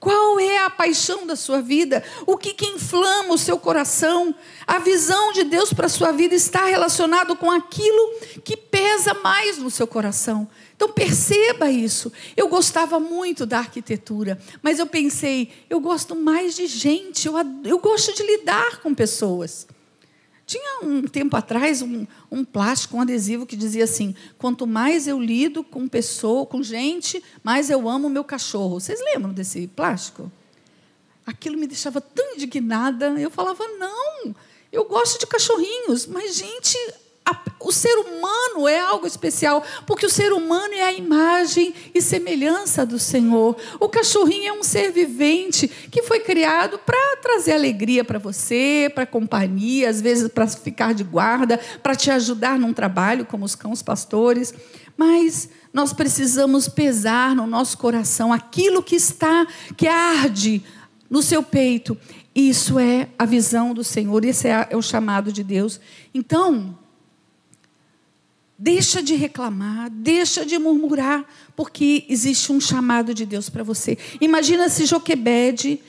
Qual 0.00 0.40
é 0.40 0.64
a 0.64 0.70
paixão 0.70 1.26
da 1.26 1.36
sua 1.36 1.60
vida? 1.60 2.02
O 2.26 2.38
que, 2.38 2.54
que 2.54 2.66
inflama 2.66 3.34
o 3.34 3.38
seu 3.38 3.58
coração? 3.58 4.34
A 4.66 4.78
visão 4.78 5.30
de 5.30 5.44
Deus 5.44 5.74
para 5.74 5.84
a 5.84 5.90
sua 5.90 6.10
vida 6.10 6.34
está 6.34 6.64
relacionado 6.64 7.36
com 7.36 7.50
aquilo 7.50 8.14
que 8.42 8.56
pesa 8.56 9.12
mais 9.12 9.58
no 9.58 9.70
seu 9.70 9.86
coração. 9.86 10.48
Então 10.74 10.88
perceba 10.90 11.70
isso. 11.70 12.10
Eu 12.34 12.48
gostava 12.48 12.98
muito 12.98 13.44
da 13.44 13.58
arquitetura, 13.58 14.40
mas 14.62 14.78
eu 14.78 14.86
pensei, 14.86 15.52
eu 15.68 15.78
gosto 15.80 16.16
mais 16.16 16.56
de 16.56 16.66
gente, 16.66 17.26
eu, 17.26 17.34
eu 17.62 17.78
gosto 17.78 18.14
de 18.14 18.22
lidar 18.22 18.80
com 18.80 18.94
pessoas. 18.94 19.66
Tinha 20.50 20.80
um 20.82 21.02
tempo 21.02 21.36
atrás 21.36 21.80
um, 21.80 22.04
um, 22.28 22.44
plástico, 22.44 22.96
um 22.96 23.00
adesivo 23.00 23.46
que 23.46 23.54
dizia 23.54 23.84
assim: 23.84 24.16
quanto 24.36 24.66
mais 24.66 25.06
eu 25.06 25.20
lido 25.20 25.62
com 25.62 25.86
pessoa, 25.86 26.44
com 26.44 26.60
gente, 26.60 27.22
mais 27.44 27.70
eu 27.70 27.88
amo 27.88 28.10
meu 28.10 28.24
cachorro. 28.24 28.80
Vocês 28.80 28.98
lembram 29.00 29.32
desse 29.32 29.68
plástico? 29.68 30.28
Aquilo 31.24 31.56
me 31.56 31.68
deixava 31.68 32.00
tão 32.00 32.34
indignada. 32.34 33.10
Eu 33.10 33.30
falava: 33.30 33.64
não, 33.78 34.34
eu 34.72 34.86
gosto 34.86 35.20
de 35.20 35.26
cachorrinhos, 35.28 36.04
mas 36.06 36.34
gente, 36.34 36.76
o 37.70 37.72
ser 37.72 37.94
humano 37.98 38.66
é 38.66 38.80
algo 38.80 39.06
especial, 39.06 39.62
porque 39.86 40.04
o 40.04 40.10
ser 40.10 40.32
humano 40.32 40.74
é 40.74 40.82
a 40.82 40.92
imagem 40.92 41.72
e 41.94 42.02
semelhança 42.02 42.84
do 42.84 42.98
Senhor. 42.98 43.56
O 43.78 43.88
cachorrinho 43.88 44.48
é 44.48 44.52
um 44.52 44.64
ser 44.64 44.90
vivente 44.90 45.68
que 45.68 46.02
foi 46.02 46.18
criado 46.18 46.80
para 46.80 47.16
trazer 47.22 47.52
alegria 47.52 48.04
para 48.04 48.18
você, 48.18 48.90
para 48.92 49.06
companhia, 49.06 49.88
às 49.88 50.00
vezes 50.00 50.28
para 50.28 50.48
ficar 50.48 50.92
de 50.94 51.04
guarda, 51.04 51.60
para 51.80 51.94
te 51.94 52.10
ajudar 52.10 52.58
num 52.58 52.72
trabalho, 52.72 53.24
como 53.24 53.44
os 53.44 53.54
cães 53.54 53.82
pastores. 53.82 54.52
Mas 54.96 55.48
nós 55.72 55.92
precisamos 55.92 56.66
pesar 56.66 57.36
no 57.36 57.46
nosso 57.46 57.78
coração 57.78 58.32
aquilo 58.32 58.82
que 58.82 58.96
está, 58.96 59.46
que 59.76 59.86
arde 59.86 60.60
no 61.08 61.22
seu 61.22 61.40
peito. 61.40 61.96
Isso 62.34 62.80
é 62.80 63.08
a 63.16 63.24
visão 63.24 63.72
do 63.72 63.84
Senhor, 63.84 64.24
esse 64.24 64.48
é, 64.48 64.66
é 64.70 64.76
o 64.76 64.82
chamado 64.82 65.32
de 65.32 65.44
Deus. 65.44 65.80
Então, 66.12 66.76
Deixa 68.62 69.02
de 69.02 69.14
reclamar, 69.14 69.88
deixa 69.88 70.44
de 70.44 70.58
murmurar, 70.58 71.24
porque 71.56 72.04
existe 72.10 72.52
um 72.52 72.60
chamado 72.60 73.14
de 73.14 73.24
Deus 73.24 73.48
para 73.48 73.64
você. 73.64 73.96
Imagina 74.20 74.68
se 74.68 74.84
Joquebede 74.84 75.80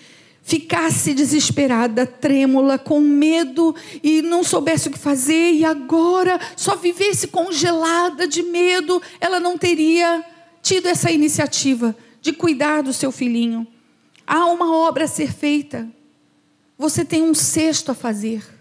ficasse 0.41 1.13
desesperada, 1.13 2.07
trêmula, 2.07 2.79
com 2.79 3.01
medo 3.01 3.75
e 4.01 4.21
não 4.21 4.41
soubesse 4.41 4.87
o 4.87 4.91
que 4.91 4.97
fazer 4.97 5.51
e 5.51 5.65
agora 5.65 6.39
só 6.55 6.77
vivesse 6.77 7.27
congelada 7.27 8.25
de 8.25 8.41
medo, 8.41 9.01
ela 9.19 9.37
não 9.37 9.57
teria 9.57 10.23
tido 10.61 10.85
essa 10.85 11.11
iniciativa 11.11 11.93
de 12.21 12.31
cuidar 12.31 12.83
do 12.83 12.93
seu 12.93 13.11
filhinho. 13.11 13.67
Há 14.25 14.45
uma 14.45 14.73
obra 14.73 15.03
a 15.03 15.09
ser 15.09 15.33
feita. 15.33 15.89
Você 16.77 17.03
tem 17.03 17.21
um 17.21 17.33
cesto 17.33 17.91
a 17.91 17.93
fazer. 17.93 18.60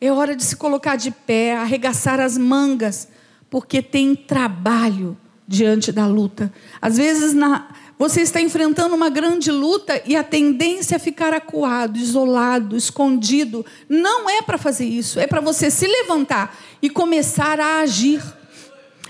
É 0.00 0.10
hora 0.12 0.34
de 0.34 0.44
se 0.44 0.56
colocar 0.56 0.96
de 0.96 1.10
pé, 1.10 1.56
arregaçar 1.56 2.20
as 2.20 2.36
mangas, 2.36 3.08
porque 3.48 3.80
tem 3.80 4.14
trabalho 4.14 5.16
diante 5.46 5.92
da 5.92 6.06
luta. 6.06 6.52
Às 6.80 6.96
vezes 6.96 7.32
na, 7.32 7.68
você 7.98 8.22
está 8.22 8.40
enfrentando 8.40 8.94
uma 8.94 9.08
grande 9.08 9.50
luta 9.50 10.02
e 10.04 10.16
a 10.16 10.24
tendência 10.24 10.96
é 10.96 10.98
ficar 10.98 11.32
acuado, 11.32 11.96
isolado, 11.96 12.76
escondido. 12.76 13.64
Não 13.88 14.28
é 14.28 14.42
para 14.42 14.58
fazer 14.58 14.86
isso, 14.86 15.20
é 15.20 15.26
para 15.26 15.40
você 15.40 15.70
se 15.70 15.86
levantar 15.86 16.58
e 16.82 16.90
começar 16.90 17.60
a 17.60 17.80
agir. 17.80 18.22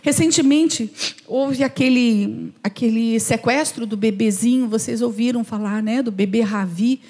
Recentemente 0.03 0.93
houve 1.27 1.65
aquele, 1.65 2.53
aquele 2.63 3.19
sequestro 3.19 3.87
do 3.87 3.97
bebezinho, 3.97 4.69
vocês 4.69 5.01
ouviram 5.01 5.43
falar, 5.43 5.83
né, 5.83 6.03
do 6.03 6.13
bebê 6.13 6.43
Ravi 6.43 7.01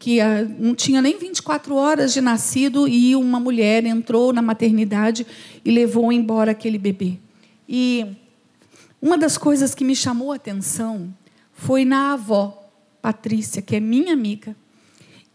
que 0.00 0.18
ah, 0.18 0.42
não 0.58 0.74
tinha 0.74 1.02
nem 1.02 1.18
24 1.18 1.74
horas 1.74 2.14
de 2.14 2.22
nascido 2.22 2.88
e 2.88 3.14
uma 3.14 3.38
mulher 3.38 3.84
entrou 3.84 4.32
na 4.32 4.40
maternidade 4.40 5.26
e 5.62 5.70
levou 5.70 6.10
embora 6.10 6.52
aquele 6.52 6.78
bebê. 6.78 7.18
E 7.68 8.06
uma 9.00 9.18
das 9.18 9.36
coisas 9.36 9.74
que 9.74 9.84
me 9.84 9.94
chamou 9.94 10.32
a 10.32 10.36
atenção 10.36 11.14
foi 11.52 11.84
na 11.84 12.14
avó, 12.14 12.70
Patrícia, 13.02 13.60
que 13.60 13.76
é 13.76 13.80
minha 13.80 14.14
amiga. 14.14 14.56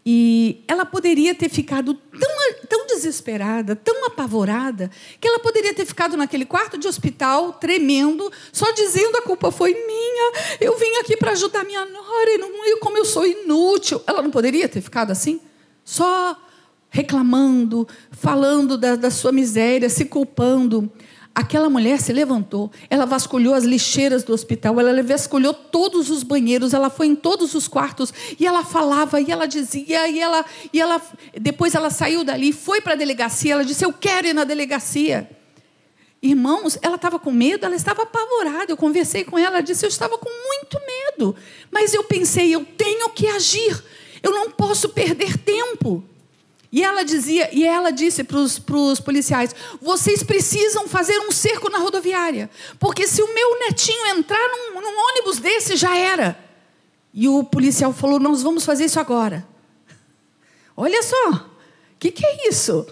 E 0.08 0.62
ela 0.68 0.86
poderia 0.86 1.34
ter 1.34 1.48
ficado 1.48 1.92
tão, 1.92 2.66
tão 2.68 2.86
desesperada, 2.86 3.74
tão 3.74 4.06
apavorada, 4.06 4.88
que 5.20 5.26
ela 5.26 5.40
poderia 5.40 5.74
ter 5.74 5.84
ficado 5.84 6.16
naquele 6.16 6.44
quarto 6.44 6.78
de 6.78 6.86
hospital, 6.86 7.54
tremendo, 7.54 8.30
só 8.52 8.70
dizendo 8.70 9.16
a 9.16 9.22
culpa 9.22 9.50
foi 9.50 9.74
minha, 9.74 10.32
eu 10.60 10.78
vim 10.78 10.94
aqui 11.00 11.16
para 11.16 11.32
ajudar 11.32 11.64
minha 11.64 11.84
nora, 11.84 12.30
e 12.30 12.38
não, 12.38 12.78
como 12.78 12.96
eu 12.96 13.04
sou 13.04 13.26
inútil. 13.26 14.00
Ela 14.06 14.22
não 14.22 14.30
poderia 14.30 14.68
ter 14.68 14.80
ficado 14.80 15.10
assim? 15.10 15.40
Só 15.84 16.40
reclamando, 16.88 17.86
falando 18.12 18.78
da, 18.78 18.94
da 18.94 19.10
sua 19.10 19.32
miséria, 19.32 19.90
se 19.90 20.04
culpando. 20.04 20.88
Aquela 21.36 21.68
mulher 21.68 22.00
se 22.00 22.14
levantou, 22.14 22.70
ela 22.88 23.04
vasculhou 23.04 23.52
as 23.52 23.62
lixeiras 23.62 24.24
do 24.24 24.32
hospital, 24.32 24.80
ela 24.80 25.02
vasculhou 25.02 25.52
todos 25.52 26.08
os 26.08 26.22
banheiros, 26.22 26.72
ela 26.72 26.88
foi 26.88 27.08
em 27.08 27.14
todos 27.14 27.54
os 27.54 27.68
quartos 27.68 28.10
e 28.40 28.46
ela 28.46 28.64
falava 28.64 29.20
e 29.20 29.30
ela 29.30 29.44
dizia 29.44 30.08
e 30.08 30.18
ela 30.18 30.46
e 30.72 30.80
ela 30.80 30.98
depois 31.38 31.74
ela 31.74 31.90
saiu 31.90 32.24
dali, 32.24 32.54
foi 32.54 32.80
para 32.80 32.94
a 32.94 32.96
delegacia, 32.96 33.52
ela 33.52 33.66
disse 33.66 33.84
eu 33.84 33.92
quero 33.92 34.26
ir 34.26 34.32
na 34.32 34.44
delegacia. 34.44 35.28
Irmãos, 36.22 36.78
ela 36.80 36.96
estava 36.96 37.18
com 37.18 37.30
medo, 37.30 37.66
ela 37.66 37.76
estava 37.76 38.04
apavorada. 38.04 38.72
Eu 38.72 38.76
conversei 38.78 39.22
com 39.22 39.38
ela, 39.38 39.56
ela 39.56 39.60
disse 39.60 39.84
eu 39.84 39.90
estava 39.90 40.16
com 40.16 40.30
muito 40.30 40.80
medo, 40.86 41.36
mas 41.70 41.92
eu 41.92 42.02
pensei 42.02 42.54
eu 42.54 42.64
tenho 42.64 43.10
que 43.10 43.26
agir, 43.26 43.84
eu 44.22 44.30
não 44.30 44.50
posso 44.50 44.88
perder 44.88 45.36
tempo. 45.36 46.02
E 46.72 46.82
ela 46.82 47.04
dizia, 47.04 47.48
e 47.52 47.64
ela 47.64 47.90
disse 47.90 48.24
para 48.24 48.38
os 48.38 49.00
policiais: 49.00 49.54
vocês 49.80 50.22
precisam 50.22 50.88
fazer 50.88 51.18
um 51.20 51.30
cerco 51.30 51.70
na 51.70 51.78
rodoviária, 51.78 52.50
porque 52.78 53.06
se 53.06 53.22
o 53.22 53.34
meu 53.34 53.60
netinho 53.60 54.06
entrar 54.18 54.48
num, 54.48 54.80
num, 54.80 54.96
roubos 55.26 55.38
desse 55.38 55.76
já 55.76 55.96
era. 55.96 56.38
E 57.12 57.28
o 57.28 57.42
policial 57.44 57.92
falou: 57.92 58.20
Nós 58.20 58.42
vamos 58.42 58.64
fazer 58.64 58.84
isso 58.84 59.00
agora. 59.00 59.46
Olha 60.76 61.02
só, 61.02 61.30
o 61.30 61.98
que, 61.98 62.10
que 62.10 62.24
é 62.24 62.48
isso? 62.48 62.86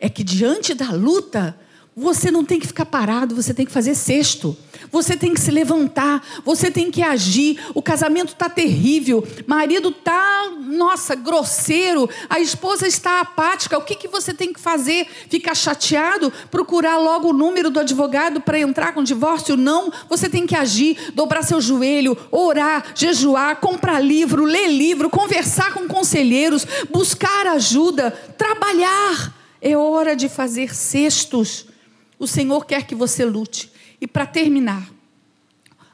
É 0.00 0.08
que 0.08 0.24
diante 0.24 0.74
da 0.74 0.90
luta, 0.90 1.58
você 1.98 2.30
não 2.30 2.44
tem 2.44 2.60
que 2.60 2.66
ficar 2.66 2.84
parado, 2.84 3.34
você 3.34 3.54
tem 3.54 3.64
que 3.64 3.72
fazer 3.72 3.94
cesto. 3.94 4.54
Você 4.92 5.16
tem 5.16 5.32
que 5.32 5.40
se 5.40 5.50
levantar, 5.50 6.22
você 6.44 6.70
tem 6.70 6.90
que 6.90 7.02
agir. 7.02 7.58
O 7.72 7.80
casamento 7.80 8.34
está 8.34 8.50
terrível, 8.50 9.26
marido 9.46 9.88
está, 9.88 10.50
nossa, 10.60 11.14
grosseiro, 11.14 12.06
a 12.28 12.38
esposa 12.38 12.86
está 12.86 13.22
apática. 13.22 13.78
O 13.78 13.82
que, 13.82 13.94
que 13.94 14.08
você 14.08 14.34
tem 14.34 14.52
que 14.52 14.60
fazer? 14.60 15.06
Ficar 15.30 15.54
chateado? 15.54 16.30
Procurar 16.50 16.98
logo 16.98 17.30
o 17.30 17.32
número 17.32 17.70
do 17.70 17.80
advogado 17.80 18.42
para 18.42 18.60
entrar 18.60 18.92
com 18.92 19.02
divórcio? 19.02 19.56
Não. 19.56 19.90
Você 20.06 20.28
tem 20.28 20.46
que 20.46 20.54
agir, 20.54 21.12
dobrar 21.14 21.42
seu 21.42 21.62
joelho, 21.62 22.14
orar, 22.30 22.92
jejuar, 22.94 23.56
comprar 23.56 24.00
livro, 24.00 24.44
ler 24.44 24.68
livro, 24.68 25.08
conversar 25.08 25.72
com 25.72 25.88
conselheiros, 25.88 26.66
buscar 26.92 27.46
ajuda, 27.46 28.10
trabalhar. 28.36 29.34
É 29.62 29.74
hora 29.74 30.14
de 30.14 30.28
fazer 30.28 30.74
cestos 30.74 31.74
o 32.18 32.26
Senhor 32.26 32.64
quer 32.64 32.86
que 32.86 32.94
você 32.94 33.24
lute. 33.24 33.70
E 34.00 34.06
para 34.06 34.26
terminar, 34.26 34.90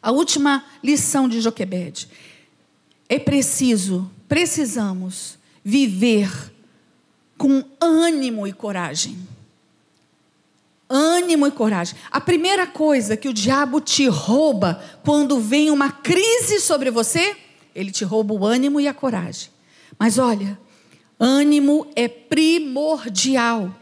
a 0.02 0.10
última 0.10 0.64
lição 0.82 1.28
de 1.28 1.40
Joquebede. 1.40 2.08
É 3.08 3.18
preciso, 3.18 4.10
precisamos 4.26 5.38
viver 5.62 6.30
com 7.38 7.64
ânimo 7.80 8.46
e 8.46 8.52
coragem. 8.52 9.16
Ânimo 10.88 11.46
e 11.46 11.50
coragem. 11.50 11.96
A 12.10 12.20
primeira 12.20 12.66
coisa 12.66 13.16
que 13.16 13.28
o 13.28 13.32
diabo 13.32 13.80
te 13.80 14.06
rouba 14.08 14.82
quando 15.04 15.40
vem 15.40 15.70
uma 15.70 15.90
crise 15.90 16.60
sobre 16.60 16.90
você, 16.90 17.36
ele 17.74 17.90
te 17.90 18.04
rouba 18.04 18.34
o 18.34 18.44
ânimo 18.44 18.80
e 18.80 18.88
a 18.88 18.94
coragem. 18.94 19.50
Mas 19.98 20.18
olha, 20.18 20.58
ânimo 21.18 21.86
é 21.94 22.08
primordial. 22.08 23.74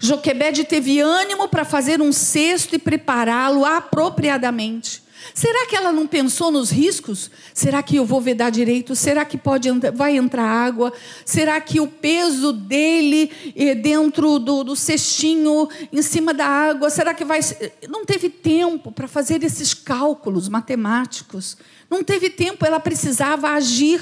Joquebede 0.00 0.64
teve 0.64 1.00
ânimo 1.00 1.48
para 1.48 1.64
fazer 1.64 2.00
um 2.00 2.12
cesto 2.12 2.74
e 2.74 2.78
prepará-lo 2.78 3.64
apropriadamente. 3.64 5.02
Será 5.34 5.66
que 5.66 5.76
ela 5.76 5.92
não 5.92 6.06
pensou 6.06 6.50
nos 6.50 6.70
riscos? 6.70 7.30
Será 7.52 7.82
que 7.82 7.96
eu 7.96 8.04
vou 8.04 8.20
vedar 8.20 8.50
direito? 8.50 8.96
Será 8.96 9.24
que 9.24 9.36
pode 9.36 9.68
vai 9.94 10.16
entrar 10.16 10.44
água? 10.44 10.92
Será 11.24 11.60
que 11.60 11.80
o 11.80 11.86
peso 11.86 12.52
dele 12.52 13.30
eh, 13.54 13.74
dentro 13.74 14.38
do, 14.38 14.64
do 14.64 14.74
cestinho, 14.74 15.68
em 15.92 16.02
cima 16.02 16.32
da 16.32 16.46
água, 16.46 16.90
será 16.90 17.14
que 17.14 17.24
vai. 17.24 17.40
Não 17.88 18.04
teve 18.04 18.28
tempo 18.28 18.90
para 18.90 19.06
fazer 19.06 19.42
esses 19.44 19.74
cálculos 19.74 20.48
matemáticos. 20.48 21.56
Não 21.88 22.04
teve 22.04 22.30
tempo, 22.30 22.64
ela 22.64 22.80
precisava 22.80 23.50
agir. 23.50 24.00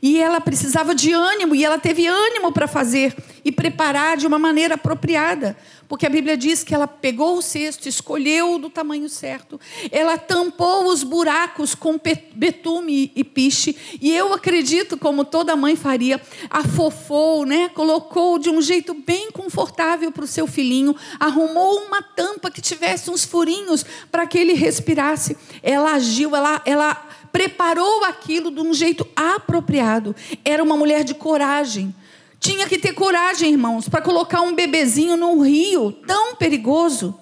E 0.00 0.18
ela 0.18 0.40
precisava 0.40 0.94
de 0.94 1.12
ânimo, 1.12 1.54
e 1.54 1.64
ela 1.64 1.78
teve 1.78 2.06
ânimo 2.06 2.52
para 2.52 2.68
fazer 2.68 3.14
e 3.44 3.52
preparar 3.52 4.16
de 4.16 4.26
uma 4.26 4.38
maneira 4.38 4.74
apropriada. 4.74 5.56
Porque 5.88 6.04
a 6.04 6.10
Bíblia 6.10 6.36
diz 6.36 6.62
que 6.62 6.74
ela 6.74 6.86
pegou 6.86 7.38
o 7.38 7.42
cesto, 7.42 7.88
escolheu 7.88 8.58
do 8.58 8.68
tamanho 8.68 9.08
certo, 9.08 9.58
ela 9.90 10.18
tampou 10.18 10.84
os 10.86 11.02
buracos 11.02 11.74
com 11.74 11.98
betume 12.34 13.10
e 13.16 13.24
piche, 13.24 13.74
e 14.00 14.14
eu 14.14 14.34
acredito, 14.34 14.98
como 14.98 15.24
toda 15.24 15.56
mãe 15.56 15.74
faria, 15.76 16.20
afofou, 16.50 17.46
né? 17.46 17.70
colocou 17.70 18.38
de 18.38 18.50
um 18.50 18.60
jeito 18.60 18.92
bem 18.92 19.30
confortável 19.30 20.12
para 20.12 20.24
o 20.24 20.28
seu 20.28 20.46
filhinho, 20.46 20.94
arrumou 21.18 21.86
uma 21.86 22.02
tampa 22.02 22.50
que 22.50 22.60
tivesse 22.60 23.10
uns 23.10 23.24
furinhos 23.24 23.84
para 24.12 24.26
que 24.26 24.38
ele 24.38 24.52
respirasse. 24.52 25.36
Ela 25.62 25.92
agiu, 25.92 26.36
ela, 26.36 26.60
ela 26.66 27.08
preparou 27.32 28.04
aquilo 28.04 28.50
de 28.50 28.60
um 28.60 28.72
jeito 28.72 29.06
apropriado. 29.14 30.14
Era 30.44 30.62
uma 30.62 30.76
mulher 30.76 31.04
de 31.04 31.14
coragem. 31.14 31.94
Tinha 32.40 32.68
que 32.68 32.78
ter 32.78 32.92
coragem, 32.92 33.50
irmãos, 33.50 33.88
para 33.88 34.00
colocar 34.00 34.40
um 34.40 34.54
bebezinho 34.54 35.16
num 35.16 35.40
rio 35.40 35.92
tão 36.06 36.36
perigoso. 36.36 37.14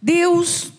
Deus, 0.00 0.72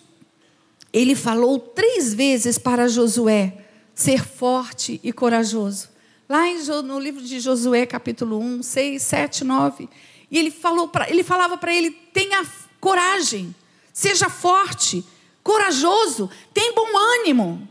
ele 0.93 1.15
falou 1.15 1.59
três 1.59 2.13
vezes 2.13 2.57
para 2.57 2.87
Josué 2.87 3.65
ser 3.95 4.23
forte 4.23 5.01
e 5.03 5.11
corajoso. 5.11 5.89
Lá 6.29 6.43
no 6.83 6.99
livro 6.99 7.21
de 7.21 7.39
Josué, 7.39 7.85
capítulo 7.85 8.39
1, 8.39 8.61
6, 8.61 9.01
7, 9.01 9.43
9. 9.43 9.89
E 10.29 10.37
ele, 10.37 10.51
falou 10.51 10.87
pra, 10.87 11.09
ele 11.09 11.23
falava 11.23 11.57
para 11.57 11.73
ele: 11.73 11.89
tenha 11.89 12.45
coragem, 12.79 13.55
seja 13.91 14.29
forte 14.29 15.03
corajoso, 15.47 16.29
tem 16.53 16.75
bom 16.75 16.89
ânimo. 17.21 17.65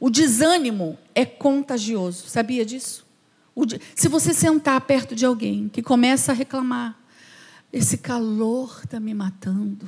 O 0.00 0.08
desânimo 0.08 0.98
é 1.14 1.26
contagioso, 1.26 2.26
sabia 2.28 2.64
disso? 2.64 3.06
Se 3.94 4.08
você 4.08 4.32
sentar 4.32 4.80
perto 4.80 5.14
de 5.14 5.26
alguém 5.26 5.68
que 5.68 5.82
começa 5.82 6.32
a 6.32 6.34
reclamar, 6.34 6.98
esse 7.70 7.98
calor 7.98 8.80
está 8.82 8.98
me 8.98 9.12
matando, 9.12 9.86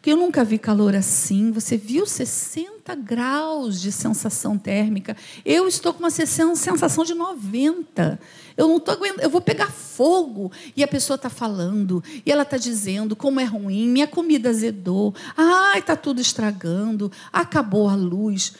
que 0.00 0.12
eu 0.12 0.16
nunca 0.16 0.44
vi 0.44 0.56
calor 0.56 0.94
assim. 0.94 1.50
Você 1.50 1.76
viu 1.76 2.06
60 2.06 2.94
graus 2.94 3.80
de 3.80 3.90
sensação 3.90 4.56
térmica. 4.56 5.16
Eu 5.44 5.66
estou 5.66 5.92
com 5.92 5.98
uma 5.98 6.10
sensação 6.10 7.04
de 7.04 7.14
90. 7.14 8.20
Eu 8.60 8.68
não 8.68 8.76
estou 8.76 8.92
aguentando, 8.92 9.22
eu 9.22 9.30
vou 9.30 9.40
pegar 9.40 9.70
fogo. 9.70 10.52
E 10.76 10.84
a 10.84 10.86
pessoa 10.86 11.14
está 11.14 11.30
falando, 11.30 12.04
e 12.26 12.30
ela 12.30 12.42
está 12.42 12.58
dizendo 12.58 13.16
como 13.16 13.40
é 13.40 13.44
ruim, 13.44 13.88
minha 13.88 14.06
comida 14.06 14.50
azedou, 14.50 15.14
ai, 15.34 15.78
está 15.78 15.96
tudo 15.96 16.20
estragando, 16.20 17.10
acabou 17.32 17.88
a 17.88 17.94
luz. 17.94 18.52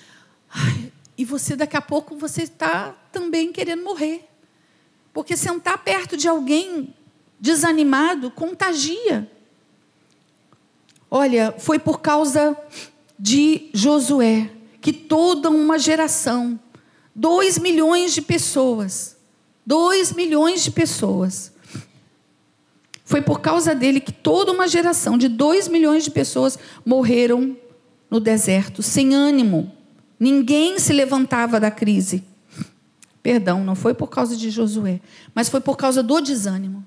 Ai, 0.51 0.91
e 1.19 1.25
você, 1.27 1.55
daqui 1.55 1.77
a 1.77 1.83
pouco, 1.83 2.17
você 2.17 2.45
está 2.45 2.95
também 3.13 3.53
querendo 3.53 3.85
morrer. 3.85 4.27
Porque 5.13 5.37
sentar 5.37 5.77
perto 5.85 6.17
de 6.17 6.27
alguém 6.27 6.95
desanimado 7.39 8.31
contagia. 8.31 9.31
Olha, 11.11 11.55
foi 11.59 11.79
por 11.79 12.01
causa 12.01 12.57
de 13.19 13.69
Josué 13.75 14.51
que 14.81 14.95
toda 14.95 15.51
uma 15.51 15.79
geração, 15.79 16.59
dois 17.15 17.59
milhões 17.59 18.15
de 18.15 18.23
pessoas, 18.23 19.20
dois 19.65 20.13
milhões 20.13 20.63
de 20.63 20.71
pessoas, 20.71 21.53
foi 23.11 23.21
por 23.21 23.41
causa 23.41 23.75
dele 23.75 23.99
que 23.99 24.13
toda 24.13 24.53
uma 24.53 24.69
geração 24.69 25.19
de 25.19 25.27
dois 25.27 25.67
milhões 25.67 26.05
de 26.05 26.13
pessoas 26.13 26.57
morreram 26.87 27.57
no 28.09 28.21
deserto, 28.21 28.85
sem 28.85 29.15
ânimo. 29.15 29.73
Ninguém 30.19 30.79
se 30.79 30.93
levantava 30.93 31.59
da 31.59 31.73
crise. 31.73 32.23
Perdão, 33.21 33.65
não 33.65 33.75
foi 33.75 33.95
por 33.95 34.09
causa 34.09 34.37
de 34.37 34.49
Josué, 34.49 35.01
mas 35.35 35.49
foi 35.49 35.61
por 35.61 35.77
causa 35.77 36.05
do 36.05 36.21
desânimo. 36.21 36.85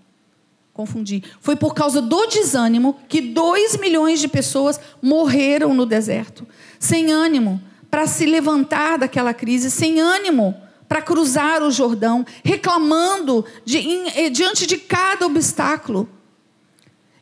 Confundi. 0.71 1.23
Foi 1.41 1.57
por 1.57 1.75
causa 1.75 2.01
do 2.01 2.25
desânimo 2.27 2.97
que 3.09 3.19
dois 3.19 3.77
milhões 3.77 4.21
de 4.21 4.29
pessoas 4.29 4.79
morreram 5.01 5.73
no 5.73 5.85
deserto, 5.85 6.47
sem 6.79 7.11
ânimo 7.11 7.61
para 7.91 8.07
se 8.07 8.25
levantar 8.25 8.97
daquela 8.97 9.33
crise, 9.33 9.69
sem 9.69 9.99
ânimo 9.99 10.55
para 10.87 11.01
cruzar 11.01 11.63
o 11.63 11.71
Jordão, 11.71 12.25
reclamando 12.43 13.45
de, 13.65 13.79
eh, 14.15 14.29
diante 14.29 14.65
de 14.65 14.77
cada 14.77 15.25
obstáculo. 15.25 16.09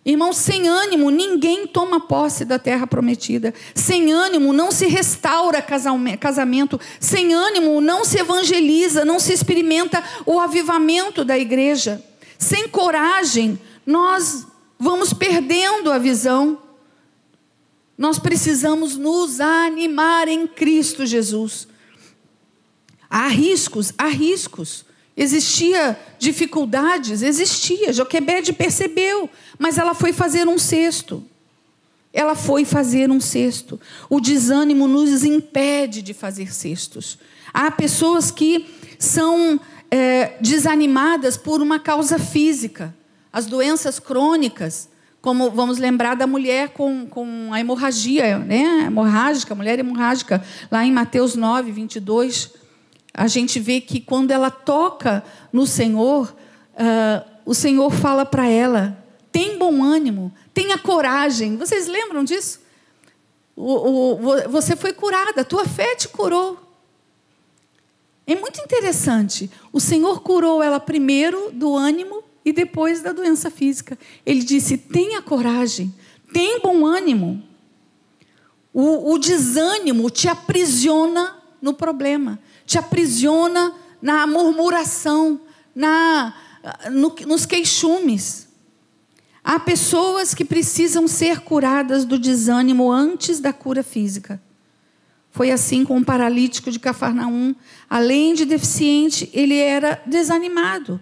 Irmão, 0.03 0.33
sem 0.33 0.67
ânimo, 0.67 1.11
ninguém 1.11 1.67
toma 1.67 1.99
posse 1.99 2.43
da 2.43 2.57
terra 2.57 2.87
prometida. 2.87 3.53
Sem 3.75 4.11
ânimo, 4.11 4.51
não 4.51 4.71
se 4.71 4.87
restaura 4.87 5.61
casamento. 5.61 6.79
Sem 6.99 7.33
ânimo, 7.33 7.79
não 7.79 8.03
se 8.03 8.17
evangeliza, 8.19 9.05
não 9.05 9.19
se 9.19 9.31
experimenta 9.31 10.03
o 10.25 10.39
avivamento 10.39 11.23
da 11.23 11.37
igreja. 11.37 12.03
Sem 12.39 12.67
coragem, 12.67 13.59
nós 13.85 14.47
vamos 14.79 15.13
perdendo 15.13 15.91
a 15.91 15.99
visão. 15.99 16.57
Nós 17.95 18.17
precisamos 18.17 18.97
nos 18.97 19.39
animar 19.39 20.27
em 20.27 20.47
Cristo 20.47 21.05
Jesus. 21.05 21.67
Há 23.11 23.27
riscos, 23.27 23.91
há 23.97 24.07
riscos. 24.07 24.85
Existia 25.17 25.99
dificuldades, 26.17 27.21
existia. 27.21 27.91
Joquebede 27.91 28.53
percebeu, 28.53 29.29
mas 29.59 29.77
ela 29.77 29.93
foi 29.93 30.13
fazer 30.13 30.47
um 30.47 30.57
cesto. 30.57 31.21
Ela 32.13 32.35
foi 32.35 32.63
fazer 32.63 33.11
um 33.11 33.19
cesto. 33.19 33.77
O 34.09 34.21
desânimo 34.21 34.87
nos 34.87 35.25
impede 35.25 36.01
de 36.01 36.13
fazer 36.13 36.53
cestos. 36.53 37.19
Há 37.53 37.69
pessoas 37.69 38.31
que 38.31 38.65
são 38.97 39.59
é, 39.89 40.37
desanimadas 40.39 41.35
por 41.35 41.61
uma 41.61 41.79
causa 41.79 42.17
física. 42.17 42.95
As 43.31 43.45
doenças 43.45 43.99
crônicas, 43.99 44.87
como 45.21 45.51
vamos 45.51 45.77
lembrar 45.77 46.15
da 46.15 46.25
mulher 46.25 46.69
com, 46.69 47.05
com 47.07 47.49
a 47.51 47.59
hemorragia, 47.59 48.39
né? 48.39 48.85
hemorrágica, 48.85 49.53
mulher 49.53 49.79
hemorrágica, 49.79 50.41
lá 50.71 50.85
em 50.85 50.91
Mateus 50.93 51.35
9, 51.35 51.73
22 51.73 52.60
a 53.13 53.27
gente 53.27 53.59
vê 53.59 53.81
que 53.81 53.99
quando 53.99 54.31
ela 54.31 54.49
toca 54.49 55.23
no 55.51 55.65
Senhor, 55.65 56.33
uh, 56.73 57.29
o 57.45 57.53
Senhor 57.53 57.91
fala 57.91 58.25
para 58.25 58.47
ela: 58.47 58.97
tem 59.31 59.57
bom 59.57 59.83
ânimo, 59.83 60.31
tenha 60.53 60.77
coragem. 60.77 61.57
Vocês 61.57 61.87
lembram 61.87 62.23
disso? 62.23 62.61
O, 63.55 64.15
o, 64.15 64.49
você 64.49 64.75
foi 64.75 64.93
curada, 64.93 65.43
tua 65.43 65.65
fé 65.65 65.95
te 65.95 66.07
curou. 66.07 66.57
É 68.25 68.35
muito 68.35 68.61
interessante. 68.61 69.51
O 69.73 69.79
Senhor 69.79 70.21
curou 70.21 70.63
ela 70.63 70.79
primeiro 70.79 71.51
do 71.51 71.75
ânimo 71.75 72.23
e 72.45 72.53
depois 72.53 73.01
da 73.01 73.11
doença 73.11 73.51
física. 73.51 73.97
Ele 74.25 74.41
disse: 74.41 74.77
tenha 74.77 75.21
coragem, 75.21 75.93
tenha 76.33 76.59
bom 76.59 76.85
ânimo. 76.85 77.43
O, 78.73 79.11
o 79.13 79.17
desânimo 79.17 80.09
te 80.09 80.29
aprisiona 80.29 81.37
no 81.61 81.73
problema, 81.73 82.39
te 82.71 82.77
aprisiona 82.77 83.73
na 84.01 84.25
murmuração, 84.25 85.41
na, 85.75 86.33
no, 86.89 87.13
nos 87.27 87.45
queixumes. 87.45 88.47
Há 89.43 89.59
pessoas 89.59 90.33
que 90.33 90.45
precisam 90.45 91.05
ser 91.05 91.41
curadas 91.41 92.05
do 92.05 92.17
desânimo 92.17 92.89
antes 92.89 93.41
da 93.41 93.51
cura 93.51 93.83
física. 93.83 94.41
Foi 95.31 95.51
assim 95.51 95.83
com 95.83 95.97
o 95.97 96.05
paralítico 96.05 96.71
de 96.71 96.79
Cafarnaum. 96.79 97.53
Além 97.89 98.33
de 98.33 98.45
deficiente, 98.45 99.29
ele 99.33 99.57
era 99.57 100.01
desanimado. 100.05 100.97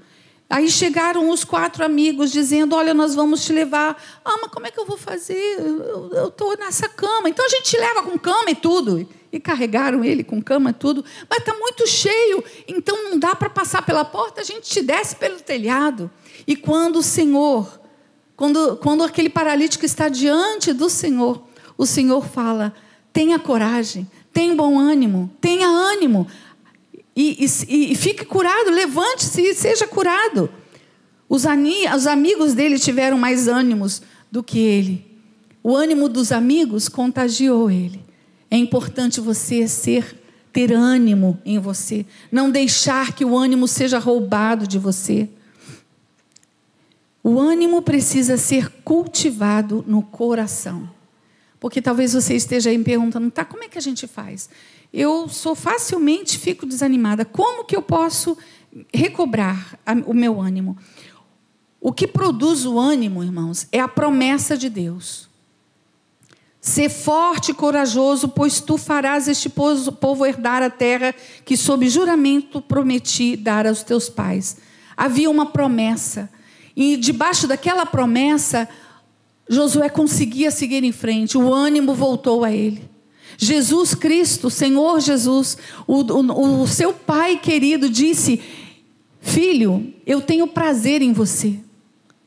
Aí 0.50 0.72
chegaram 0.72 1.30
os 1.30 1.44
quatro 1.44 1.86
amigos 1.86 2.32
dizendo: 2.32 2.76
Olha, 2.76 2.96
nós 2.96 3.14
vamos 3.14 3.46
te 3.46 3.54
levar. 3.54 4.02
Ah, 4.26 4.40
mas 4.42 4.50
como 4.50 4.66
é 4.66 4.72
que 4.72 4.80
eu 4.80 4.86
vou 4.86 4.98
fazer? 4.98 5.60
Eu 5.60 6.30
estou 6.30 6.58
nessa 6.58 6.90
cama. 6.90 7.30
Então 7.30 7.46
a 7.46 7.50
gente 7.50 7.66
te 7.66 7.78
leva 7.78 8.02
com 8.02 8.18
cama 8.18 8.50
e 8.50 8.56
tudo. 8.56 9.08
E 9.32 9.40
carregaram 9.40 10.04
ele 10.04 10.24
com 10.24 10.42
cama 10.42 10.74
tudo. 10.74 11.06
Mas 11.30 11.40
está 11.40 11.54
muito 11.54 11.88
cheio, 11.88 12.44
então 12.68 13.10
não 13.10 13.20
dá 13.20 13.36
para 13.36 13.50
passar 13.50 13.84
pela 13.84 14.04
porta, 14.04 14.42
a 14.42 14.44
gente 14.44 14.70
te 14.70 14.82
desce 14.82 15.16
pelo 15.16 15.40
telhado. 15.40 16.10
E 16.48 16.56
quando 16.56 16.98
o 16.98 17.04
Senhor, 17.04 17.80
quando, 18.36 18.78
quando 18.78 19.04
aquele 19.04 19.30
paralítico 19.30 19.86
está 19.86 20.10
diante 20.10 20.74
do 20.74 20.90
Senhor, 20.90 21.44
o 21.78 21.86
Senhor 21.86 22.26
fala: 22.26 22.74
tenha 23.14 23.38
coragem, 23.38 24.10
tenha 24.34 24.56
bom 24.56 24.80
ânimo, 24.80 25.30
tenha 25.40 25.68
ânimo. 25.68 26.28
E, 27.16 27.46
e, 27.46 27.92
e 27.92 27.96
fique 27.96 28.26
curado, 28.26 28.72
levante-se 28.72 29.42
e 29.42 29.54
seja 29.54 29.86
curado. 29.86 30.50
Os, 31.28 31.44
os 31.96 32.08
amigos 32.08 32.54
dele 32.54 32.80
tiveram 32.80 33.18
mais 33.18 33.48
ânimos 33.48 34.02
do 34.32 34.42
que 34.42 34.58
ele. 34.58 35.06
O 35.62 35.76
ânimo 35.76 36.10
dos 36.10 36.32
amigos 36.32 36.88
contagiou 36.90 37.70
ele. 37.70 38.09
É 38.50 38.58
importante 38.58 39.22
você 39.22 39.68
ser 39.68 40.20
ter 40.52 40.74
ânimo 40.74 41.40
em 41.46 41.60
você, 41.60 42.06
não 42.32 42.50
deixar 42.50 43.14
que 43.14 43.24
o 43.24 43.38
ânimo 43.38 43.68
seja 43.68 44.00
roubado 44.00 44.68
de 44.68 44.80
você. 44.80 45.30
O 47.24 47.40
ânimo 47.40 47.82
precisa 47.82 48.38
ser 48.38 48.70
cultivado 48.84 49.84
no 49.88 50.02
coração. 50.02 50.90
Porque 51.60 51.82
talvez 51.82 52.14
você 52.14 52.36
esteja 52.36 52.70
aí 52.70 52.78
me 52.78 52.84
perguntando, 52.84 53.30
tá, 53.30 53.46
como 53.46 53.64
é 53.64 53.68
que 53.68 53.78
a 53.78 53.82
gente 53.82 54.08
faz? 54.08 54.50
Eu 54.92 55.28
sou 55.30 55.54
facilmente 55.54 56.40
fico 56.40 56.66
desanimada. 56.66 57.26
Como 57.26 57.66
que 57.66 57.76
eu 57.76 57.82
posso 57.82 58.38
recobrar 58.94 59.78
o 60.06 60.14
meu 60.14 60.42
ânimo? 60.42 60.78
O 61.80 61.94
que 61.94 62.08
produz 62.08 62.66
o 62.66 62.80
ânimo, 62.80 63.24
irmãos, 63.24 63.68
é 63.72 63.80
a 63.80 63.88
promessa 63.88 64.58
de 64.58 64.70
Deus. 64.70 65.29
Ser 66.62 66.90
forte 66.90 67.52
e 67.52 67.54
corajoso, 67.54 68.28
pois 68.28 68.60
tu 68.60 68.78
farás 68.78 69.28
este 69.28 69.50
povo 69.50 70.26
herdar 70.26 70.62
a 70.62 70.70
terra 70.70 71.16
que, 71.46 71.56
sob 71.56 71.88
juramento, 71.88 72.62
prometi 72.62 73.38
dar 73.38 73.66
aos 73.66 73.82
teus 73.82 74.10
pais. 74.10 74.58
Havia 74.98 75.30
uma 75.30 75.46
promessa, 75.46 76.30
e 76.76 76.98
debaixo 76.98 77.48
daquela 77.48 77.86
promessa, 77.86 78.68
Josué 79.50 79.90
conseguia 79.90 80.52
seguir 80.52 80.84
em 80.84 80.92
frente, 80.92 81.38
o 81.38 81.54
ânimo 81.54 81.94
voltou 81.94 82.44
a 82.44 82.52
ele. 82.52 82.90
Jesus 83.38 83.96
Cristo, 83.96 84.50
Senhor 84.50 85.00
Jesus, 85.00 85.58
o, 85.88 86.02
o, 86.02 86.62
o 86.62 86.68
seu 86.68 86.92
Pai 86.94 87.38
querido 87.38 87.90
disse: 87.90 88.42
Filho, 89.22 89.94
eu 90.06 90.22
tenho 90.22 90.46
prazer 90.46 91.02
em 91.02 91.14
você. 91.14 91.60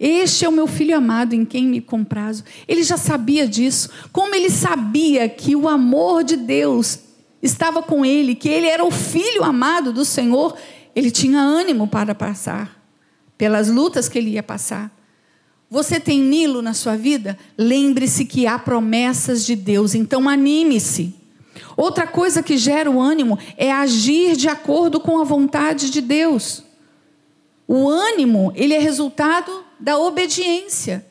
Este 0.05 0.45
é 0.45 0.49
o 0.49 0.53
meu 0.53 0.67
filho 0.67 0.97
amado 0.97 1.33
em 1.33 1.45
quem 1.45 1.65
me 1.65 1.81
comprazo. 1.81 2.43
Ele 2.67 2.83
já 2.83 2.97
sabia 2.97 3.47
disso. 3.47 3.89
Como 4.11 4.35
ele 4.35 4.51
sabia 4.51 5.29
que 5.29 5.55
o 5.55 5.69
amor 5.69 6.25
de 6.25 6.37
Deus 6.37 6.99
estava 7.41 7.81
com 7.85 8.05
ele, 8.05 8.35
que 8.35 8.49
ele 8.49 8.67
era 8.67 8.85
o 8.85 8.91
filho 8.91 9.45
amado 9.45 9.93
do 9.93 10.05
Senhor, 10.05 10.57
ele 10.93 11.09
tinha 11.09 11.41
ânimo 11.41 11.87
para 11.87 12.17
passar 12.17 12.83
pelas 13.39 13.69
lutas 13.69 14.09
que 14.09 14.19
ele 14.19 14.31
ia 14.31 14.43
passar. 14.43 14.91
Você 15.71 16.01
tem 16.01 16.21
Nilo 16.21 16.61
na 16.63 16.75
sua 16.75 16.97
vida? 16.97 17.39
Lembre-se 17.57 18.25
que 18.25 18.45
há 18.45 18.59
promessas 18.59 19.47
de 19.47 19.55
Deus, 19.55 19.95
então 19.95 20.29
anime-se. 20.29 21.15
Outra 21.77 22.09
coisa 22.09 22.43
que 22.43 22.57
gera 22.57 22.91
o 22.91 23.01
ânimo 23.01 23.39
é 23.57 23.71
agir 23.71 24.35
de 24.35 24.49
acordo 24.49 24.99
com 24.99 25.21
a 25.21 25.25
vontade 25.25 25.91
de 25.91 26.01
Deus. 26.01 26.65
O 27.69 27.89
ânimo, 27.89 28.53
ele 28.57 28.75
é 28.75 28.81
resultado 28.81 29.71
da 29.83 29.99
obediência. 29.99 31.05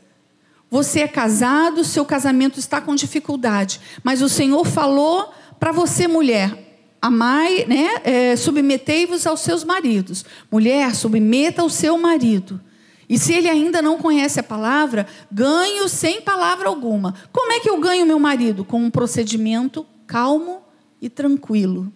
Você 0.69 1.01
é 1.01 1.07
casado, 1.07 1.83
seu 1.83 2.05
casamento 2.05 2.57
está 2.57 2.79
com 2.79 2.95
dificuldade, 2.95 3.81
mas 4.03 4.21
o 4.21 4.29
Senhor 4.29 4.65
falou 4.65 5.33
para 5.59 5.73
você, 5.73 6.07
mulher, 6.07 6.87
amai, 7.01 7.65
né, 7.67 8.01
é, 8.05 8.35
submetei-vos 8.37 9.27
aos 9.27 9.41
seus 9.41 9.65
maridos. 9.65 10.23
Mulher, 10.49 10.95
submeta 10.95 11.61
ao 11.61 11.69
seu 11.69 11.97
marido. 11.97 12.59
E 13.09 13.19
se 13.19 13.33
ele 13.33 13.49
ainda 13.49 13.81
não 13.81 13.97
conhece 13.97 14.39
a 14.39 14.43
palavra, 14.43 15.05
ganho 15.29 15.89
sem 15.89 16.21
palavra 16.21 16.69
alguma. 16.69 17.13
Como 17.33 17.51
é 17.51 17.59
que 17.59 17.69
eu 17.69 17.77
ganho 17.77 18.05
meu 18.05 18.17
marido? 18.17 18.63
Com 18.63 18.81
um 18.81 18.89
procedimento 18.89 19.85
calmo 20.07 20.61
e 21.01 21.09
tranquilo. 21.09 21.91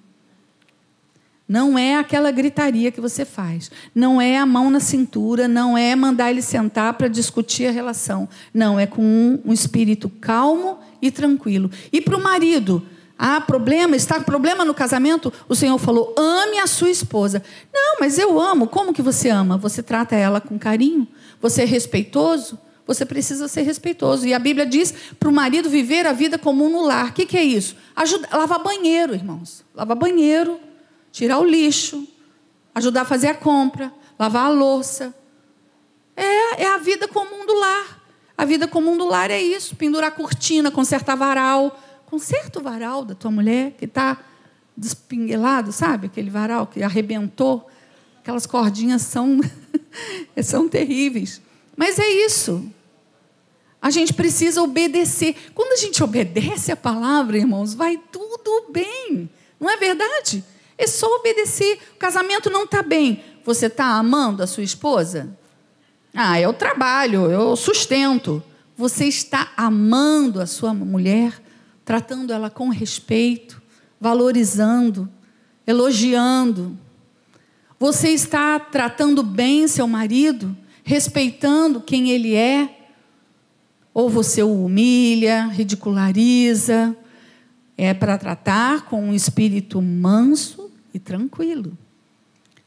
Não 1.47 1.77
é 1.77 1.95
aquela 1.95 2.31
gritaria 2.31 2.91
que 2.91 2.99
você 2.99 3.23
faz. 3.23 3.69
Não 3.93 4.19
é 4.19 4.37
a 4.37 4.45
mão 4.45 4.69
na 4.69 4.79
cintura. 4.79 5.47
Não 5.47 5.77
é 5.77 5.95
mandar 5.95 6.31
ele 6.31 6.41
sentar 6.41 6.93
para 6.93 7.07
discutir 7.07 7.67
a 7.67 7.71
relação. 7.71 8.27
Não, 8.53 8.79
é 8.79 8.87
com 8.87 9.03
um, 9.03 9.39
um 9.45 9.53
espírito 9.53 10.09
calmo 10.09 10.79
e 11.01 11.11
tranquilo. 11.11 11.69
E 11.91 12.01
para 12.01 12.17
o 12.17 12.23
marido, 12.23 12.83
Há 13.17 13.39
problema, 13.39 13.95
está 13.95 14.19
problema 14.19 14.65
no 14.65 14.73
casamento? 14.73 15.31
O 15.47 15.55
Senhor 15.55 15.77
falou: 15.77 16.13
ame 16.17 16.59
a 16.59 16.67
sua 16.67 16.89
esposa. 16.89 17.41
Não, 17.73 17.97
mas 17.99 18.19
eu 18.19 18.39
amo. 18.39 18.67
Como 18.67 18.93
que 18.93 19.01
você 19.01 19.29
ama? 19.29 19.57
Você 19.57 19.81
trata 19.81 20.15
ela 20.15 20.41
com 20.41 20.59
carinho? 20.59 21.07
Você 21.41 21.61
é 21.61 21.65
respeitoso? 21.65 22.59
Você 22.85 23.05
precisa 23.05 23.47
ser 23.47 23.61
respeitoso. 23.61 24.27
E 24.27 24.33
a 24.33 24.39
Bíblia 24.39 24.65
diz 24.65 24.93
para 25.17 25.29
o 25.29 25.33
marido 25.33 25.69
viver 25.69 26.05
a 26.05 26.11
vida 26.11 26.37
comum 26.37 26.69
no 26.69 26.85
lar. 26.85 27.09
O 27.09 27.13
que, 27.13 27.25
que 27.25 27.37
é 27.37 27.43
isso? 27.43 27.75
Ajuda, 27.95 28.27
banheiro, 28.61 29.13
irmãos. 29.13 29.63
Lavar 29.73 29.95
banheiro, 29.95 30.59
tirar 31.15 31.39
o 31.39 31.45
lixo, 31.45 32.07
ajudar 32.73 33.01
a 33.01 33.05
fazer 33.05 33.27
a 33.27 33.35
compra, 33.35 33.93
lavar 34.19 34.47
a 34.47 34.49
louça. 34.49 35.15
É, 36.15 36.63
é 36.63 36.67
a 36.67 36.77
vida 36.77 37.07
comum 37.07 37.45
do 37.45 37.53
lar. 37.53 38.03
A 38.37 38.43
vida 38.43 38.67
comum 38.67 38.97
do 38.97 39.05
lar 39.05 39.31
é 39.31 39.41
isso: 39.41 39.75
pendurar 39.75 40.11
cortina, 40.11 40.69
consertar 40.69 41.15
varal 41.15 41.79
Conserta 42.05 42.59
o 42.59 42.63
varal 42.63 43.03
da 43.03 43.15
tua 43.15 43.31
mulher 43.31 43.71
que 43.71 43.85
está 43.85 44.23
despinguelado, 44.77 45.71
sabe? 45.71 46.07
Aquele 46.07 46.29
varal 46.29 46.67
que 46.67 46.83
arrebentou. 46.83 47.69
Aquelas 48.19 48.45
cordinhas 48.45 49.01
são, 49.01 49.39
são 50.43 50.69
terríveis. 50.69 51.41
Mas 51.75 51.99
é 51.99 52.07
isso. 52.07 52.71
A 53.81 53.89
gente 53.89 54.13
precisa 54.13 54.61
obedecer. 54.61 55.35
Quando 55.53 55.73
a 55.73 55.75
gente 55.77 56.03
obedece 56.03 56.71
a 56.71 56.75
palavra, 56.75 57.37
irmãos, 57.37 57.73
vai 57.73 57.99
tudo 58.11 58.67
bem. 58.71 59.29
Não 59.59 59.69
é 59.69 59.77
verdade? 59.77 60.43
É 60.77 60.87
só 60.87 61.07
obedecer. 61.15 61.79
O 61.95 61.97
casamento 61.97 62.49
não 62.49 62.63
está 62.63 62.81
bem. 62.81 63.23
Você 63.43 63.67
está 63.67 63.85
amando 63.97 64.43
a 64.43 64.47
sua 64.47 64.63
esposa? 64.63 65.37
Ah, 66.13 66.39
eu 66.39 66.53
trabalho, 66.53 67.29
eu 67.31 67.55
sustento. 67.55 68.43
Você 68.77 69.05
está 69.05 69.51
amando 69.55 70.41
a 70.41 70.45
sua 70.45 70.73
mulher? 70.73 71.41
tratando 71.85 72.33
ela 72.33 72.49
com 72.49 72.69
respeito, 72.69 73.61
valorizando, 74.01 75.07
elogiando. 75.65 76.75
Você 77.79 78.09
está 78.09 78.59
tratando 78.59 79.21
bem 79.21 79.67
seu 79.67 79.87
marido, 79.87 80.57
respeitando 80.83 81.79
quem 81.79 82.09
ele 82.09 82.33
é? 82.33 82.87
Ou 83.93 84.09
você 84.09 84.41
o 84.41 84.65
humilha, 84.65 85.45
ridiculariza? 85.45 86.97
É 87.77 87.93
para 87.93 88.17
tratar 88.17 88.85
com 88.85 89.09
um 89.09 89.13
espírito 89.13 89.81
manso 89.81 90.64
e 90.95 90.99
tranquilo. 90.99 91.77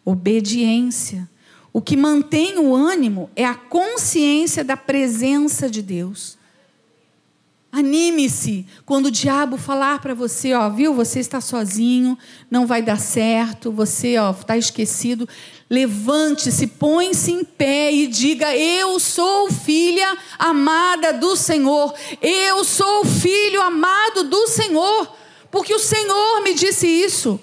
Obediência. 0.05 1.29
O 1.73 1.81
que 1.81 1.97
mantém 1.97 2.59
o 2.59 2.75
ânimo 2.75 3.31
é 3.35 3.45
a 3.45 3.55
consciência 3.55 4.63
da 4.63 4.77
presença 4.77 5.71
de 5.71 5.81
Deus. 5.81 6.37
Anime-se 7.73 8.67
quando 8.85 9.07
o 9.07 9.11
diabo 9.11 9.57
falar 9.57 10.01
para 10.01 10.13
você, 10.13 10.53
ó, 10.53 10.69
viu? 10.69 10.93
Você 10.93 11.21
está 11.21 11.41
sozinho, 11.41 12.19
não 12.51 12.67
vai 12.67 12.83
dar 12.83 12.99
certo, 12.99 13.73
você, 13.73 14.19
ó, 14.19 14.31
está 14.31 14.59
esquecido. 14.59 15.27
Levante-se, 15.71 16.67
põe-se 16.67 17.33
em 17.33 17.45
pé 17.45 17.93
e 17.93 18.07
diga: 18.07 18.55
Eu 18.55 18.99
sou 19.01 19.51
filha 19.51 20.19
amada 20.39 21.15
do 21.15 21.35
Senhor. 21.35 21.95
Eu 22.21 22.63
sou 22.65 23.07
filho 23.07 23.63
amado 23.63 24.25
do 24.25 24.47
Senhor, 24.49 25.15
porque 25.51 25.75
o 25.75 25.79
Senhor 25.79 26.43
me 26.43 26.53
disse 26.53 26.87
isso. 26.87 27.41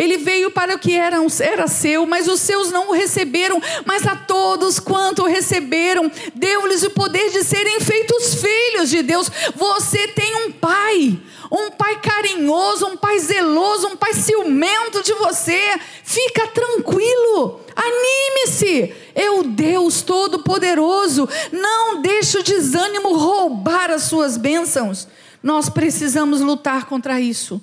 Ele 0.00 0.16
veio 0.16 0.50
para 0.50 0.76
o 0.76 0.78
que 0.78 0.96
era, 0.96 1.18
era 1.40 1.66
seu, 1.66 2.06
mas 2.06 2.26
os 2.26 2.40
seus 2.40 2.70
não 2.70 2.88
o 2.88 2.92
receberam. 2.94 3.60
Mas 3.84 4.06
a 4.06 4.16
todos 4.16 4.80
quanto 4.80 5.24
o 5.24 5.26
receberam, 5.26 6.10
deu-lhes 6.34 6.82
o 6.82 6.88
poder 6.88 7.28
de 7.28 7.44
serem 7.44 7.78
feitos 7.80 8.36
filhos 8.36 8.88
de 8.88 9.02
Deus. 9.02 9.30
Você 9.54 10.08
tem 10.08 10.46
um 10.46 10.52
pai, 10.52 11.20
um 11.52 11.70
pai 11.72 12.00
carinhoso, 12.00 12.86
um 12.86 12.96
pai 12.96 13.18
zeloso, 13.18 13.88
um 13.88 13.96
pai 13.96 14.14
ciumento 14.14 15.02
de 15.02 15.12
você. 15.12 15.78
Fica 16.02 16.46
tranquilo, 16.46 17.60
anime-se. 17.76 18.94
É 19.14 19.30
o 19.30 19.42
Deus 19.42 20.00
Todo-Poderoso. 20.00 21.28
Não 21.52 22.00
deixe 22.00 22.38
o 22.38 22.42
desânimo 22.42 23.14
roubar 23.18 23.90
as 23.90 24.04
suas 24.04 24.38
bênçãos. 24.38 25.06
Nós 25.42 25.68
precisamos 25.68 26.40
lutar 26.40 26.86
contra 26.86 27.20
isso. 27.20 27.62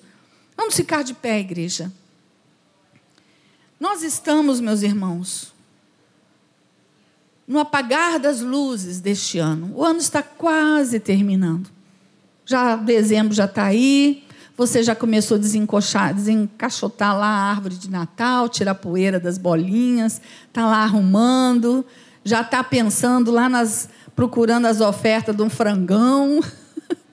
Vamos 0.55 0.75
ficar 0.75 1.03
de 1.03 1.15
pé, 1.15 1.39
igreja. 1.39 1.91
Nós 3.79 4.01
estamos, 4.01 4.59
meus 4.59 4.81
irmãos, 4.81 5.53
no 7.47 7.59
apagar 7.59 8.19
das 8.19 8.41
luzes 8.41 8.99
deste 8.99 9.37
ano. 9.37 9.71
O 9.75 9.83
ano 9.83 9.99
está 9.99 10.23
quase 10.23 10.99
terminando. 10.99 11.69
Já 12.45 12.75
dezembro 12.75 13.33
já 13.33 13.45
está 13.45 13.65
aí. 13.65 14.23
Você 14.57 14.81
já 14.81 14.95
começou 14.95 15.37
a 15.37 16.11
desencaixotar 16.11 17.15
lá 17.15 17.27
a 17.27 17.51
árvore 17.51 17.75
de 17.75 17.91
Natal, 17.91 18.49
tirar 18.49 18.71
a 18.71 18.75
poeira 18.75 19.19
das 19.19 19.37
bolinhas, 19.37 20.19
está 20.47 20.65
lá 20.65 20.77
arrumando, 20.77 21.85
já 22.23 22.41
está 22.41 22.63
pensando 22.63 23.29
lá 23.29 23.47
nas. 23.47 23.87
procurando 24.15 24.65
as 24.65 24.81
ofertas 24.81 25.35
de 25.35 25.43
um 25.43 25.49
frangão. 25.49 26.41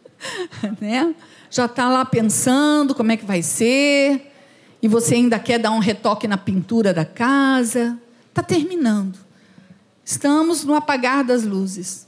né? 0.81 1.15
Já 1.51 1.67
está 1.67 1.91
lá 1.91 2.07
pensando 2.07 2.95
como 2.95 3.13
é 3.13 3.17
que 3.19 3.27
vai 3.27 3.43
ser 3.43 4.34
e 4.85 4.89
você 4.89 5.15
ainda 5.15 5.39
quer 5.39 5.59
dar 5.59 5.71
um 5.71 5.79
retoque 5.79 6.29
na 6.29 6.37
pintura 6.37 6.93
da 6.93 7.07
casa. 7.07 7.99
Está 8.29 8.43
terminando. 8.43 9.19
Estamos 10.05 10.63
no 10.63 10.75
apagar 10.75 11.25
das 11.25 11.43
luzes. 11.43 12.07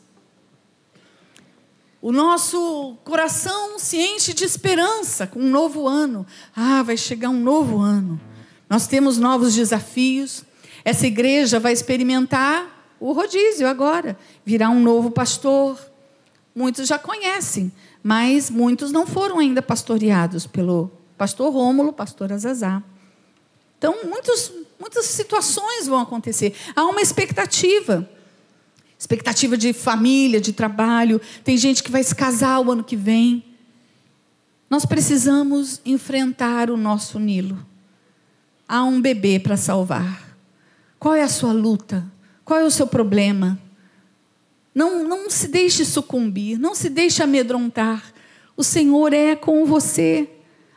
O 2.02 2.12
nosso 2.12 2.98
coração 3.02 3.78
se 3.78 3.96
enche 3.96 4.34
de 4.34 4.44
esperança 4.44 5.26
com 5.26 5.40
um 5.40 5.48
novo 5.48 5.88
ano. 5.88 6.26
Ah, 6.54 6.82
vai 6.82 6.98
chegar 6.98 7.30
um 7.30 7.40
novo 7.40 7.78
ano. 7.78 8.20
Nós 8.68 8.86
temos 8.86 9.16
novos 9.16 9.54
desafios. 9.54 10.44
Essa 10.84 11.06
igreja 11.06 11.58
vai 11.58 11.72
experimentar 11.72 12.94
o 13.00 13.12
rodízio 13.12 13.66
agora. 13.66 14.18
Virá 14.44 14.68
um 14.68 14.82
novo 14.82 15.10
pastor. 15.10 15.80
Muitos 16.54 16.86
já 16.86 16.98
conhecem, 16.98 17.72
mas 18.02 18.50
muitos 18.50 18.92
não 18.92 19.06
foram 19.06 19.38
ainda 19.38 19.62
pastoreados 19.62 20.46
pelo 20.46 20.90
pastor 21.16 21.52
Rômulo, 21.52 21.92
pastor 21.92 22.32
Azazá. 22.32 22.82
Então, 23.78 24.04
muitos, 24.04 24.52
muitas 24.78 25.06
situações 25.06 25.86
vão 25.86 26.00
acontecer. 26.00 26.54
Há 26.74 26.84
uma 26.84 27.00
expectativa. 27.00 28.08
Expectativa 28.98 29.56
de 29.56 29.72
família, 29.72 30.40
de 30.40 30.52
trabalho. 30.52 31.20
Tem 31.44 31.56
gente 31.56 31.82
que 31.82 31.90
vai 31.90 32.02
se 32.02 32.14
casar 32.14 32.60
o 32.60 32.70
ano 32.70 32.82
que 32.82 32.96
vem. 32.96 33.44
Nós 34.68 34.84
precisamos 34.84 35.80
enfrentar 35.84 36.70
o 36.70 36.76
nosso 36.76 37.18
Nilo. 37.18 37.64
Há 38.68 38.82
um 38.82 39.00
bebê 39.00 39.38
para 39.38 39.56
salvar. 39.56 40.36
Qual 40.98 41.14
é 41.14 41.22
a 41.22 41.28
sua 41.28 41.52
luta? 41.52 42.04
Qual 42.44 42.58
é 42.58 42.64
o 42.64 42.70
seu 42.70 42.86
problema? 42.86 43.58
Não, 44.74 45.04
não 45.04 45.30
se 45.30 45.48
deixe 45.48 45.84
sucumbir, 45.84 46.58
não 46.58 46.74
se 46.74 46.88
deixe 46.88 47.22
amedrontar. 47.22 48.12
O 48.56 48.64
Senhor 48.64 49.12
é 49.12 49.36
com 49.36 49.64
você. 49.64 50.28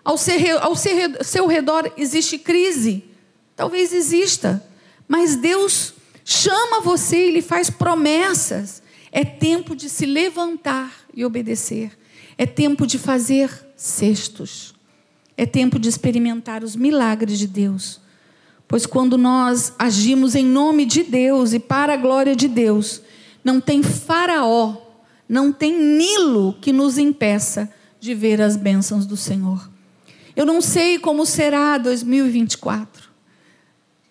Ao, 0.04 0.18
ser, 0.18 0.58
ao 0.62 0.76
ser, 0.76 1.24
seu 1.24 1.48
redor 1.48 1.92
existe 1.98 2.38
crise. 2.38 3.04
Talvez 3.56 3.94
exista. 3.94 4.66
Mas 5.08 5.36
Deus 5.36 5.94
chama 6.24 6.82
você 6.82 7.28
e 7.28 7.32
lhe 7.32 7.42
faz 7.42 7.70
promessas. 7.70 8.82
É 9.12 9.26
tempo 9.26 9.76
de 9.76 9.90
se 9.90 10.06
levantar 10.06 10.94
e 11.14 11.26
obedecer. 11.26 11.98
É 12.38 12.46
tempo 12.46 12.88
de 12.88 12.98
fazer 12.98 13.52
cestos. 13.76 14.74
É 15.36 15.46
tempo 15.46 15.80
de 15.80 15.90
experimentar 15.90 16.64
os 16.64 16.76
milagres 16.76 17.40
de 17.40 17.48
Deus. 17.48 18.00
Pois 18.68 18.86
quando 18.86 19.18
nós 19.18 19.74
agimos 19.80 20.36
em 20.36 20.46
nome 20.46 20.86
de 20.86 21.02
Deus 21.04 21.54
e 21.54 21.60
para 21.60 21.94
a 21.94 21.98
glória 21.98 22.36
de 22.36 22.48
Deus, 22.48 23.02
não 23.44 23.60
tem 23.60 23.82
Faraó, 23.82 24.78
não 25.28 25.52
tem 25.52 25.78
Nilo 25.78 26.56
que 26.62 26.72
nos 26.72 26.98
impeça 26.98 27.72
de 28.00 28.14
ver 28.14 28.42
as 28.42 28.56
bênçãos 28.56 29.06
do 29.06 29.18
Senhor. 29.18 29.69
Eu 30.40 30.46
não 30.46 30.62
sei 30.62 30.98
como 30.98 31.26
será 31.26 31.78
2024, 31.78 33.10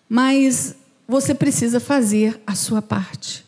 mas 0.07 0.75
você 1.07 1.33
precisa 1.33 1.79
fazer 1.79 2.39
a 2.45 2.53
sua 2.53 2.83
parte. 2.83 3.43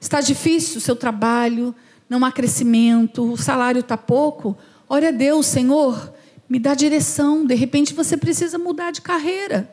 Está 0.00 0.20
difícil 0.20 0.78
o 0.78 0.80
seu 0.80 0.96
trabalho, 0.96 1.72
não 2.10 2.24
há 2.24 2.32
crescimento, 2.32 3.22
o 3.22 3.36
salário 3.36 3.78
está 3.78 3.96
pouco. 3.96 4.58
Ore 4.88 5.06
a 5.06 5.10
Deus, 5.12 5.46
Senhor, 5.46 6.12
me 6.48 6.58
dá 6.58 6.74
direção. 6.74 7.46
De 7.46 7.54
repente 7.54 7.94
você 7.94 8.16
precisa 8.16 8.58
mudar 8.58 8.90
de 8.90 9.00
carreira. 9.00 9.72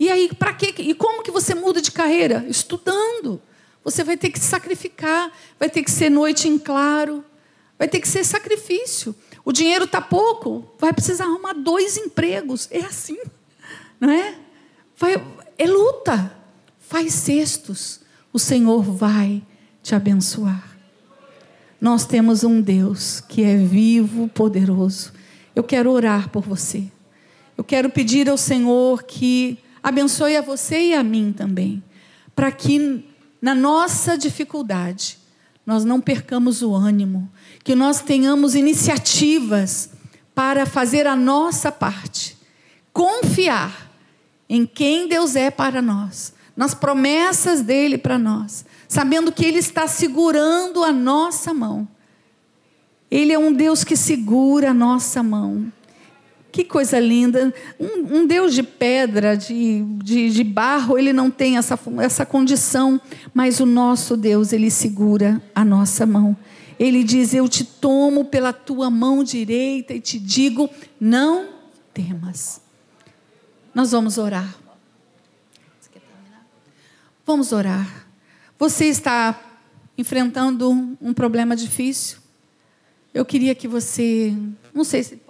E 0.00 0.08
aí, 0.08 0.30
para 0.38 0.54
quê? 0.54 0.74
E 0.78 0.94
como 0.94 1.22
que 1.22 1.30
você 1.30 1.54
muda 1.54 1.82
de 1.82 1.92
carreira? 1.92 2.46
Estudando. 2.48 3.38
Você 3.84 4.02
vai 4.02 4.16
ter 4.16 4.30
que 4.30 4.38
se 4.38 4.46
sacrificar, 4.46 5.30
vai 5.60 5.68
ter 5.68 5.82
que 5.82 5.90
ser 5.90 6.08
noite 6.08 6.48
em 6.48 6.56
claro, 6.58 7.22
vai 7.78 7.86
ter 7.86 8.00
que 8.00 8.08
ser 8.08 8.24
sacrifício. 8.24 9.14
O 9.44 9.52
dinheiro 9.52 9.84
está 9.84 10.00
pouco, 10.00 10.64
vai 10.78 10.92
precisar 10.92 11.24
arrumar 11.24 11.52
dois 11.52 11.96
empregos. 11.96 12.66
É 12.70 12.80
assim, 12.80 13.18
não 14.00 14.10
é? 14.10 14.36
Vai, 14.96 15.22
é 15.58 15.66
luta. 15.66 16.34
Faz 16.78 17.12
cestos. 17.12 18.00
O 18.32 18.38
Senhor 18.38 18.82
vai 18.82 19.42
te 19.82 19.94
abençoar. 19.94 20.76
Nós 21.80 22.06
temos 22.06 22.42
um 22.44 22.60
Deus 22.60 23.20
que 23.20 23.42
é 23.42 23.56
vivo, 23.56 24.28
poderoso. 24.28 25.12
Eu 25.54 25.62
quero 25.62 25.90
orar 25.90 26.30
por 26.30 26.42
você. 26.42 26.90
Eu 27.56 27.62
quero 27.62 27.90
pedir 27.90 28.28
ao 28.28 28.38
Senhor 28.38 29.02
que 29.02 29.58
abençoe 29.82 30.36
a 30.36 30.40
você 30.40 30.88
e 30.88 30.94
a 30.94 31.02
mim 31.02 31.32
também, 31.36 31.82
para 32.34 32.50
que 32.50 33.04
na 33.40 33.54
nossa 33.54 34.16
dificuldade 34.16 35.18
nós 35.66 35.84
não 35.84 36.00
percamos 36.00 36.62
o 36.62 36.74
ânimo, 36.74 37.30
que 37.64 37.74
nós 37.74 38.02
tenhamos 38.02 38.54
iniciativas 38.54 39.88
para 40.34 40.66
fazer 40.66 41.06
a 41.06 41.16
nossa 41.16 41.72
parte, 41.72 42.36
confiar 42.92 43.90
em 44.48 44.66
quem 44.66 45.08
Deus 45.08 45.34
é 45.34 45.50
para 45.50 45.80
nós, 45.80 46.34
nas 46.54 46.74
promessas 46.74 47.62
dele 47.62 47.96
para 47.96 48.18
nós, 48.18 48.66
sabendo 48.86 49.32
que 49.32 49.44
ele 49.46 49.58
está 49.58 49.88
segurando 49.88 50.84
a 50.84 50.92
nossa 50.92 51.54
mão. 51.54 51.88
Ele 53.10 53.32
é 53.32 53.38
um 53.38 53.52
Deus 53.52 53.82
que 53.82 53.96
segura 53.96 54.70
a 54.70 54.74
nossa 54.74 55.22
mão. 55.22 55.72
Que 56.52 56.62
coisa 56.62 57.00
linda. 57.00 57.52
Um, 57.80 58.18
um 58.18 58.26
Deus 58.26 58.54
de 58.54 58.62
pedra, 58.62 59.36
de, 59.36 59.82
de, 60.02 60.30
de, 60.30 60.44
barro, 60.44 60.96
ele 60.98 61.12
não 61.12 61.30
tem 61.30 61.56
essa, 61.56 61.78
essa 61.98 62.24
condição, 62.24 63.00
mas 63.32 63.58
o 63.58 63.66
nosso 63.66 64.16
Deus, 64.16 64.52
ele 64.52 64.70
segura 64.70 65.42
a 65.54 65.64
nossa 65.64 66.06
mão. 66.06 66.36
Ele 66.78 67.04
diz: 67.04 67.34
Eu 67.34 67.48
te 67.48 67.64
tomo 67.64 68.24
pela 68.24 68.52
tua 68.52 68.90
mão 68.90 69.22
direita 69.22 69.94
e 69.94 70.00
te 70.00 70.18
digo: 70.18 70.68
não 71.00 71.48
temas. 71.92 72.60
Nós 73.74 73.92
vamos 73.92 74.18
orar. 74.18 74.56
Vamos 77.26 77.52
orar. 77.52 78.06
Você 78.58 78.86
está 78.86 79.40
enfrentando 79.96 80.96
um 81.00 81.14
problema 81.14 81.56
difícil? 81.56 82.18
Eu 83.12 83.24
queria 83.24 83.54
que 83.54 83.66
você, 83.68 84.34
não 84.74 84.84
sei 84.84 85.02
se 85.02 85.20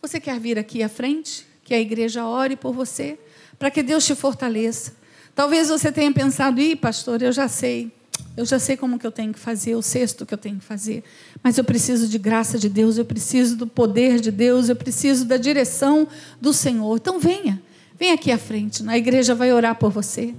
você 0.00 0.20
quer 0.20 0.38
vir 0.38 0.56
aqui 0.56 0.82
à 0.82 0.88
frente? 0.88 1.44
Que 1.64 1.74
a 1.74 1.80
igreja 1.80 2.24
ore 2.24 2.54
por 2.54 2.72
você? 2.72 3.18
Para 3.58 3.70
que 3.72 3.82
Deus 3.82 4.06
te 4.06 4.14
fortaleça. 4.14 4.94
Talvez 5.34 5.68
você 5.68 5.90
tenha 5.90 6.12
pensado, 6.12 6.60
ih, 6.60 6.76
pastor, 6.76 7.20
eu 7.22 7.32
já 7.32 7.48
sei. 7.48 7.92
Eu 8.36 8.44
já 8.44 8.58
sei 8.58 8.76
como 8.76 8.98
que 8.98 9.06
eu 9.06 9.10
tenho 9.10 9.32
que 9.32 9.38
fazer, 9.38 9.74
o 9.74 9.82
sexto 9.82 10.26
que 10.26 10.34
eu 10.34 10.38
tenho 10.38 10.58
que 10.58 10.64
fazer. 10.64 11.02
Mas 11.42 11.56
eu 11.56 11.64
preciso 11.64 12.06
de 12.06 12.18
graça 12.18 12.58
de 12.58 12.68
Deus, 12.68 12.98
eu 12.98 13.04
preciso 13.04 13.56
do 13.56 13.66
poder 13.66 14.20
de 14.20 14.30
Deus, 14.30 14.68
eu 14.68 14.76
preciso 14.76 15.24
da 15.24 15.38
direção 15.38 16.06
do 16.40 16.52
Senhor. 16.52 16.96
Então 16.96 17.18
venha, 17.18 17.62
venha 17.98 18.14
aqui 18.14 18.30
à 18.30 18.36
frente. 18.36 18.84
A 18.86 18.98
igreja 18.98 19.34
vai 19.34 19.52
orar 19.52 19.76
por 19.76 19.90
você. 19.90 20.34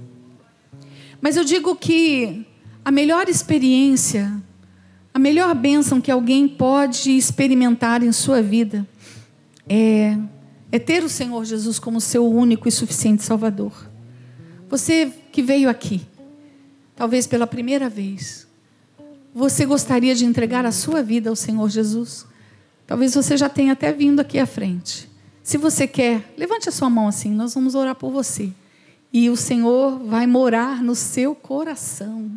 Mas 1.20 1.36
eu 1.36 1.42
digo 1.42 1.74
que 1.74 2.46
a 2.84 2.92
melhor 2.92 3.28
experiência, 3.28 4.32
A 5.12 5.18
melhor 5.18 5.52
bênção 5.54 6.00
que 6.00 6.12
alguém 6.12 6.46
pode 6.46 7.10
experimentar 7.10 8.04
em 8.04 8.12
sua 8.12 8.40
vida 8.40 8.86
é, 9.68 10.16
é 10.70 10.78
ter 10.78 11.02
o 11.02 11.08
Senhor 11.08 11.44
Jesus 11.44 11.80
como 11.80 12.00
seu 12.00 12.24
único 12.30 12.68
e 12.68 12.70
suficiente 12.70 13.24
Salvador. 13.24 13.72
Você 14.68 15.10
que 15.32 15.42
veio 15.42 15.68
aqui, 15.68 16.02
talvez 16.98 17.28
pela 17.28 17.46
primeira 17.46 17.88
vez, 17.88 18.44
você 19.32 19.64
gostaria 19.64 20.16
de 20.16 20.24
entregar 20.24 20.66
a 20.66 20.72
sua 20.72 21.00
vida 21.00 21.30
ao 21.30 21.36
Senhor 21.36 21.70
Jesus? 21.70 22.26
Talvez 22.88 23.14
você 23.14 23.36
já 23.36 23.48
tenha 23.48 23.74
até 23.74 23.92
vindo 23.92 24.18
aqui 24.18 24.36
à 24.36 24.44
frente. 24.46 25.08
Se 25.40 25.56
você 25.56 25.86
quer, 25.86 26.34
levante 26.36 26.68
a 26.68 26.72
sua 26.72 26.90
mão 26.90 27.06
assim, 27.06 27.30
nós 27.30 27.54
vamos 27.54 27.76
orar 27.76 27.94
por 27.94 28.10
você. 28.10 28.50
E 29.12 29.30
o 29.30 29.36
Senhor 29.36 30.00
vai 30.00 30.26
morar 30.26 30.82
no 30.82 30.96
seu 30.96 31.36
coração. 31.36 32.32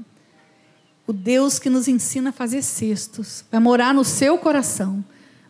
O 1.08 1.12
Deus 1.12 1.58
que 1.58 1.68
nos 1.68 1.88
ensina 1.88 2.30
a 2.30 2.34
fazer 2.34 2.62
cestos 2.62 3.44
vai 3.52 3.60
morar 3.60 3.96
no 3.96 4.04
seu 4.04 4.38
coração, 4.38 5.04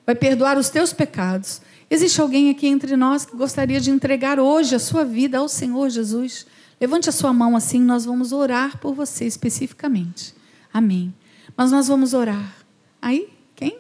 vai 0.06 0.16
perdoar 0.16 0.58
os 0.58 0.70
teus 0.70 0.94
pecados. 0.94 1.62
Existe 1.90 2.22
alguém 2.22 2.50
aqui 2.50 2.66
entre 2.66 2.96
nós 2.96 3.26
que 3.26 3.36
gostaria 3.36 3.82
de 3.82 3.92
entregar 3.92 4.40
hoje 4.40 4.74
a 4.74 4.80
sua 4.80 5.04
vida 5.04 5.38
ao 5.40 5.50
Senhor 5.50 5.90
Jesus? 5.90 6.48
Levante 6.82 7.08
a 7.08 7.12
sua 7.12 7.32
mão 7.32 7.56
assim, 7.56 7.80
nós 7.80 8.06
vamos 8.06 8.32
orar 8.32 8.80
por 8.80 8.96
você 8.96 9.26
especificamente. 9.26 10.34
Amém. 10.74 11.14
Mas 11.56 11.72
nós 11.72 11.88
vamos 11.88 12.16
orar. 12.16 12.56
Aí, 13.00 13.30
quem? 13.56 13.78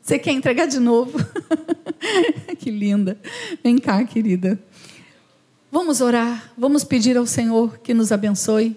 Você 0.00 0.18
quer 0.18 0.32
entregar 0.32 0.64
de 0.64 0.78
novo? 0.78 1.18
que 2.58 2.70
linda. 2.70 3.20
Vem 3.62 3.76
cá, 3.76 4.02
querida. 4.02 4.58
Vamos 5.70 6.00
orar, 6.00 6.50
vamos 6.56 6.84
pedir 6.84 7.18
ao 7.18 7.26
Senhor 7.26 7.76
que 7.80 7.92
nos 7.92 8.10
abençoe. 8.12 8.74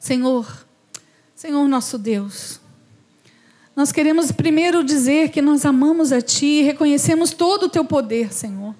Senhor, 0.00 0.66
Senhor 1.32 1.68
nosso 1.68 1.96
Deus, 1.96 2.60
nós 3.76 3.92
queremos 3.92 4.32
primeiro 4.32 4.82
dizer 4.82 5.30
que 5.30 5.40
nós 5.40 5.64
amamos 5.64 6.10
a 6.10 6.20
Ti 6.20 6.46
e 6.46 6.62
reconhecemos 6.62 7.32
todo 7.32 7.66
o 7.66 7.68
Teu 7.68 7.84
poder, 7.84 8.32
Senhor. 8.32 8.74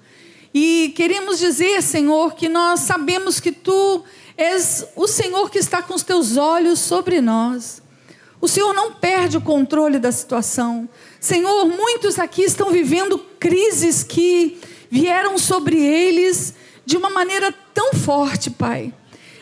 E 0.59 0.89
queremos 0.95 1.37
dizer, 1.37 1.83
Senhor, 1.83 2.33
que 2.33 2.49
nós 2.49 2.79
sabemos 2.79 3.39
que 3.39 3.51
Tu 3.51 4.03
és 4.35 4.87
o 4.95 5.07
Senhor 5.07 5.51
que 5.51 5.59
está 5.59 5.83
com 5.83 5.93
os 5.93 6.01
Teus 6.01 6.35
olhos 6.35 6.79
sobre 6.79 7.21
nós. 7.21 7.79
O 8.41 8.47
Senhor 8.47 8.73
não 8.73 8.91
perde 8.91 9.37
o 9.37 9.41
controle 9.41 9.99
da 9.99 10.11
situação. 10.11 10.89
Senhor, 11.19 11.65
muitos 11.65 12.17
aqui 12.17 12.41
estão 12.41 12.71
vivendo 12.71 13.19
crises 13.39 14.01
que 14.01 14.59
vieram 14.89 15.37
sobre 15.37 15.79
eles 15.79 16.55
de 16.83 16.97
uma 16.97 17.11
maneira 17.11 17.53
tão 17.71 17.93
forte, 17.93 18.49
Pai. 18.49 18.91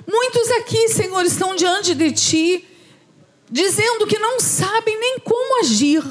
Muitos 0.06 0.52
aqui, 0.52 0.90
Senhor, 0.90 1.26
estão 1.26 1.56
diante 1.56 1.96
de 1.96 2.12
Ti, 2.12 2.68
dizendo 3.50 4.06
que 4.06 4.20
não 4.20 4.38
sabem 4.42 5.00
nem 5.00 5.20
como 5.20 5.62
agir. 5.62 6.04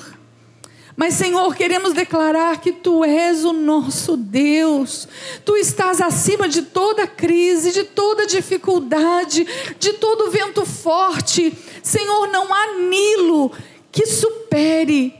Mas, 0.96 1.14
Senhor, 1.14 1.54
queremos 1.56 1.92
declarar 1.92 2.60
que 2.60 2.70
Tu 2.70 3.04
és 3.04 3.44
o 3.44 3.52
nosso 3.52 4.16
Deus. 4.16 5.08
Tu 5.44 5.56
estás 5.56 6.00
acima 6.00 6.48
de 6.48 6.62
toda 6.62 7.06
crise, 7.06 7.72
de 7.72 7.82
toda 7.82 8.26
dificuldade, 8.26 9.46
de 9.78 9.94
todo 9.94 10.30
vento 10.30 10.64
forte. 10.64 11.52
Senhor, 11.82 12.28
não 12.28 12.52
há 12.52 12.78
Nilo 12.78 13.50
que 13.90 14.06
supere 14.06 15.14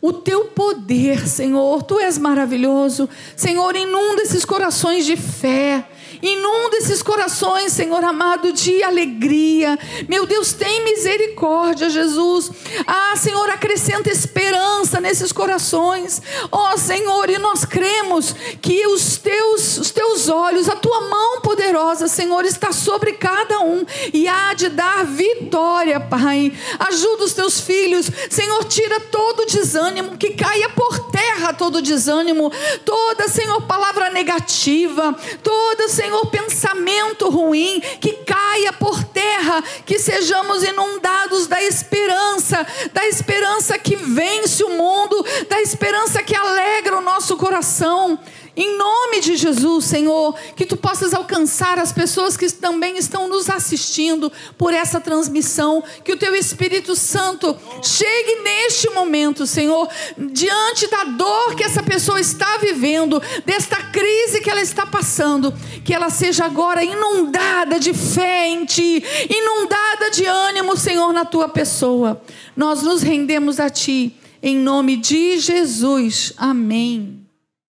o 0.00 0.12
teu 0.12 0.46
poder, 0.46 1.26
Senhor. 1.28 1.82
Tu 1.82 1.98
és 2.00 2.16
maravilhoso. 2.16 3.08
Senhor, 3.36 3.76
inunda 3.76 4.22
esses 4.22 4.44
corações 4.44 5.04
de 5.04 5.16
fé. 5.16 5.86
Inunda 6.22 6.76
esses 6.76 7.02
corações, 7.02 7.72
Senhor 7.72 8.02
amado, 8.04 8.52
de 8.52 8.82
alegria. 8.82 9.78
Meu 10.08 10.26
Deus, 10.26 10.52
tem 10.52 10.84
misericórdia, 10.84 11.88
Jesus. 11.88 12.50
Ah, 12.86 13.14
Senhor, 13.16 13.48
acrescenta 13.48 14.10
esperança 14.10 15.00
nesses 15.00 15.32
corações. 15.32 16.20
Ó 16.52 16.74
oh, 16.74 16.78
Senhor, 16.78 17.30
e 17.30 17.38
nós 17.38 17.64
cremos 17.64 18.34
que 18.60 18.86
os 18.86 19.16
teus, 19.16 19.78
os 19.78 19.90
teus 19.90 20.28
olhos, 20.28 20.68
a 20.68 20.76
tua 20.76 21.00
mão 21.02 21.40
poderosa, 21.40 22.06
Senhor, 22.08 22.44
está 22.44 22.72
sobre 22.72 23.12
cada 23.14 23.60
um 23.60 23.84
e 24.12 24.28
há 24.28 24.52
de 24.52 24.68
dar 24.68 25.04
vitória, 25.04 25.98
Pai. 26.00 26.52
Ajuda 26.78 27.24
os 27.24 27.32
teus 27.32 27.60
filhos, 27.60 28.10
Senhor, 28.28 28.64
tira 28.64 29.00
todo 29.00 29.46
desânimo, 29.46 30.16
que 30.18 30.30
caia 30.30 30.68
por 30.70 31.10
terra 31.10 31.52
todo 31.52 31.80
desânimo, 31.80 32.52
toda, 32.84 33.28
Senhor, 33.28 33.62
palavra 33.62 34.10
negativa, 34.10 35.14
toda, 35.42 35.88
Senhor, 35.88 36.09
Senhor, 36.10 36.26
pensamento 36.26 37.30
ruim 37.30 37.80
que 38.00 38.12
caia 38.24 38.72
por 38.72 39.04
terra, 39.04 39.62
que 39.86 39.96
sejamos 39.96 40.64
inundados 40.64 41.46
da 41.46 41.62
esperança, 41.62 42.66
da 42.92 43.06
esperança 43.06 43.78
que 43.78 43.94
vence 43.94 44.64
o 44.64 44.70
mundo, 44.70 45.24
da 45.48 45.60
esperança 45.60 46.20
que 46.20 46.34
alegra 46.34 46.98
o 46.98 47.00
nosso 47.00 47.36
coração. 47.36 48.18
Em 48.56 48.76
nome 48.76 49.20
de 49.20 49.36
Jesus, 49.36 49.84
Senhor, 49.84 50.34
que 50.56 50.66
tu 50.66 50.76
possas 50.76 51.14
alcançar 51.14 51.78
as 51.78 51.92
pessoas 51.92 52.36
que 52.36 52.50
também 52.52 52.98
estão 52.98 53.28
nos 53.28 53.48
assistindo 53.48 54.30
por 54.58 54.74
essa 54.74 55.00
transmissão, 55.00 55.82
que 56.04 56.12
o 56.12 56.16
teu 56.16 56.34
Espírito 56.34 56.96
Santo 56.96 57.56
chegue 57.82 58.42
neste 58.42 58.90
momento, 58.90 59.46
Senhor, 59.46 59.88
diante 60.18 60.88
da 60.88 61.04
dor 61.04 61.54
que 61.54 61.62
essa 61.62 61.82
pessoa 61.82 62.20
está 62.20 62.58
vivendo, 62.58 63.22
desta 63.46 63.76
crise 63.76 64.40
que 64.40 64.50
ela 64.50 64.62
está 64.62 64.84
passando, 64.84 65.54
que 65.84 65.94
ela 65.94 66.10
seja 66.10 66.44
agora 66.44 66.82
inundada 66.82 67.78
de 67.78 67.94
fé 67.94 68.48
em 68.48 68.64
ti, 68.64 69.02
inundada 69.28 70.10
de 70.10 70.26
ânimo, 70.26 70.76
Senhor, 70.76 71.12
na 71.12 71.24
tua 71.24 71.48
pessoa. 71.48 72.20
Nós 72.56 72.82
nos 72.82 73.02
rendemos 73.02 73.60
a 73.60 73.70
ti, 73.70 74.16
em 74.42 74.56
nome 74.56 74.96
de 74.96 75.38
Jesus. 75.38 76.32
Amém. 76.36 77.19